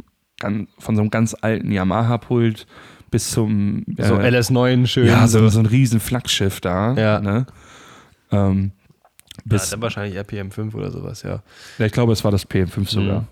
von 0.77 0.95
so 0.95 1.01
einem 1.01 1.09
ganz 1.09 1.35
alten 1.39 1.71
Yamaha-Pult 1.71 2.67
bis 3.09 3.31
zum 3.31 3.85
So 3.97 4.19
äh, 4.19 4.29
LS9 4.29 4.85
schön. 4.85 5.07
ja, 5.07 5.27
so, 5.27 5.47
so 5.47 5.59
ein 5.59 5.65
riesen 5.65 5.99
Flaggschiff 5.99 6.59
da. 6.59 6.93
Ja. 6.93 7.19
Ne? 7.21 7.45
Ähm, 8.31 8.71
bis 9.45 9.61
bis, 9.61 9.69
dann 9.69 9.81
wahrscheinlich 9.81 10.19
RPM5 10.19 10.73
oder 10.75 10.91
sowas, 10.91 11.23
ja. 11.23 11.41
ja, 11.77 11.85
ich 11.85 11.91
glaube, 11.91 12.13
es 12.13 12.23
war 12.23 12.31
das 12.31 12.49
PM5 12.49 12.89
sogar. 12.89 13.21
Mhm. 13.21 13.27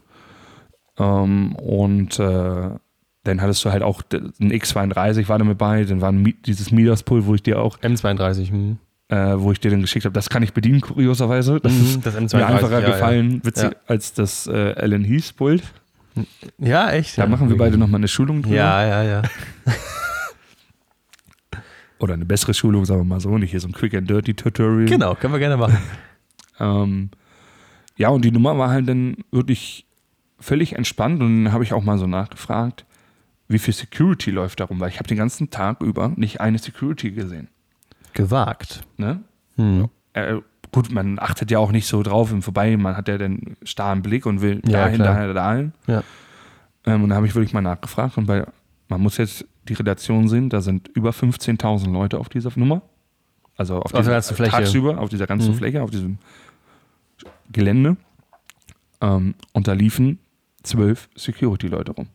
Ähm, 0.98 1.56
und 1.56 2.19
äh, 2.19 2.69
dann 3.24 3.41
hattest 3.41 3.65
du 3.65 3.72
halt 3.72 3.84
auch 3.84 4.04
ein 4.12 4.52
X32 4.52 5.28
war 5.28 5.39
da 5.39 5.46
mit 5.46 5.58
bei, 5.58 5.84
dann 5.86 6.02
war 6.02 6.12
ein, 6.12 6.34
dieses 6.46 6.72
Midas-Pult, 6.72 7.26
wo 7.26 7.36
ich 7.36 7.43
dir 7.43 7.62
auch, 7.62 7.80
M32. 7.80 8.50
Hm. 8.50 8.78
Äh, 9.13 9.39
wo 9.39 9.52
ich 9.52 9.60
dir 9.60 9.69
dann 9.69 9.82
geschickt 9.82 10.06
habe, 10.06 10.13
das 10.13 10.30
kann 10.30 10.41
ich 10.41 10.54
bedienen, 10.54 10.82
kurioserweise. 10.82 11.60
Das 11.62 11.71
ist 11.71 11.97
Mhm, 11.97 12.02
das 12.02 12.15
M32. 12.15 12.36
mir 12.38 12.45
einfacher 12.47 12.80
ja, 12.82 12.89
gefallen, 12.89 13.41
witzig, 13.43 13.71
Ja. 13.71 13.78
als 13.86 14.13
das 14.13 14.47
äh, 14.47 14.73
Alan 14.76 15.04
Heath-Pult. 15.04 15.62
Ja, 16.15 16.23
ja 16.58 16.91
echt. 16.91 17.17
Da 17.17 17.23
ja. 17.23 17.30
machen 17.30 17.49
wir 17.49 17.58
beide 17.58 17.78
nochmal 17.78 17.99
eine 17.99 18.08
Schulung 18.08 18.41
drüber. 18.41 18.56
Ja, 18.56 18.84
ja, 18.86 19.04
ja. 19.04 19.21
Oder 21.99 22.15
eine 22.15 22.26
bessere 22.26 22.54
Schulung, 22.54 22.86
sagen 22.86 23.02
wir 23.02 23.06
mal 23.06 23.19
so, 23.19 23.38
nicht 23.38 23.52
hier 23.52 23.60
so 23.60 23.67
ein 23.67 23.71
Quick 23.73 23.93
and 23.93 24.10
Dirty 24.10 24.34
Tutorial. 24.34 24.86
Genau, 24.86 25.15
können 25.15 25.34
wir 25.34 25.39
gerne 25.39 25.58
machen. 25.58 25.78
Ähm, 26.60 27.10
ja, 27.97 28.10
und 28.10 28.23
die 28.23 28.30
Nummer 28.32 28.56
war 28.60 28.69
halt 28.69 28.88
dann 28.88 29.17
wirklich 29.32 29.88
völlig 30.39 30.73
entspannt 30.73 31.19
und 31.19 31.45
dann 31.45 31.52
habe 31.52 31.63
ich 31.63 31.73
auch 31.73 31.84
mal 31.84 31.97
so 31.97 32.06
nachgefragt, 32.06 32.86
wie 33.47 33.58
viel 33.58 33.73
Security 33.73 34.30
läuft 34.30 34.60
darum, 34.60 34.80
weil 34.80 34.89
ich 34.89 34.99
habe 34.99 35.08
den 35.08 35.17
ganzen 35.17 35.49
Tag 35.49 35.82
über 35.82 36.10
nicht 36.15 36.41
eine 36.41 36.60
Security 36.60 37.10
gesehen. 37.10 37.47
Gewagt. 38.13 38.82
Ne? 38.97 39.21
Hm. 39.56 39.89
Äh, 40.13 40.36
gut, 40.71 40.91
man 40.91 41.19
achtet 41.19 41.52
ja 41.52 41.60
auch 41.60 41.71
nicht 41.71 41.88
so 41.88 42.04
drauf 42.04 42.32
im 42.32 42.41
Vorbei, 42.41 42.76
man 42.78 42.95
hat 42.97 43.08
ja 43.08 43.17
den 43.17 43.58
starren 43.63 44.02
Blick 44.02 44.26
und 44.26 44.41
will 44.41 44.62
Ja, 44.65 44.84
dahin, 44.86 44.95
klar. 44.95 45.15
dahin, 45.15 45.34
dahin. 45.36 45.73
Ja. 45.88 46.04
Ähm, 46.86 47.04
und 47.04 47.10
da 47.10 47.15
habe 47.15 47.28
ich 47.28 47.36
wirklich 47.36 47.54
mal 47.54 47.62
nachgefragt 47.62 48.17
und 48.17 48.26
bei, 48.26 48.45
man 48.89 49.02
muss 49.02 49.17
jetzt 49.17 49.45
die 49.69 49.73
Relation 49.73 50.28
sehen, 50.28 50.49
da 50.49 50.62
sind 50.62 50.89
über 50.89 51.12
15.000 51.12 51.91
Leute 51.91 52.19
auf 52.19 52.30
dieser 52.30 52.52
Nummer. 52.56 52.82
Also 53.56 53.80
auf, 53.80 53.91
der 53.91 54.02
dieser 54.02 54.12
ganzen 54.13 54.36
Fläche. 54.36 54.52
tagsüber, 54.52 54.97
auf 54.99 55.10
dieser 55.10 55.28
ganzen 55.28 55.52
Mhm. 55.52 55.56
Fläche, 55.58 55.82
auf 55.84 55.91
diesem 55.91 56.17
Gelände. 57.52 57.97
Ähm, 58.99 59.36
und 59.54 59.67
da 59.67 59.73
liefen 59.73 60.19
zwölf 60.63 61.08
Security-Leute 61.15 61.91
rum. 61.93 62.08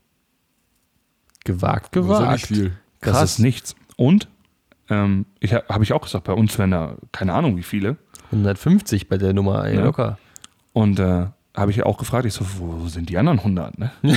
Gewagt. 1.44 1.94
Das 1.96 2.02
ist 2.04 2.08
Gewagt. 2.08 2.32
nicht 2.32 2.46
viel. 2.46 2.72
Das 3.00 3.22
ist 3.22 3.38
nichts. 3.38 3.76
Und 3.96 4.28
ähm, 4.90 5.26
ich 5.40 5.52
habe 5.54 5.64
hab 5.68 5.82
ich 5.82 5.92
auch 5.92 6.02
gesagt, 6.02 6.24
bei 6.24 6.32
uns 6.32 6.58
wären 6.58 6.70
da 6.70 6.96
keine 7.12 7.34
Ahnung 7.34 7.56
wie 7.56 7.62
viele. 7.62 7.96
150 8.32 9.08
bei 9.08 9.18
der 9.18 9.32
Nummer, 9.32 9.64
ey, 9.64 9.76
Ja. 9.76 9.84
locker. 9.84 10.18
Und 10.72 10.98
äh, 11.00 11.26
habe 11.56 11.70
ich 11.70 11.82
auch 11.82 11.98
gefragt, 11.98 12.24
ich 12.26 12.34
so, 12.34 12.44
wo 12.58 12.86
sind 12.88 13.08
die 13.10 13.18
anderen 13.18 13.38
100? 13.38 13.78
Ne? 13.78 13.90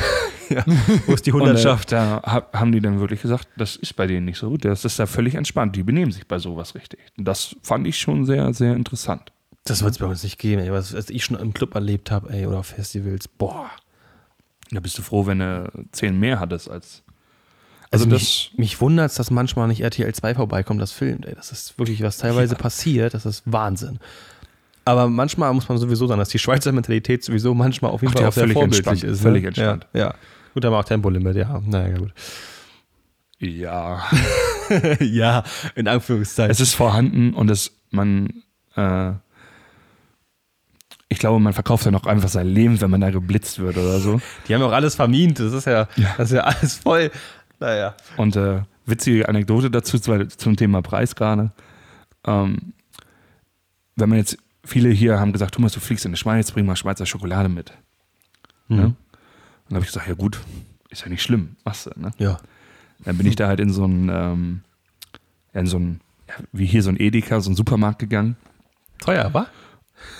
Wo 1.08 1.14
ist 1.14 1.26
die 1.26 1.32
Und, 1.34 1.42
äh, 1.42 1.46
Hundertschaft? 1.46 1.92
da 1.94 2.22
hab, 2.24 2.54
haben 2.60 2.72
die 2.74 2.82
dann 2.82 3.00
wirklich 3.00 3.22
gesagt, 3.22 3.48
das 3.58 3.78
ist 3.78 3.96
bei 3.96 4.06
denen 4.06 4.26
nicht 4.26 4.38
so. 4.38 4.58
Das 4.58 4.84
ist 4.86 5.00
da 5.00 5.06
völlig 5.06 5.36
entspannt. 5.36 5.76
Die 5.78 5.84
benehmen 5.84 6.12
sich 6.12 6.28
bei 6.28 6.40
sowas 6.40 6.76
richtig. 6.76 7.00
Und 7.18 7.26
das 7.26 7.56
fand 7.64 7.88
ich 7.88 7.98
schon 7.98 8.26
sehr, 8.26 8.54
sehr 8.54 8.76
interessant. 8.76 9.32
Das 9.64 9.82
wird 9.82 9.94
es 9.94 9.98
bei 10.00 10.06
uns 10.08 10.24
nicht 10.24 10.38
geben, 10.40 10.62
ey. 10.62 10.72
Was, 10.72 10.94
was 10.94 11.10
ich 11.10 11.24
schon 11.24 11.38
im 11.40 11.54
Club 11.54 11.74
erlebt 11.76 12.12
habe, 12.12 12.32
ey, 12.34 12.46
oder 12.48 12.60
auf 12.60 12.68
Festivals. 12.68 13.28
Boah. 13.28 13.70
Da 14.72 14.80
bist 14.82 14.98
du 14.98 15.02
froh, 15.02 15.26
wenn 15.26 15.40
du 15.40 15.72
zehn 15.94 16.20
mehr 16.20 16.40
hattest 16.40 16.70
als. 16.70 17.02
Also, 17.92 18.06
Also 18.06 18.16
mich, 18.16 18.54
mich 18.56 18.80
wundert 18.82 19.12
es, 19.12 19.16
dass 19.16 19.32
manchmal 19.32 19.68
nicht 19.68 19.82
RTL 19.82 20.14
2 20.14 20.36
vorbeikommt, 20.36 20.82
das 20.82 20.94
filmt, 20.94 21.26
ey. 21.26 21.36
Das 21.36 21.52
ist 21.52 21.78
wirklich, 21.78 22.02
was 22.02 22.18
teilweise 22.18 22.56
passiert, 22.56 23.14
das 23.14 23.26
ist 23.26 23.44
Wahnsinn. 23.46 24.00
Aber 24.86 25.08
manchmal 25.10 25.54
muss 25.54 25.68
man 25.70 25.78
sowieso 25.78 26.08
sagen, 26.08 26.20
dass 26.20 26.30
die 26.30 26.40
Schweizer 26.40 26.72
Mentalität 26.72 27.24
sowieso 27.24 27.54
manchmal 27.54 27.92
auf 27.92 28.02
jeden 28.02 28.12
Ach, 28.12 28.14
Fall 28.14 28.24
ja, 28.24 28.30
auch 28.30 28.34
sehr 28.34 28.44
völlig 28.44 28.54
vorbildlich 28.54 28.88
entspannt, 28.88 29.12
ist. 29.12 29.22
völlig 29.22 29.42
ne? 29.44 29.48
entspannt. 29.50 29.88
Ja, 29.94 30.00
ja. 30.00 30.16
Gut, 30.54 30.66
haben 30.66 30.74
wir 30.74 30.80
auch 30.80 30.86
Tempolimit, 30.86 31.36
ja. 31.36 31.62
Naja, 31.66 31.98
gut. 31.98 32.14
Ja. 33.40 34.04
ja, 35.00 35.44
in 35.76 35.88
Anführungszeichen. 35.88 36.52
es 36.52 36.60
ist 36.60 36.74
vorhanden 36.74 37.34
und 37.34 37.50
es, 37.52 37.76
man, 37.90 38.44
äh, 38.76 39.12
ich 41.10 41.20
glaube, 41.20 41.40
man 41.40 41.54
verkauft 41.54 41.86
ja 41.86 41.92
noch 41.92 42.06
einfach 42.06 42.30
sein 42.30 42.48
Leben, 42.48 42.80
wenn 42.82 42.90
man 42.90 43.02
da 43.02 43.10
geblitzt 43.10 43.60
wird 43.60 43.78
oder 43.78 44.00
so. 44.00 44.22
Die 44.48 44.56
haben 44.56 44.62
auch 44.62 44.72
alles 44.72 44.96
vermint, 44.96 45.40
das 45.40 45.54
ist 45.54 45.66
ja, 45.66 45.88
das 46.18 46.32
ist 46.32 46.36
ja 46.36 46.44
alles 46.44 46.76
voll. 46.78 47.12
Naja. 47.62 47.95
Und 48.17 48.36
äh, 48.36 48.63
witzige 48.86 49.30
Anekdote 49.30 49.69
dazu 49.69 50.00
zum 50.00 50.58
Thema 50.58 50.82
Preis 50.82 51.15
gerade. 51.15 51.52
Ähm, 52.26 52.74
wenn 53.95 54.10
man 54.10 54.17
jetzt, 54.17 54.38
viele 54.65 54.89
hier 54.89 55.19
haben 55.19 55.32
gesagt, 55.32 55.54
Thomas, 55.54 55.71
du 55.71 55.80
fliegst 55.80 56.04
in 56.06 56.12
die 56.12 56.17
Schweiz, 56.17 56.52
bring 56.52 56.65
mal 56.65 56.76
Schweizer 56.76 57.06
Schokolade 57.06 57.50
mit. 57.50 57.71
Mhm. 58.67 58.78
Ne? 58.78 58.84
Und 58.86 58.95
dann 59.69 59.76
habe 59.76 59.86
ich 59.86 59.91
gesagt, 59.91 60.08
ja 60.08 60.15
gut, 60.15 60.41
ist 60.89 61.04
ja 61.04 61.10
nicht 61.10 61.21
schlimm, 61.21 61.56
machst 61.63 61.86
du. 61.86 61.91
Ne? 61.95 62.12
Ja. 62.17 62.39
Dann 63.06 63.17
bin 63.17 63.28
ich 63.28 63.36
da 63.36 63.47
halt 63.47 63.60
in 63.60 63.71
so 63.71 63.86
ein, 63.86 64.10
ähm, 64.10 64.62
in 65.54 65.67
so 65.67 65.78
ein, 65.78 66.02
ja, 66.28 66.36
wie 66.52 66.65
hier 66.65 66.82
so 66.82 66.89
ein 66.89 67.00
Edeka, 67.00 67.41
so 67.41 67.52
ein 67.52 67.56
Supermarkt 67.56 68.00
gegangen. 68.00 68.38
Teuer, 69.00 69.32
wa? 69.34 69.45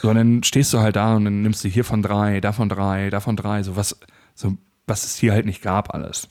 So, 0.04 0.10
und 0.10 0.16
dann 0.16 0.44
stehst 0.44 0.74
du 0.74 0.80
halt 0.80 0.96
da 0.96 1.16
und 1.16 1.26
dann 1.26 1.42
nimmst 1.42 1.64
du 1.64 1.70
hier 1.70 1.84
von 1.84 2.04
drei, 2.04 2.40
davon 2.40 2.70
drei, 2.70 3.10
davon 3.10 3.36
drei, 3.36 3.64
so 3.64 3.76
was, 3.76 4.00
so 4.36 4.58
was 4.86 5.06
es 5.06 5.16
hier 5.16 5.34
halt 5.34 5.48
nicht 5.48 5.64
gab 5.64 5.94
alles. 5.94 6.30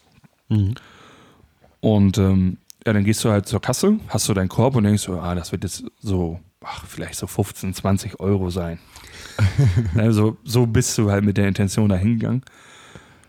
Mhm. 0.48 0.74
Und 1.80 2.18
ähm, 2.18 2.58
ja, 2.86 2.92
dann 2.92 3.04
gehst 3.04 3.24
du 3.24 3.30
halt 3.30 3.46
zur 3.46 3.60
Kasse, 3.60 3.98
hast 4.08 4.28
du 4.28 4.34
deinen 4.34 4.48
Korb 4.48 4.76
und 4.76 4.84
denkst 4.84 5.02
so, 5.02 5.18
ah, 5.20 5.34
das 5.34 5.52
wird 5.52 5.64
jetzt 5.64 5.84
so, 6.00 6.40
ach, 6.62 6.84
vielleicht 6.86 7.16
so 7.16 7.26
15, 7.26 7.74
20 7.74 8.20
Euro 8.20 8.50
sein. 8.50 8.78
also, 9.96 10.36
so 10.44 10.66
bist 10.66 10.96
du 10.98 11.10
halt 11.10 11.24
mit 11.24 11.36
der 11.36 11.48
Intention 11.48 11.88
da 11.88 11.96
hingegangen. 11.96 12.42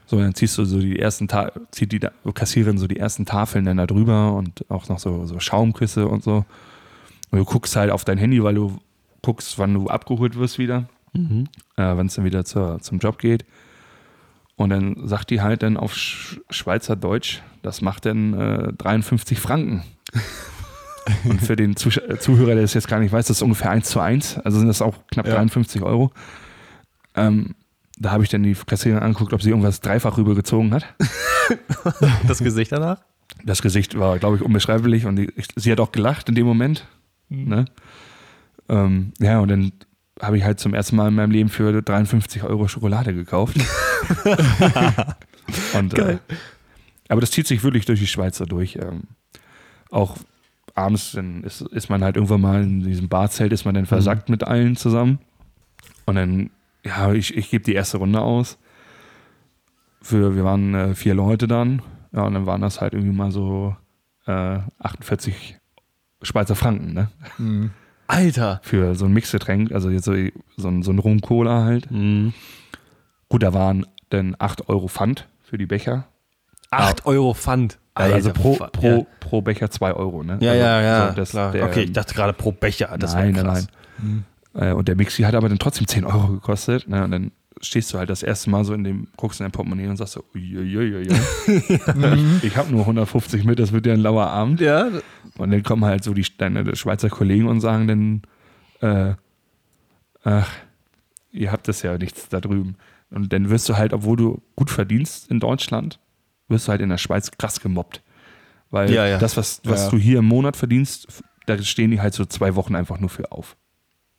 So, 0.05 0.19
dann 0.19 0.35
ziehst 0.35 0.57
du 0.57 0.65
so 0.65 0.79
die 0.79 0.99
ersten, 0.99 1.29
Ta 1.29 1.51
zieht 1.71 1.93
die 1.93 2.01
Kassiererin 2.33 2.77
so 2.77 2.87
die 2.87 2.97
ersten 2.97 3.25
Tafeln 3.25 3.63
dann 3.63 3.77
da 3.77 3.87
drüber 3.87 4.33
und 4.33 4.69
auch 4.69 4.89
noch 4.89 4.99
so, 4.99 5.25
so 5.25 5.39
Schaumküsse 5.39 6.07
und 6.07 6.23
so. 6.23 6.45
Und 7.29 7.39
du 7.39 7.45
guckst 7.45 7.77
halt 7.77 7.91
auf 7.91 8.03
dein 8.03 8.17
Handy, 8.17 8.43
weil 8.43 8.55
du 8.55 8.77
guckst, 9.21 9.57
wann 9.57 9.73
du 9.73 9.87
abgeholt 9.87 10.37
wirst 10.37 10.59
wieder, 10.59 10.89
Mhm. 11.13 11.45
äh, 11.77 11.83
wann 11.95 12.07
es 12.07 12.15
dann 12.15 12.25
wieder 12.25 12.43
zur, 12.45 12.79
zum 12.81 12.99
Job 12.99 13.19
geht. 13.19 13.45
Und 14.55 14.69
dann 14.69 15.07
sagt 15.07 15.29
die 15.29 15.41
halt 15.41 15.63
dann 15.63 15.77
auf 15.77 15.95
Sch 15.95 16.39
Schweizerdeutsch, 16.49 17.41
das 17.61 17.81
macht 17.81 18.05
dann 18.05 18.33
äh, 18.33 18.73
53 18.73 19.39
Franken. 19.39 19.83
Und 21.23 21.41
für 21.41 21.55
den 21.55 21.75
Zusch 21.75 21.97
äh, 21.97 22.19
Zuhörer, 22.19 22.53
der 22.53 22.61
das 22.61 22.73
jetzt 22.73 22.87
gar 22.87 22.99
nicht 22.99 23.11
weiß, 23.11 23.27
das 23.27 23.37
ist 23.37 23.41
ungefähr 23.41 23.71
1 23.71 23.89
zu 23.89 23.99
1, 23.99 24.39
also 24.39 24.59
sind 24.59 24.67
das 24.67 24.81
auch 24.81 24.95
knapp 25.11 25.27
Ja. 25.27 25.35
53 25.35 25.81
Euro. 25.81 26.11
Ähm, 27.15 27.55
da 27.97 28.11
habe 28.11 28.23
ich 28.23 28.29
dann 28.29 28.43
die 28.43 28.53
Kassiererin 28.53 29.03
angeguckt, 29.03 29.33
ob 29.33 29.41
sie 29.41 29.49
irgendwas 29.49 29.79
dreifach 29.79 30.17
rübergezogen 30.17 30.73
hat. 30.73 30.85
Das 32.25 32.37
Gesicht 32.37 32.71
danach? 32.71 33.01
Das 33.43 33.61
Gesicht 33.61 33.99
war, 33.99 34.17
glaube 34.17 34.37
ich, 34.37 34.41
unbeschreiblich 34.41 35.05
und 35.05 35.17
die, 35.17 35.29
ich, 35.35 35.47
sie 35.57 35.69
hat 35.71 35.81
auch 35.81 35.91
gelacht 35.91 36.29
in 36.29 36.35
dem 36.35 36.45
Moment. 36.45 36.87
Mhm. 37.27 37.49
Ne? 37.49 37.65
Ähm, 38.69 39.11
ja, 39.19 39.39
und 39.39 39.49
dann 39.49 39.73
habe 40.21 40.37
ich 40.37 40.45
halt 40.45 40.61
zum 40.61 40.73
ersten 40.73 40.95
Mal 40.95 41.09
in 41.09 41.15
meinem 41.15 41.31
Leben 41.31 41.49
für 41.49 41.81
53 41.81 42.43
Euro 42.43 42.69
Schokolade 42.69 43.13
gekauft. 43.13 43.57
und, 45.73 45.97
äh, 45.97 46.19
aber 47.11 47.19
das 47.19 47.31
zieht 47.31 47.45
sich 47.45 47.61
wirklich 47.61 47.85
durch 47.85 47.99
die 47.99 48.07
Schweiz 48.07 48.37
da 48.37 48.45
durch. 48.45 48.77
Ähm, 48.77 49.03
auch 49.89 50.15
abends 50.75 51.11
dann 51.11 51.43
ist, 51.43 51.59
ist 51.59 51.89
man 51.89 52.05
halt 52.05 52.15
irgendwann 52.15 52.39
mal 52.39 52.63
in 52.63 52.79
diesem 52.79 53.09
Barzelt, 53.09 53.51
ist 53.51 53.65
man 53.65 53.75
dann 53.75 53.85
versackt 53.85 54.29
mit 54.29 54.45
allen 54.45 54.77
zusammen. 54.77 55.19
Und 56.05 56.15
dann, 56.15 56.51
ja, 56.85 57.11
ich, 57.11 57.35
ich 57.35 57.49
gebe 57.49 57.65
die 57.65 57.73
erste 57.73 57.97
Runde 57.97 58.21
aus. 58.21 58.57
Für, 60.01 60.37
wir 60.37 60.45
waren 60.45 60.73
äh, 60.73 60.95
vier 60.95 61.13
Leute 61.13 61.49
dann. 61.49 61.81
Ja, 62.13 62.23
und 62.23 62.33
dann 62.33 62.45
waren 62.45 62.61
das 62.61 62.79
halt 62.79 62.93
irgendwie 62.93 63.13
mal 63.13 63.31
so 63.31 63.75
äh, 64.25 64.59
48 64.79 65.59
Schweizer 66.21 66.55
Franken, 66.55 66.93
ne? 66.93 67.11
Mhm. 67.37 67.71
Alter. 68.07 68.61
Für 68.63 68.95
so 68.95 69.03
ein 69.03 69.11
Mixgetränk, 69.11 69.73
also 69.73 69.89
jetzt 69.89 70.05
so, 70.05 70.13
so 70.55 70.69
ein, 70.69 70.81
so 70.81 70.91
ein 70.91 70.99
Rum-Cola 70.99 71.65
halt. 71.65 71.91
Mhm. 71.91 72.33
Gut, 73.27 73.43
da 73.43 73.53
waren 73.53 73.85
dann 74.09 74.37
8 74.39 74.69
Euro 74.69 74.87
Pfand 74.87 75.27
für 75.43 75.57
die 75.57 75.65
Becher. 75.65 76.07
8 76.71 77.05
Euro 77.05 77.33
Pfand. 77.33 77.77
Also, 77.93 78.15
also 78.15 78.31
pro, 78.31 78.55
pro, 78.71 79.07
pro 79.19 79.41
Becher 79.41 79.69
2 79.69 79.93
Euro, 79.93 80.23
ne? 80.23 80.37
Ja, 80.39 80.51
also, 80.51 80.63
ja, 80.63 80.81
ja. 80.81 81.09
so, 81.09 81.15
das, 81.15 81.29
klar. 81.31 81.51
der, 81.51 81.65
okay, 81.65 81.81
ich 81.83 81.91
dachte 81.91 82.13
gerade 82.15 82.33
pro 82.33 82.51
Becher. 82.51 82.95
Das 82.97 83.13
nein, 83.13 83.35
wäre 83.35 83.45
nein, 83.45 83.53
krass. 83.53 83.67
nein. 83.99 84.69
Äh, 84.69 84.73
Und 84.73 84.87
der 84.87 84.95
Mixi 84.95 85.23
hat 85.23 85.35
aber 85.35 85.49
dann 85.49 85.59
trotzdem 85.59 85.87
10 85.87 86.05
Euro 86.05 86.27
gekostet. 86.29 86.87
Ne? 86.87 87.03
Und 87.03 87.11
dann 87.11 87.31
stehst 87.59 87.93
du 87.93 87.97
halt 87.97 88.09
das 88.09 88.23
erste 88.23 88.49
Mal 88.49 88.63
so 88.63 88.73
in 88.73 88.83
dem, 88.83 89.07
guckst 89.17 89.39
in 89.39 89.43
dein 89.43 89.51
Portemonnaie 89.51 89.87
und 89.87 89.97
sagst 89.97 90.13
so, 90.13 90.23
uiuiui, 90.33 91.07
ich 92.41 92.57
habe 92.57 92.71
nur 92.71 92.81
150 92.81 93.43
mit, 93.43 93.59
das 93.59 93.71
wird 93.71 93.85
ja 93.85 93.93
ein 93.93 93.99
lauer 93.99 94.27
Abend. 94.27 94.61
Ja, 94.61 94.89
Und 95.37 95.51
dann 95.51 95.63
kommen 95.63 95.85
halt 95.85 96.03
so 96.03 96.13
die 96.13 96.25
deine 96.37 96.75
Schweizer 96.75 97.09
Kollegen 97.09 97.47
und 97.47 97.59
sagen 97.61 97.87
dann, 97.87 98.21
äh, 98.81 99.15
ach, 100.23 100.49
ihr 101.31 101.51
habt 101.51 101.67
das 101.67 101.81
ja 101.81 101.97
nichts 101.97 102.29
da 102.29 102.39
drüben. 102.39 102.77
Und 103.09 103.31
dann 103.33 103.49
wirst 103.49 103.67
du 103.69 103.77
halt, 103.77 103.93
obwohl 103.93 104.17
du 104.17 104.41
gut 104.55 104.69
verdienst 104.69 105.29
in 105.29 105.39
Deutschland, 105.39 105.99
wirst 106.51 106.67
du 106.67 106.71
halt 106.71 106.81
in 106.81 106.89
der 106.89 106.97
Schweiz 106.99 107.31
krass 107.31 107.59
gemobbt. 107.59 108.01
Weil 108.69 108.91
Ja, 108.91 109.05
ja. 109.07 109.17
das, 109.17 109.35
was, 109.37 109.61
was 109.65 109.85
Ja. 109.85 109.89
du 109.89 109.97
hier 109.97 110.19
im 110.19 110.25
Monat 110.25 110.55
verdienst, 110.55 111.07
da 111.47 111.57
stehen 111.61 111.91
die 111.91 111.99
halt 111.99 112.13
so 112.13 112.23
zwei 112.25 112.55
Wochen 112.55 112.75
einfach 112.75 112.99
nur 112.99 113.09
für 113.09 113.31
auf. 113.31 113.57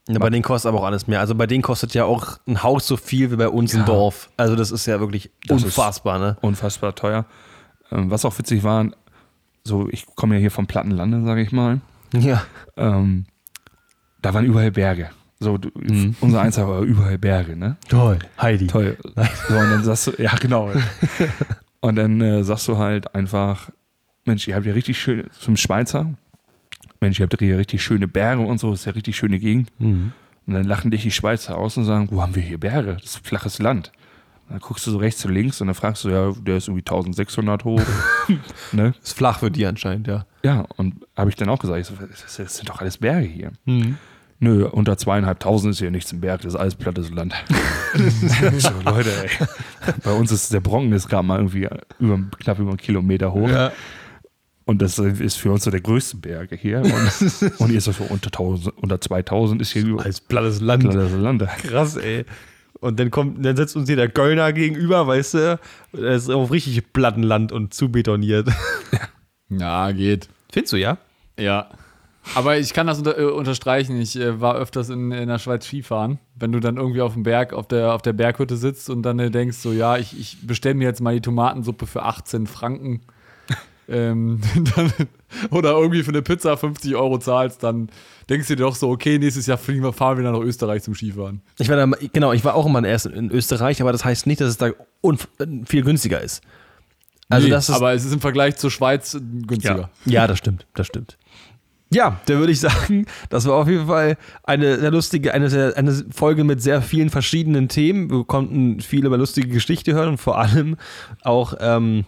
Ja, 0.09 0.19
bei 0.19 0.31
denen 0.31 0.43
kostet 0.43 0.69
aber 0.69 0.81
auch 0.81 0.85
alles 0.85 1.07
mehr. 1.07 1.21
Also 1.21 1.37
bei 1.37 1.47
denen 1.47 1.63
kostet 1.63 1.95
ja 1.95 2.05
auch 2.05 2.39
ein 2.49 2.63
Haus 2.65 2.89
so 2.89 2.97
viel 2.97 3.31
wie 3.31 3.37
bei 3.37 3.49
uns 3.49 3.73
im. 3.73 3.85
Dorf. 3.85 4.31
Also 4.37 4.57
das 4.57 4.73
ist 4.73 4.87
ja 4.87 4.99
wirklich 4.99 5.31
Das 5.47 5.63
unfassbar, 5.63 6.19
ne? 6.19 6.37
unfassbar 6.41 6.95
teuer. 6.97 7.25
Ähm, 7.93 8.11
was 8.11 8.25
auch 8.25 8.37
witzig 8.39 8.65
war, 8.65 8.87
so 9.63 9.89
ich 9.91 10.07
komme 10.17 10.35
ja 10.35 10.41
hier 10.41 10.51
vom 10.51 10.67
Plattenlande, 10.67 11.23
sage 11.23 11.41
ich 11.43 11.53
mal. 11.53 11.81
Ja. 12.15 12.43
Ähm, 12.77 13.27
da 14.23 14.35
waren 14.35 14.45
überall 14.45 14.73
Berge. 14.73 15.11
So, 15.39 15.57
du, 15.59 15.71
unser 16.21 16.41
Einser 16.41 16.69
war 16.69 16.81
überall 16.83 17.19
Berge, 17.19 17.57
ne? 17.57 17.77
Toll. 17.89 18.19
Heidi. 18.41 18.67
Toll. 18.67 18.97
So, 19.49 19.55
und 19.55 19.71
dann 19.71 19.85
sagst 19.85 20.07
du, 20.09 20.13
ja, 20.23 20.35
genau. 20.37 20.71
Und 21.83 21.97
dann 21.97 22.21
äh, 22.21 22.45
sagst 22.45 22.69
du 22.69 22.79
halt 22.79 23.15
einfach, 23.15 23.71
Mensch, 24.25 24.47
ihr 24.47 24.55
habt 24.55 24.65
ja 24.65 24.73
richtig 24.73 24.99
schön, 24.99 25.29
zum 25.39 25.57
Schweizer, 25.57 26.15
Mensch, 27.01 27.19
ihr 27.19 27.27
habt 27.27 27.39
hier 27.39 27.59
richtig 27.59 27.83
schöne 27.83 28.07
Berge 28.07 28.43
und 28.43 28.59
so, 28.59 28.73
ist 28.73 28.85
ja 28.85 28.93
richtig 28.93 29.17
schöne 29.17 29.41
Gegend. 29.41 29.69
Mhm. 29.81 30.13
Und 30.47 30.55
dann 30.55 30.65
lachen 30.65 30.93
dich 30.93 31.03
die 31.03 31.11
Schweizer 31.11 31.59
aus 31.59 31.77
und 31.77 31.85
sagen, 31.85 32.09
wo 32.11 32.23
haben 32.23 32.35
wir 32.37 32.43
hier 32.43 32.59
Berge? 32.59 32.95
Das 32.95 33.17
ist 33.17 33.27
flaches 33.27 33.59
Land. 33.59 33.91
Und 34.47 34.53
dann 34.55 34.61
guckst 34.61 34.87
du 34.87 34.93
so 34.93 34.99
rechts 34.99 35.25
und 35.25 35.33
links 35.33 35.61
und 35.61 35.67
dann 35.67 35.75
fragst 35.75 36.05
du, 36.05 36.11
ja, 36.11 36.33
der 36.33 36.59
ist 36.59 36.69
irgendwie 36.69 36.83
1600 36.83 37.65
hoch. 37.65 37.83
ne? 38.73 38.95
Ist 39.03 39.17
flach 39.17 39.41
für 39.41 39.51
die 39.51 39.67
anscheinend, 39.67 40.07
ja. 40.07 40.25
Ja, 40.45 40.65
und 40.77 41.05
habe 41.17 41.31
ich 41.31 41.37
dann 41.37 41.49
auch 41.49 41.59
gesagt, 41.59 41.85
so, 41.85 41.95
das, 41.95 42.37
das 42.37 42.57
sind 42.57 42.69
doch 42.69 42.81
alles 42.81 42.99
Berge 42.99 43.27
hier. 43.27 43.53
Nö, 44.43 44.67
unter 44.67 44.99
zweieinhalbtausend 44.99 45.71
ist 45.71 45.79
hier 45.79 45.93
nichts 45.93 46.11
im 46.11 46.21
Berg, 46.21 46.41
das 46.41 46.55
ist 46.55 46.59
alles 46.59 46.75
plattes 46.75 47.11
Land. 47.11 47.33
so, 48.59 48.71
Leute, 48.85 49.09
ey. 49.23 49.47
Bei 50.03 50.13
uns 50.15 50.33
ist 50.33 50.53
der 50.53 50.59
Bronken 50.59 50.93
ist 50.95 51.09
gerade 51.09 51.25
mal 51.25 51.39
irgendwie 51.39 51.69
über, 52.01 52.19
knapp 52.41 52.59
über 52.59 52.71
einen 52.71 52.77
Kilometer 52.77 53.33
hoch. 53.33 53.49
Ja. 53.49 53.71
Und 54.65 54.83
das 54.83 54.99
ist 54.99 55.37
für 55.37 55.53
uns 55.53 55.63
so 55.63 55.71
der 55.71 55.81
größte 55.81 56.17
Berg 56.17 56.51
hier. 56.61 56.81
Und, 56.81 57.61
und 57.61 57.71
ihr 57.71 57.79
ist 57.79 57.85
so 57.85 57.93
unter, 58.09 58.27
1000, 58.27 58.77
unter 58.79 59.01
2000 59.01 59.63
ist 59.63 59.71
hier 59.71 59.87
über 59.87 60.05
Als 60.05 60.21
plattes 60.21 60.61
Land. 60.61 60.91
plattes 60.91 61.13
Land. 61.13 61.47
Krass, 61.63 61.97
ey. 61.97 62.25
Und 62.81 62.99
dann 62.99 63.13
kommt, 63.13 63.47
dann 63.47 63.55
setzt 63.57 63.77
uns 63.77 63.87
hier 63.89 63.95
der 63.95 64.09
Göllner 64.09 64.53
gegenüber, 64.53 65.07
weißt 65.07 65.35
du? 65.35 65.61
Das 65.93 66.25
ist 66.25 66.31
auf 66.31 66.51
richtig 66.51 66.93
Plattenland 66.93 67.53
und 67.53 67.75
zu 67.75 67.93
betoniert. 67.93 68.49
Ja, 69.49 69.93
geht. 69.93 70.29
Findest 70.51 70.73
du, 70.73 70.79
ja? 70.79 70.99
Ja. 71.39 71.69
Aber 72.35 72.59
ich 72.59 72.73
kann 72.73 72.87
das 72.87 72.99
unter, 72.99 73.19
äh, 73.19 73.25
unterstreichen. 73.25 74.01
Ich 74.01 74.19
äh, 74.19 74.41
war 74.41 74.55
öfters 74.55 74.89
in, 74.89 75.11
in 75.11 75.29
der 75.29 75.39
Schweiz 75.39 75.67
Skifahren. 75.67 76.19
Wenn 76.35 76.53
du 76.53 76.61
dann 76.61 76.77
irgendwie 76.77 77.01
auf 77.01 77.15
dem 77.15 77.25
Berg, 77.25 77.53
auf 77.53 77.67
der, 77.67 77.95
auf 77.95 78.03
der 78.03 78.13
Berghütte 78.13 78.57
sitzt 78.57 78.91
und 78.91 79.03
dann 79.03 79.19
äh, 79.19 79.31
denkst, 79.31 79.59
so, 79.59 79.73
ja, 79.73 79.97
ich, 79.97 80.19
ich 80.19 80.47
bestelle 80.47 80.75
mir 80.75 80.85
jetzt 80.85 81.01
mal 81.01 81.15
die 81.15 81.21
Tomatensuppe 81.21 81.87
für 81.87 82.03
18 82.05 82.47
Franken. 82.47 83.03
ähm, 83.89 84.41
dann, 84.77 84.93
oder 85.51 85.73
irgendwie 85.73 86.03
für 86.03 86.11
eine 86.11 86.23
Pizza 86.23 86.57
50 86.57 86.95
Euro 86.95 87.19
zahlst, 87.19 87.63
dann 87.63 87.89
denkst 88.29 88.49
du 88.49 88.57
dir 88.57 88.63
doch 88.63 88.77
so, 88.77 88.91
okay, 88.91 89.19
nächstes 89.19 89.47
Jahr 89.47 89.59
fliegen 89.59 89.83
wir, 89.83 89.93
fahren 89.93 90.17
wir 90.17 90.25
dann 90.25 90.35
nach 90.35 90.41
Österreich 90.41 90.83
zum 90.83 90.95
Skifahren. 90.95 91.43
Ich 91.59 91.69
war 91.69 91.77
da, 91.77 91.87
genau, 92.13 92.33
ich 92.33 92.45
war 92.45 92.55
auch 92.55 92.67
immer 92.67 92.85
erst 92.85 93.07
in 93.07 93.31
Österreich, 93.31 93.81
aber 93.83 93.93
das 93.93 94.05
heißt 94.05 94.27
nicht, 94.27 94.41
dass 94.41 94.49
es 94.49 94.57
da 94.59 94.71
unf 95.01 95.29
viel 95.67 95.83
günstiger 95.83 96.21
ist. 96.21 96.43
Also 97.29 97.47
Nee, 97.47 97.51
das 97.51 97.69
ist, 97.69 97.75
aber 97.75 97.95
es 97.95 98.05
ist 98.05 98.13
im 98.13 98.21
Vergleich 98.21 98.57
zur 98.57 98.71
Schweiz 98.71 99.15
äh, 99.15 99.21
günstiger. 99.21 99.91
ja, 100.05 100.27
das 100.27 100.39
stimmt, 100.39 100.67
das 100.75 100.87
stimmt. 100.87 101.17
Ja, 101.93 102.21
dann 102.27 102.39
würde 102.39 102.53
ich 102.53 102.61
sagen, 102.61 103.07
das 103.29 103.47
war 103.47 103.55
auf 103.55 103.69
jeden 103.69 103.87
Fall 103.87 104.17
eine 104.45 104.79
sehr 104.79 104.91
lustige, 104.91 105.35
eine, 105.35 105.51
sehr, 105.51 105.77
eine 105.77 105.93
Folge 106.11 106.45
mit 106.45 106.63
sehr 106.63 106.81
vielen 106.83 107.11
verschiedenen 107.11 107.69
Themen. 107.69 108.11
Wir 108.11 108.25
konnten 108.25 108.81
viel 108.81 109.05
über 109.05 109.19
lustige 109.19 109.49
Geschichte 109.49 109.93
hören 109.93 110.11
und 110.11 110.19
vor 110.19 110.39
allem 110.39 110.77
auch, 111.23 111.55
ähm, 111.61 112.05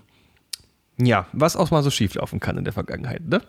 ja, 0.96 1.26
was 1.32 1.56
auch 1.56 1.70
mal 1.70 1.82
so 1.82 1.90
schieflaufen 1.90 2.40
kann 2.40 2.56
in 2.56 2.64
der 2.64 2.72
Vergangenheit, 2.72 3.28
ne? 3.28 3.40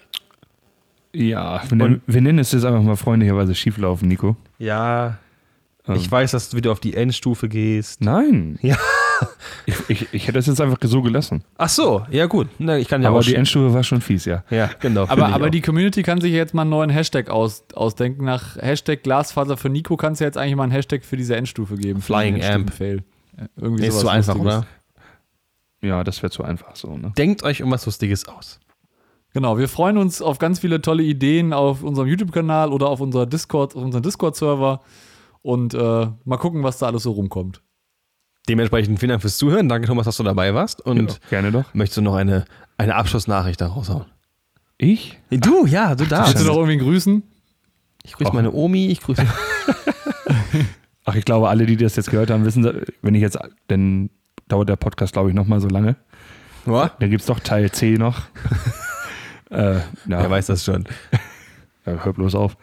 Ja, 1.14 1.62
wir 1.70 1.78
nennen, 1.78 2.02
wir 2.08 2.22
nennen 2.22 2.40
es 2.40 2.52
jetzt 2.52 2.66
einfach 2.66 2.82
mal 2.82 2.98
freundlicherweise 2.98 3.56
schieflaufen, 3.56 4.08
Nico. 4.10 4.36
Ja, 4.58 5.18
Ähm. 5.88 5.96
ich 5.96 6.12
weiß, 6.12 6.32
dass 6.32 6.50
du 6.50 6.58
wieder 6.58 6.72
auf 6.72 6.80
die 6.82 6.96
Endstufe 6.96 7.48
gehst. 7.48 8.02
Nein. 8.02 8.60
Ja. 8.62 8.76
Ich, 9.66 9.76
ich, 9.89 10.13
ich 10.13 10.24
hätte 10.24 10.34
das 10.34 10.45
jetzt 10.45 10.61
einfach 10.61 10.78
so 10.84 11.01
gelassen. 11.01 11.43
Ach 11.57 11.70
so, 11.70 12.05
ja 12.11 12.28
gut. 12.28 12.47
Na, 12.59 12.78
ich 12.78 12.88
kann 12.88 13.01
ja 13.01 13.09
Aber 13.09 13.20
auch 13.20 13.24
die 13.24 13.36
Endstufe 13.36 13.74
war 13.74 13.84
schon 13.84 13.99
fies, 14.01 14.26
ja. 14.26 14.43
Ja, 14.49 14.70
genau. 14.80 15.05
Aber, 15.07 15.28
aber 15.28 15.45
auch. 15.47 15.49
die 15.49 15.61
Community 15.61 16.03
kann 16.03 16.22
sich 16.22 16.34
jetzt 16.34 16.53
mal 16.53 16.61
einen 16.61 16.70
neuen 16.70 16.89
Hashtag 16.91 17.30
aus, 17.30 17.63
ausdenken. 17.74 18.26
Nach 18.26 18.57
Hashtag 18.57 19.03
Glasfaser 19.03 19.57
für 19.57 19.70
Nico 19.70 19.97
kannst 19.97 20.22
du 20.22 20.26
jetzt 20.26 20.38
eigentlich 20.38 20.55
mal 20.55 20.63
einen 20.63 20.72
Hashtag 20.72 21.03
für 21.03 21.18
diese 21.18 21.36
Endstufe 21.36 21.76
geben. 21.76 22.01
Flying 22.01 22.43
Amp. 22.43 22.80
Ja, 22.80 22.97
Irgendwie 23.57 23.82
Nee, 23.82 23.88
ist 23.88 23.99
so 23.99 24.07
einfach, 24.07 24.36
oder? 24.36 24.66
Ja, 25.82 26.03
das 26.03 26.22
wäre 26.22 26.32
zu 26.32 26.43
einfach 26.43 26.76
so, 26.76 26.97
ne? 26.97 27.13
Denkt 27.18 27.43
euch 27.43 27.63
um 27.63 27.72
was 27.72 27.86
Lustiges 27.86 28.28
aus. 28.28 28.59
Genau, 29.34 29.57
wir 29.57 29.68
freuen 29.68 29.97
uns 29.97 30.22
auf 30.22 30.38
ganz 30.39 30.59
viele 30.59 30.82
tolle 30.82 31.03
Ideen 31.03 31.51
auf 31.53 31.84
unserem 31.84 32.07
YouTube-Kanal 32.07 32.72
oder 32.72 32.88
auf 32.88 33.01
unserer 33.01 33.26
Discord, 33.26 33.76
auf 33.76 33.84
unserem 33.84 34.01
Discord-Server 34.01 34.80
und 35.41 35.74
äh, 35.74 36.07
mal 36.24 36.38
gucken, 36.38 36.63
was 36.63 36.78
da 36.78 36.88
alles 36.88 37.03
so 37.03 37.11
rumkommt. 37.11 37.61
Dementsprechend 38.48 39.00
vielen 39.00 39.10
Dank 39.10 39.22
fürs 39.22 39.38
Zuhören. 39.38 39.68
Danke, 39.70 39.88
Thomas, 39.88 40.06
dass 40.06 40.18
du 40.18 40.24
dabei 40.24 40.54
warst. 40.54 40.82
Und 40.82 41.14
Ja, 41.14 41.18
gerne 41.30 41.52
doch. 41.52 41.74
möchtest 41.74 41.98
du 41.98 42.02
noch 42.02 42.16
eine, 42.16 42.46
eine 42.78 42.96
Abschlussnachricht 42.96 43.60
da 43.62 43.68
raushauen? 43.68 44.06
Ich? 44.78 45.18
Du, 45.32 45.66
ja, 45.66 45.96
du 45.96 46.06
darfst. 46.06 46.34
Willst 46.36 46.46
du 46.48 46.52
noch 46.52 46.58
irgendwie 46.58 46.78
grüßen? 46.78 47.24
Ich 48.04 48.14
grüße 48.14 48.34
meine 48.34 48.52
Omi, 48.52 48.88
ich 48.88 49.02
grüße. 49.02 49.26
Ach, 51.06 51.16
ich 51.16 51.26
glaube, 51.26 51.50
alle, 51.50 51.66
die 51.66 51.78
das 51.78 51.96
jetzt 51.96 52.10
gehört 52.12 52.30
haben, 52.30 52.46
wissen, 52.46 52.84
wenn 53.02 53.16
ich 53.16 53.22
jetzt, 53.22 53.38
dann 53.68 54.10
dauert 54.48 54.70
der 54.70 54.76
Podcast, 54.76 55.14
glaube 55.14 55.30
ich, 55.30 55.36
noch 55.36 55.48
mal 55.48 55.60
so 55.62 55.68
lange. 55.68 55.96
Ja? 56.66 56.91
Dann 57.00 57.10
gibt 57.10 57.22
es 57.22 57.28
doch 57.28 57.39
Teil 57.39 57.72
C 57.72 57.91
noch. 57.98 58.22
äh, 59.50 59.80
na, 60.06 60.22
Wer 60.22 60.30
weiß 60.30 60.48
das 60.48 60.64
schon. 60.66 60.86
Hör 61.84 62.14
bloß 62.14 62.36
auf. 62.36 62.58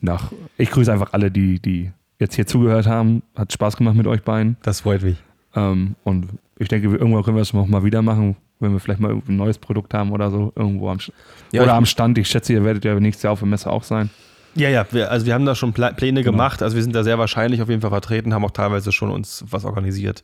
Nach, 0.00 0.32
ich 0.58 0.70
grüße 0.70 0.92
einfach 0.92 1.12
alle, 1.14 1.30
die, 1.30 1.60
die 1.60 1.90
jetzt 2.18 2.34
hier 2.34 2.46
zugehört 2.46 2.86
haben. 2.86 3.22
Hat 3.34 3.52
Spaß 3.52 3.76
gemacht 3.76 3.96
mit 3.96 4.06
euch 4.06 4.22
beiden. 4.22 4.56
Das 4.62 4.80
freut 4.80 5.02
mich. 5.02 5.16
Ähm, 5.54 5.94
und 6.04 6.28
ich 6.58 6.68
denke, 6.68 6.90
wir, 6.90 6.98
irgendwann 6.98 7.22
können 7.22 7.36
wir 7.36 7.42
es 7.42 7.52
noch 7.52 7.66
mal 7.66 7.84
wieder 7.84 8.02
machen, 8.02 8.36
wenn 8.60 8.72
wir 8.72 8.80
vielleicht 8.80 9.00
mal 9.00 9.12
ein 9.12 9.36
neues 9.36 9.58
Produkt 9.58 9.94
haben 9.94 10.12
oder 10.12 10.30
so. 10.30 10.52
Irgendwo 10.56 10.88
am, 10.90 10.98
Ja, 11.52 11.62
oder 11.62 11.74
am 11.74 11.86
Stand. 11.86 12.18
Ich 12.18 12.28
schätze, 12.28 12.52
ihr 12.52 12.64
werdet 12.64 12.84
ja 12.84 12.98
nächstes 12.98 13.22
Jahr 13.22 13.32
auf 13.32 13.40
der 13.40 13.48
Messe 13.48 13.70
auch 13.70 13.82
sein. 13.82 14.10
Ja, 14.56 14.68
ja, 14.68 14.86
wir, 14.90 15.10
also 15.10 15.26
wir 15.26 15.34
haben 15.34 15.46
da 15.46 15.54
schon 15.54 15.72
Pläne 15.72 16.22
Genau. 16.22 16.30
gemacht. 16.32 16.62
Also 16.62 16.76
wir 16.76 16.82
sind 16.82 16.94
da 16.94 17.02
sehr 17.02 17.18
wahrscheinlich 17.18 17.60
auf 17.62 17.68
jeden 17.68 17.80
Fall 17.80 17.90
vertreten, 17.90 18.32
haben 18.34 18.44
auch 18.44 18.50
teilweise 18.52 18.92
schon 18.92 19.10
uns 19.10 19.44
was 19.50 19.64
organisiert. 19.64 20.22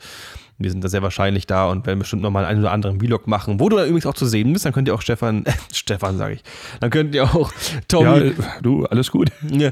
Wir 0.63 0.71
sind 0.71 0.85
da 0.85 0.89
sehr 0.89 1.01
wahrscheinlich 1.03 1.47
da 1.47 1.69
und 1.71 1.87
werden 1.87 1.99
bestimmt 2.01 2.21
nochmal 2.21 2.45
einen 2.45 2.61
oder 2.61 2.71
anderen 2.71 3.01
Vlog 3.01 3.27
machen, 3.27 3.59
wo 3.61 3.71
du 3.71 3.77
dann 3.77 3.87
übrigens 3.87 4.05
auch 4.05 4.15
zu 4.15 4.27
sehen 4.27 4.53
bist. 4.53 4.67
Dann 4.67 4.75
könnt 4.75 4.89
ihr 4.89 4.95
auch 4.95 5.01
Stefan, 5.01 5.47
äh, 5.47 5.53
Stefan 5.73 6.19
sage 6.19 6.35
ich, 6.35 6.43
dann 6.81 6.91
könnt 6.91 7.15
ihr 7.15 7.25
auch 7.25 7.51
Ja, 7.51 7.81
Tommy, 7.89 8.19
äh, 8.29 8.35
du, 8.63 8.85
alles 8.85 9.11
gut. 9.11 9.31
ja, 9.51 9.71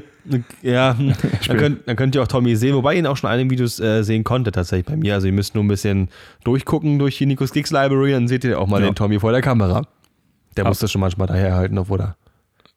ja 0.63 0.93
dann, 1.47 1.57
könnt, 1.57 1.87
dann 1.87 1.95
könnt 1.95 2.15
ihr 2.15 2.23
auch 2.23 2.27
Tommy 2.27 2.55
sehen, 2.55 2.75
wobei 2.75 2.93
ihr 2.93 2.99
ihn 2.99 3.05
auch 3.07 3.17
schon 3.17 3.29
einige 3.29 3.51
Videos 3.51 3.79
äh, 3.79 4.01
sehen 4.03 4.23
konnte 4.23 4.51
tatsächlich 4.51 4.87
bei 4.87 4.97
mir. 4.97 5.13
Also 5.13 5.27
ihr 5.27 5.33
müsst 5.33 5.53
nur 5.53 5.63
ein 5.63 5.67
bisschen 5.67 6.09
durchgucken 6.43 6.97
durch 6.99 7.17
die 7.19 7.27
Nikos 7.27 7.53
Geeks 7.53 7.69
Library, 7.71 8.11
dann 8.11 8.27
seht 8.27 8.43
ihr 8.43 8.59
auch 8.59 8.67
mal 8.67 8.81
Ja. 8.81 8.87
den 8.89 8.95
Tommy 8.95 9.19
vor 9.19 9.31
der 9.31 9.41
Kamera. 9.41 9.83
Der 10.57 10.63
Ja. 10.63 10.69
muss 10.69 10.79
das 10.79 10.91
schon 10.91 11.01
manchmal 11.01 11.27
daherhalten, 11.27 11.77
obwohl 11.77 12.01
er, 12.01 12.15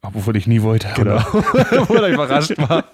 Obwohl 0.03 0.37
ich 0.37 0.47
nie 0.47 0.63
wollte. 0.63 0.89
genau. 0.97 1.15
Oder? 1.17 1.27
obwohl 1.83 1.99
er 2.05 2.09
überrascht 2.09 2.57
war. 2.59 2.85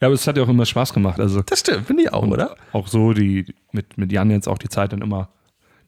Ja, 0.00 0.06
aber 0.08 0.14
es 0.14 0.26
hat 0.26 0.36
ja 0.38 0.42
auch 0.42 0.48
immer 0.48 0.64
Spaß 0.66 0.92
gemacht. 0.94 1.20
Also 1.20 1.42
Das 1.42 1.60
stimmt, 1.60 1.86
finde 1.86 2.04
ich 2.04 2.12
auch, 2.12 2.26
oder? 2.26 2.56
auch 2.72 2.88
so, 2.88 3.12
die 3.12 3.44
mit, 3.72 3.98
mit 3.98 4.10
Jan 4.12 4.30
jetzt 4.30 4.48
auch 4.48 4.56
die 4.58 4.68
Zeit 4.70 4.92
dann 4.92 5.02
immer, 5.02 5.28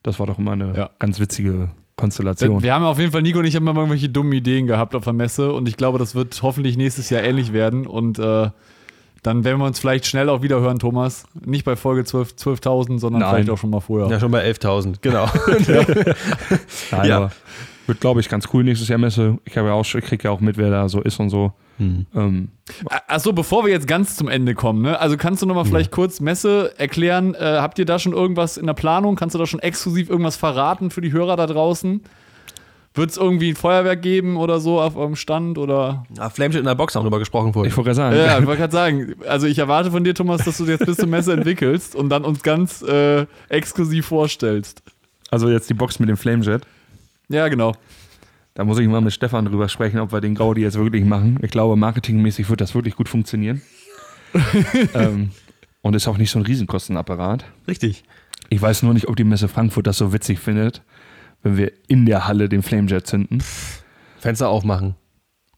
das 0.03 0.19
war 0.19 0.27
doch 0.27 0.37
immer 0.37 0.51
eine 0.51 0.73
Ja. 0.77 0.89
ganz 0.99 1.19
witzige 1.19 1.71
Konstellation. 1.95 2.61
Wir 2.61 2.73
haben 2.75 2.83
auf 2.85 2.99
jeden 2.99 3.11
Fall, 3.11 3.21
Nico 3.23 3.39
und 3.39 3.45
ich 3.45 3.55
haben 3.55 3.67
immer 3.67 3.79
irgendwelche 3.79 4.09
dummen 4.09 4.33
Ideen 4.33 4.67
gehabt 4.67 4.93
auf 4.95 5.03
der 5.03 5.13
Messe 5.13 5.51
und 5.51 5.67
ich 5.67 5.77
glaube, 5.77 5.97
das 5.97 6.13
wird 6.15 6.39
hoffentlich 6.43 6.77
nächstes 6.77 7.09
Jahr 7.09 7.23
ähnlich 7.23 7.53
werden 7.53 7.87
und 7.87 8.19
äh, 8.19 8.49
dann 9.23 9.43
werden 9.45 9.57
wir 9.59 9.65
uns 9.65 9.79
vielleicht 9.79 10.05
schnell 10.05 10.27
auch 10.29 10.41
wieder 10.41 10.59
hören, 10.59 10.79
Thomas. 10.79 11.25
Nicht 11.45 11.63
bei 11.65 11.75
Folge 11.75 12.03
12 12.03 12.33
12.000, 12.33 12.99
sondern 12.99 13.21
Nein. 13.21 13.31
vielleicht 13.35 13.49
auch 13.49 13.57
schon 13.57 13.69
mal 13.71 13.79
vorher. 13.79 14.09
Ja, 14.11 14.19
schon 14.19 14.31
bei 14.31 14.45
11.000, 14.45 14.97
genau. 15.01 15.27
Nein, 16.91 17.07
Ja. 17.09 17.31
Wird, 17.87 17.99
glaube 18.01 18.19
ich, 18.19 18.29
ganz 18.29 18.47
cool 18.53 18.63
nächstes 18.63 18.87
Jahr 18.87 18.99
Messe. 18.99 19.37
Ich 19.45 19.57
habe 19.57 19.67
ja 19.69 19.73
auch, 19.73 19.83
schon- 19.85 20.01
ich 20.01 20.05
kriege 20.07 20.23
ja 20.25 20.31
auch 20.31 20.39
mit, 20.39 20.57
wer 20.57 20.69
da 20.69 20.87
so 20.89 21.01
ist 21.01 21.19
und 21.19 21.29
so. 21.29 21.53
Ähm, 21.79 22.49
Achso, 23.07 23.33
bevor 23.33 23.65
wir 23.65 23.71
jetzt 23.71 23.87
ganz 23.87 24.15
zum 24.15 24.27
Ende 24.29 24.53
kommen, 24.55 24.83
ne? 24.83 24.99
also 24.99 25.17
kannst 25.17 25.41
du 25.41 25.45
nochmal 25.47 25.65
vielleicht 25.65 25.91
kurz 25.91 26.19
Messe 26.21 26.71
erklären? 26.77 27.33
Äh, 27.33 27.39
habt 27.59 27.77
ihr 27.79 27.85
da 27.85 27.97
schon 27.99 28.13
irgendwas 28.13 28.57
in 28.57 28.67
der 28.67 28.73
Planung? 28.73 29.15
Kannst 29.15 29.33
du 29.35 29.39
da 29.39 29.45
schon 29.47 29.59
exklusiv 29.59 30.09
irgendwas 30.09 30.35
verraten 30.37 30.91
für 30.91 31.01
die 31.01 31.11
Hörer 31.11 31.35
da 31.35 31.45
draußen? 31.47 32.01
Wird 32.95 33.09
es 33.09 33.17
irgendwie 33.17 33.49
ein 33.49 33.55
Feuerwerk 33.55 34.03
geben 34.03 34.37
oder 34.37 34.59
so 34.59 34.79
auf 34.79 34.95
eurem 34.95 35.15
Stand? 35.15 35.57
Oder? 35.57 36.05
Ja, 36.15 36.29
Flameshit 36.29 36.59
in 36.59 36.67
der 36.67 36.75
Box 36.75 36.93
haben 36.95 37.01
drüber 37.03 37.17
gesprochen 37.17 37.51
vorhin. 37.51 37.71
ich 37.71 37.75
wollte 37.75 37.87
gerade 37.89 37.95
sagen, 37.95 38.15
Ja, 38.15 38.37
ich 38.39 38.45
wollte 38.45 38.61
gerade 38.61 38.71
sagen, 38.73 39.15
also 39.27 39.47
ich 39.47 39.57
erwarte 39.57 39.89
von 39.89 40.03
dir, 40.03 40.13
Thomas, 40.13 40.45
dass 40.45 40.57
du 40.59 40.65
jetzt 40.65 40.85
bis 40.85 40.97
zur 40.97 41.07
Messe 41.07 41.33
entwickelst 41.33 41.95
und 41.95 42.09
dann 42.09 42.23
uns 42.23 42.43
ganz 42.43 42.83
äh, 42.83 43.25
exklusiv 43.49 44.05
vorstellst. 44.05 44.83
also 45.31 45.49
jetzt 45.49 45.69
die 45.71 45.73
Box 45.73 45.99
mit 45.99 46.07
dem 46.07 46.17
Flamejet. 46.17 46.61
Ja, 47.33 47.47
genau. 47.47 47.73
Da 48.53 48.63
muss 48.63 48.77
ich 48.77 48.87
mal 48.87 49.01
mit 49.01 49.11
Stefan 49.11 49.45
drüber 49.45 49.67
sprechen, 49.67 49.99
ob 49.99 50.13
wir 50.13 50.21
den 50.21 50.35
Gaudi 50.35 50.61
jetzt 50.61 50.77
wirklich 50.77 51.03
machen. 51.03 51.39
Ich 51.41 51.49
glaube, 51.49 51.75
marketingmäßig 51.75 52.47
wird 52.47 52.61
das 52.61 52.75
wirklich 52.75 52.95
gut 52.95 53.09
funktionieren. 53.09 53.63
ähm, 54.93 55.31
und 55.81 55.95
ist 55.95 56.07
auch 56.07 56.17
nicht 56.17 56.29
so 56.29 56.37
ein 56.37 56.45
Riesenkostenapparat. 56.45 57.43
Richtig. 57.67 58.03
Ich 58.49 58.61
weiß 58.61 58.83
nur 58.83 58.93
nicht, 58.93 59.07
ob 59.07 59.15
die 59.15 59.23
Messe 59.23 59.47
Frankfurt 59.47 59.87
das 59.87 59.97
so 59.97 60.13
witzig 60.13 60.37
findet, 60.37 60.83
wenn 61.41 61.57
wir 61.57 61.71
in 61.87 62.05
der 62.05 62.27
Halle 62.27 62.49
den 62.49 62.61
Flamejet 62.61 63.07
zünden. 63.07 63.41
Fenster 64.19 64.49
aufmachen. 64.49 64.93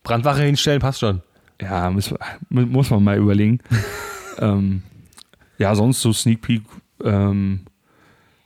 Brandwache 0.03 0.43
hinstellen, 0.43 0.79
passt 0.79 1.01
schon. 1.01 1.21
Ja, 1.61 1.91
muss, 1.91 2.13
muss 2.49 2.89
man 2.89 3.03
mal 3.03 3.17
überlegen. 3.17 3.59
ähm, 4.39 4.81
ja, 5.57 5.75
sonst 5.75 5.99
so 5.99 6.13
Sneak 6.13 6.41
Peek. 6.41 6.63
Ähm, 7.03 7.65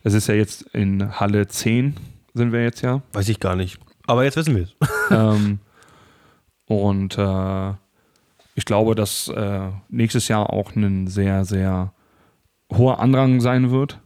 es 0.02 0.14
ist 0.14 0.26
ja 0.26 0.34
jetzt 0.34 0.62
in 0.72 1.20
Halle 1.20 1.46
10 1.46 1.94
sind 2.34 2.52
wir 2.52 2.62
jetzt 2.62 2.82
ja. 2.82 3.02
Weiß 3.12 3.28
ich 3.28 3.40
gar 3.40 3.56
nicht. 3.56 3.78
Aber 4.06 4.24
jetzt 4.24 4.36
wissen 4.36 4.56
wir 4.56 4.64
es. 4.64 4.74
ähm, 5.10 5.60
und 6.66 7.18
äh, 7.18 7.72
ich 8.54 8.64
glaube, 8.64 8.94
dass 8.94 9.28
äh, 9.28 9.68
nächstes 9.88 10.28
Jahr 10.28 10.50
auch 10.50 10.74
ein 10.74 11.06
sehr, 11.06 11.44
sehr 11.44 11.92
hoher 12.72 13.00
Andrang 13.00 13.40
sein 13.40 13.70
wird 13.70 14.00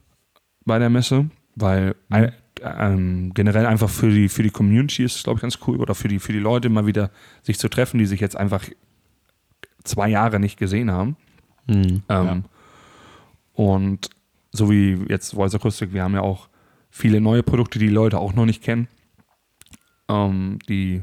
bei 0.64 0.78
der 0.78 0.90
Messe, 0.90 1.28
weil 1.54 1.94
äh, 2.10 2.30
ähm, 2.62 3.32
generell 3.34 3.66
einfach 3.66 3.90
für 3.90 4.10
die, 4.10 4.28
für 4.28 4.42
die 4.42 4.50
Community 4.50 5.04
ist 5.04 5.16
es, 5.16 5.22
glaube 5.24 5.38
ich, 5.38 5.42
ganz 5.42 5.58
cool 5.66 5.80
oder 5.80 5.94
für 5.94 6.08
die, 6.08 6.18
für 6.18 6.32
die 6.32 6.38
Leute 6.38 6.68
mal 6.68 6.86
wieder 6.86 7.10
sich 7.42 7.58
zu 7.58 7.68
treffen, 7.68 7.98
die 7.98 8.06
sich 8.06 8.20
jetzt 8.20 8.36
einfach 8.36 8.64
zwei 9.84 10.08
Jahre 10.08 10.40
nicht 10.40 10.58
gesehen 10.58 10.90
haben. 10.90 11.16
Hm. 11.68 12.02
Ähm, 12.08 12.44
Und 13.54 14.10
so 14.52 14.70
wie 14.70 15.04
jetzt 15.08 15.34
Voice 15.34 15.54
Acoustic, 15.54 15.92
wir 15.92 16.02
haben 16.02 16.14
ja 16.14 16.22
auch 16.22 16.48
viele 16.96 17.20
neue 17.20 17.42
Produkte, 17.42 17.80
die, 17.80 17.86
die 17.88 17.92
Leute 17.92 18.18
auch 18.18 18.34
noch 18.34 18.46
nicht 18.46 18.62
kennen, 18.62 18.86
ähm, 20.08 20.60
die 20.68 21.02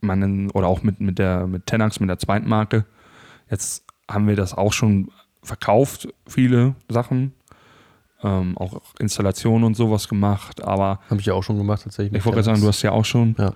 man 0.00 0.20
in, 0.22 0.50
oder 0.50 0.66
auch 0.66 0.82
mit, 0.82 1.00
mit 1.00 1.18
der 1.18 1.46
mit 1.46 1.64
Tenax, 1.66 2.00
mit 2.00 2.10
der 2.10 2.18
zweiten 2.18 2.46
Marke. 2.48 2.84
Jetzt 3.50 3.84
haben 4.10 4.28
wir 4.28 4.36
das 4.36 4.52
auch 4.52 4.74
schon 4.74 5.10
verkauft, 5.42 6.06
viele 6.28 6.74
Sachen. 6.88 7.32
Ähm, 8.22 8.56
auch 8.58 8.80
Installationen 8.98 9.64
und 9.64 9.74
sowas 9.74 10.08
gemacht, 10.08 10.62
aber 10.62 11.00
Habe 11.10 11.20
ich 11.20 11.26
ja 11.26 11.34
auch 11.34 11.42
schon 11.42 11.56
gemacht, 11.58 11.82
tatsächlich. 11.84 12.18
ich 12.18 12.24
wollte 12.24 12.36
gerade 12.36 12.44
sagen, 12.44 12.60
du 12.60 12.68
hast 12.68 12.82
ja 12.82 12.90
auch 12.92 13.04
schon 13.04 13.34
Ja. 13.38 13.52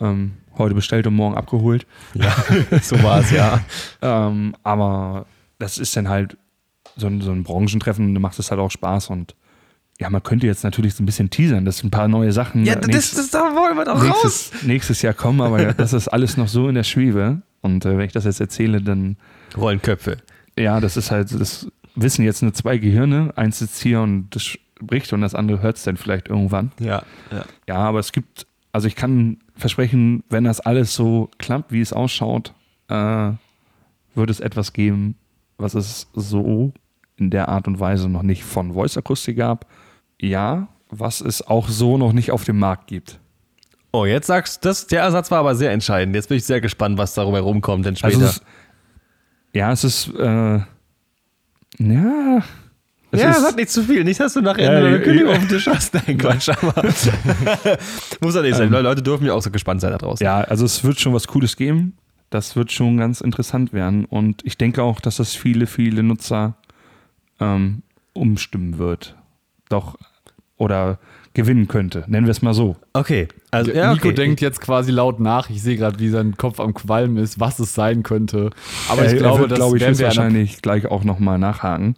ähm, 0.00 0.32
heute 0.58 0.74
bestellt 0.74 1.06
und 1.06 1.14
morgen 1.14 1.34
abgeholt. 1.36 1.86
Ja, 2.14 2.34
so 2.82 3.02
war 3.02 3.20
es, 3.20 3.30
ja. 3.30 3.60
Ähm, 4.02 4.54
aber 4.62 5.26
das 5.58 5.78
ist 5.78 5.96
dann 5.96 6.08
halt 6.08 6.36
so 6.96 7.06
ein, 7.06 7.20
so 7.20 7.30
ein 7.30 7.42
Branchentreffen, 7.42 8.14
da 8.14 8.20
macht 8.20 8.38
es 8.38 8.50
halt 8.50 8.60
auch 8.60 8.70
Spaß 8.70 9.08
und 9.10 9.34
ja, 10.00 10.08
man 10.08 10.22
könnte 10.22 10.46
jetzt 10.46 10.64
natürlich 10.64 10.94
so 10.94 11.02
ein 11.02 11.06
bisschen 11.06 11.28
teasern, 11.28 11.66
dass 11.66 11.84
ein 11.84 11.90
paar 11.90 12.08
neue 12.08 12.32
Sachen 12.32 12.64
Ja, 12.64 12.74
das, 12.74 12.86
nächstes, 12.86 13.30
das, 13.30 13.30
da 13.30 13.54
wollen 13.54 13.76
wir 13.76 13.84
doch 13.84 14.02
raus. 14.02 14.22
nächstes, 14.22 14.62
nächstes 14.62 15.02
Jahr 15.02 15.12
kommen, 15.12 15.42
aber 15.42 15.74
das 15.74 15.92
ist 15.92 16.08
alles 16.08 16.38
noch 16.38 16.48
so 16.48 16.68
in 16.68 16.74
der 16.74 16.84
Schwebe. 16.84 17.42
Und 17.60 17.84
äh, 17.84 17.98
wenn 17.98 18.06
ich 18.06 18.12
das 18.12 18.24
jetzt 18.24 18.40
erzähle, 18.40 18.80
dann 18.80 19.18
Rollenköpfe. 19.54 20.16
ja, 20.58 20.80
das 20.80 20.96
ist 20.96 21.10
halt, 21.10 21.38
das 21.38 21.70
wissen 21.94 22.24
jetzt 22.24 22.42
nur 22.42 22.54
zwei 22.54 22.78
Gehirne, 22.78 23.32
eins 23.36 23.58
sitzt 23.58 23.82
hier 23.82 24.00
und 24.00 24.30
das 24.30 24.42
spricht 24.42 25.12
und 25.12 25.20
das 25.20 25.34
andere 25.34 25.60
hört 25.60 25.76
es 25.76 25.82
dann 25.82 25.98
vielleicht 25.98 26.28
irgendwann. 26.28 26.72
Ja. 26.80 27.02
ja. 27.30 27.44
Ja, 27.68 27.76
aber 27.76 27.98
es 27.98 28.12
gibt, 28.12 28.46
also 28.72 28.88
ich 28.88 28.96
kann 28.96 29.36
versprechen, 29.54 30.24
wenn 30.30 30.44
das 30.44 30.60
alles 30.60 30.94
so 30.94 31.28
klappt, 31.36 31.72
wie 31.72 31.82
es 31.82 31.92
ausschaut, 31.92 32.54
äh, 32.88 33.32
wird 34.14 34.30
es 34.30 34.40
etwas 34.40 34.72
geben, 34.72 35.16
was 35.58 35.74
es 35.74 36.08
so 36.14 36.72
in 37.18 37.28
der 37.28 37.50
Art 37.50 37.68
und 37.68 37.80
Weise 37.80 38.08
noch 38.08 38.22
nicht 38.22 38.44
von 38.44 38.72
Voice 38.72 38.96
Acoustic 38.96 39.36
gab. 39.36 39.66
Ja, 40.20 40.68
was 40.90 41.20
es 41.20 41.46
auch 41.46 41.68
so 41.68 41.96
noch 41.96 42.12
nicht 42.12 42.30
auf 42.30 42.44
dem 42.44 42.58
Markt 42.58 42.88
gibt. 42.88 43.18
Oh, 43.92 44.04
jetzt 44.04 44.26
sagst 44.26 44.64
du, 44.64 44.72
der 44.90 45.02
Ersatz 45.02 45.30
war 45.30 45.38
aber 45.38 45.54
sehr 45.54 45.72
entscheidend. 45.72 46.14
Jetzt 46.14 46.28
bin 46.28 46.38
ich 46.38 46.44
sehr 46.44 46.60
gespannt, 46.60 46.98
was 46.98 47.14
darüber 47.14 47.40
rumkommt, 47.40 47.86
denn 47.86 47.96
später. 47.96 48.14
Also 48.14 48.26
es, 48.26 48.42
ja, 49.52 49.72
es 49.72 49.82
ist, 49.82 50.08
äh, 50.14 50.60
ja, 51.78 52.42
es 53.12 53.20
ja, 53.20 53.30
ist, 53.30 53.40
sag 53.40 53.56
nicht 53.56 53.70
zu 53.70 53.82
viel. 53.82 54.04
Nicht, 54.04 54.20
dass 54.20 54.34
du 54.34 54.40
nachher 54.40 54.72
Ja, 54.72 54.86
eine 54.86 55.00
Kündigung 55.00 55.30
ja. 55.30 55.36
auf 55.36 55.40
dem 55.40 55.48
Tisch 55.48 55.66
hast. 55.66 55.94
Nein, 56.06 56.18
Quatsch. 56.18 56.48
Aber 56.48 56.82
muss 58.20 58.34
ja 58.34 58.42
nicht 58.42 58.54
sein. 58.54 58.70
Leute 58.70 59.02
dürfen 59.02 59.26
ja 59.26 59.34
auch 59.34 59.42
so 59.42 59.50
gespannt 59.50 59.80
sein 59.80 59.90
da 59.90 59.98
draußen. 59.98 60.24
Ja, 60.24 60.42
also 60.42 60.64
es 60.64 60.84
wird 60.84 61.00
schon 61.00 61.12
was 61.12 61.26
Cooles 61.26 61.56
geben. 61.56 61.96
Das 62.30 62.54
wird 62.54 62.70
schon 62.70 62.96
ganz 62.98 63.20
interessant 63.20 63.72
werden. 63.72 64.04
Und 64.04 64.46
ich 64.46 64.56
denke 64.56 64.84
auch, 64.84 65.00
dass 65.00 65.16
das 65.16 65.34
viele, 65.34 65.66
viele 65.66 66.04
Nutzer 66.04 66.54
ähm, 67.40 67.82
umstimmen 68.12 68.78
wird. 68.78 69.16
Doch, 69.68 69.96
oder 70.60 70.98
gewinnen 71.34 71.68
könnte. 71.68 72.04
Nennen 72.08 72.26
wir 72.26 72.32
es 72.32 72.42
mal 72.42 72.54
so. 72.54 72.76
Okay. 72.92 73.28
Also, 73.50 73.70
ja, 73.72 73.92
Nico 73.92 74.08
okay. 74.08 74.14
denkt 74.14 74.40
jetzt 74.40 74.60
quasi 74.60 74.90
laut 74.90 75.20
nach. 75.20 75.48
Ich 75.48 75.62
sehe 75.62 75.76
gerade, 75.76 75.98
wie 76.00 76.08
sein 76.08 76.36
Kopf 76.36 76.60
am 76.60 76.74
Qualmen 76.74 77.16
ist, 77.16 77.38
was 77.40 77.58
es 77.60 77.74
sein 77.74 78.02
könnte. 78.02 78.50
Aber 78.88 79.02
ich 79.02 79.08
Er- 79.08 79.14
er 79.14 79.18
glaube, 79.20 79.40
wird, 79.40 79.50
das 79.52 79.58
glaube 79.58 79.76
ich, 79.76 79.82
werden 79.82 79.98
wir 79.98 80.06
wahrscheinlich 80.06 80.60
gleich 80.62 80.86
auch 80.86 81.04
nochmal 81.04 81.38
nachhaken 81.38 81.94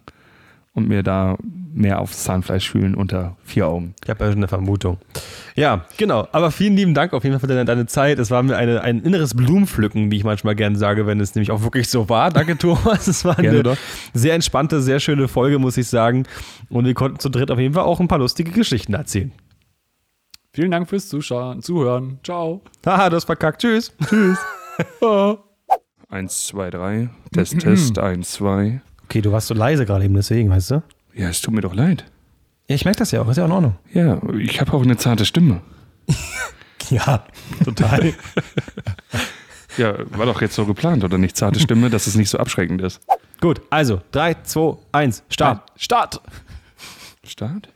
und 0.73 0.87
mir 0.87 1.03
da 1.03 1.37
mehr 1.73 1.99
aufs 1.99 2.23
Zahnfleisch 2.23 2.69
fühlen 2.69 2.95
unter 2.95 3.35
vier 3.43 3.67
Augen. 3.67 3.95
Ich 4.03 4.09
habe 4.09 4.23
ja 4.23 4.31
schon 4.31 4.39
eine 4.39 4.47
Vermutung. 4.47 4.97
Ja, 5.55 5.85
genau. 5.97 6.27
Aber 6.31 6.51
vielen 6.51 6.75
lieben 6.75 6.93
Dank 6.93 7.13
auf 7.13 7.23
jeden 7.23 7.33
Fall 7.33 7.39
für 7.41 7.47
deine, 7.47 7.65
deine 7.65 7.85
Zeit. 7.87 8.19
Es 8.19 8.31
war 8.31 8.43
mir 8.43 8.57
eine, 8.57 8.81
ein 8.81 9.01
inneres 9.01 9.35
Blumenpflücken, 9.35 10.11
wie 10.11 10.17
ich 10.17 10.23
manchmal 10.23 10.55
gerne 10.55 10.77
sage, 10.77 11.05
wenn 11.07 11.19
es 11.19 11.33
nämlich 11.35 11.51
auch 11.51 11.63
wirklich 11.63 11.89
so 11.89 12.09
war. 12.09 12.29
Danke, 12.29 12.57
Thomas. 12.59 13.07
Es 13.07 13.25
war 13.25 13.35
Gerne 13.35 13.49
eine 13.49 13.63
doch. 13.63 13.77
sehr 14.13 14.35
entspannte, 14.35 14.81
sehr 14.81 14.99
schöne 14.99 15.27
Folge, 15.27 15.59
muss 15.59 15.77
ich 15.77 15.87
sagen. 15.87 16.25
Und 16.69 16.85
wir 16.85 16.93
konnten 16.93 17.19
zu 17.19 17.29
dritt 17.29 17.49
auf 17.51 17.59
jeden 17.59 17.73
Fall 17.73 17.83
auch 17.83 17.99
ein 17.99 18.07
paar 18.07 18.19
lustige 18.19 18.51
Geschichten 18.51 18.93
erzählen. 18.93 19.31
Vielen 20.53 20.69
Dank 20.69 20.87
fürs 20.87 21.07
Zuschauen, 21.09 21.61
Zuhören. 21.63 22.19
Ciao. 22.23 22.61
Haha, 22.85 23.09
du 23.09 23.15
hast 23.15 23.25
verkackt. 23.25 23.61
Tschüss. 23.61 23.91
Tschüss. 24.07 24.37
eins, 26.09 26.47
zwei, 26.47 26.69
drei. 26.69 27.09
Test, 27.31 27.59
Test, 27.59 27.97
eins, 27.99 28.33
zwei. 28.33 28.81
Okay, 29.13 29.21
du 29.21 29.31
warst 29.31 29.45
so 29.45 29.53
leise 29.53 29.85
gerade 29.85 30.05
eben, 30.05 30.15
deswegen, 30.15 30.49
weißt 30.49 30.71
du? 30.71 30.83
Ja, 31.13 31.29
es 31.29 31.39
tut 31.39 31.53
mir 31.53 31.61
doch 31.61 31.75
leid. 31.75 32.03
Ja, 32.67 32.73
ich 32.73 32.83
merke 32.83 32.97
das 32.97 33.11
ja 33.11 33.21
auch. 33.21 33.29
Ist 33.29 33.37
ja 33.37 33.43
auch 33.43 33.47
in 33.47 33.53
Ordnung. 33.53 33.75
Ja, 33.93 34.19
ich 34.39 34.59
habe 34.59 34.73
auch 34.73 34.81
eine 34.81 34.97
zarte 34.97 35.23
Stimme. 35.25 35.61
Ja, 36.89 37.23
total. 37.63 38.13
Ja, 39.77 39.95
war 40.17 40.25
doch 40.25 40.41
jetzt 40.41 40.53
so 40.55 40.65
geplant, 40.65 41.03
oder 41.03 41.17
nicht? 41.17 41.37
Zarte 41.37 41.59
Stimme, 41.59 41.89
dass 41.89 42.07
es 42.07 42.15
nicht 42.15 42.29
so 42.29 42.37
abschreckend 42.39 42.81
ist. 42.81 43.01
Gut, 43.39 43.61
also 43.69 44.01
3, 44.11 44.35
2, 44.43 44.77
1, 44.91 45.23
Start. 45.29 45.61
Start. 45.75 46.21
Start? 47.23 47.69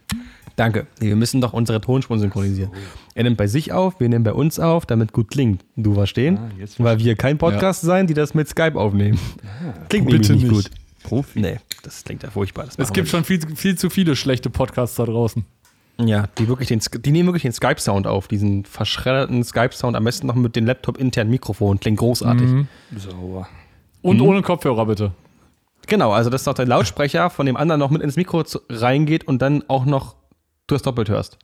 Danke. 0.55 0.87
Wir 0.99 1.15
müssen 1.15 1.39
doch 1.41 1.53
unsere 1.53 1.79
Tonspuren 1.81 2.19
synchronisieren. 2.19 2.71
Er 3.15 3.23
nimmt 3.23 3.37
bei 3.37 3.47
sich 3.47 3.71
auf, 3.71 3.99
wir 3.99 4.09
nehmen 4.09 4.23
bei 4.23 4.33
uns 4.33 4.59
auf, 4.59 4.85
damit 4.85 5.13
gut 5.13 5.29
klingt. 5.31 5.63
Du 5.75 5.93
verstehen? 5.93 6.37
Ah, 6.37 6.49
Weil 6.79 6.99
wir 6.99 7.15
kein 7.15 7.37
Podcast 7.37 7.81
sein, 7.81 8.05
die 8.07 8.13
das 8.15 8.33
mit 8.33 8.47
Skype 8.49 8.75
aufnehmen. 8.75 9.19
Klingt 9.89 10.09
Bitte 10.09 10.33
nicht. 10.33 10.49
gut. 10.49 10.69
Profi. 11.07 11.39
Nee, 11.39 11.59
das 11.83 12.03
klingt 12.03 12.23
ja 12.23 12.29
furchtbar. 12.29 12.65
Das 12.65 12.77
Es 12.77 12.91
gibt 12.91 13.07
schon 13.07 13.23
viel, 13.23 13.39
viel 13.55 13.77
zu 13.77 13.89
viele 13.89 14.15
schlechte 14.17 14.49
Podcasts 14.49 14.97
da 14.97 15.05
draußen. 15.05 15.45
Ja, 15.99 16.27
die, 16.37 16.47
wirklich 16.47 16.67
den, 16.67 16.79
die 16.79 17.11
nehmen 17.11 17.27
wirklich 17.27 17.43
den 17.43 17.53
Skype-Sound 17.53 18.05
auf, 18.05 18.27
diesen 18.27 18.65
verschredderten 18.65 19.43
Skype-Sound, 19.43 19.95
am 19.95 20.03
besten 20.03 20.27
noch 20.27 20.35
mit 20.35 20.55
dem 20.55 20.65
Laptop-internen 20.65 21.31
Mikrofon. 21.31 21.79
Klingt 21.79 21.97
großartig. 21.97 22.47
Mhm. 22.47 22.67
Sauber. 22.95 23.47
Und 24.01 24.21
ohne 24.21 24.41
Kopfhörer 24.41 24.85
bitte. 24.85 25.13
Genau, 25.87 26.11
also 26.11 26.29
dass 26.29 26.43
doch 26.43 26.53
der 26.53 26.67
Lautsprecher 26.67 27.29
von 27.29 27.45
dem 27.45 27.55
anderen 27.55 27.79
noch 27.79 27.89
mit 27.89 28.01
ins 28.01 28.17
Mikro 28.17 28.43
zu, 28.43 28.59
reingeht 28.69 29.25
und 29.25 29.41
dann 29.41 29.63
auch 29.69 29.85
noch 29.85 30.15
du 30.67 30.75
das 30.75 30.81
doppelt 30.81 31.09
hörst. 31.09 31.37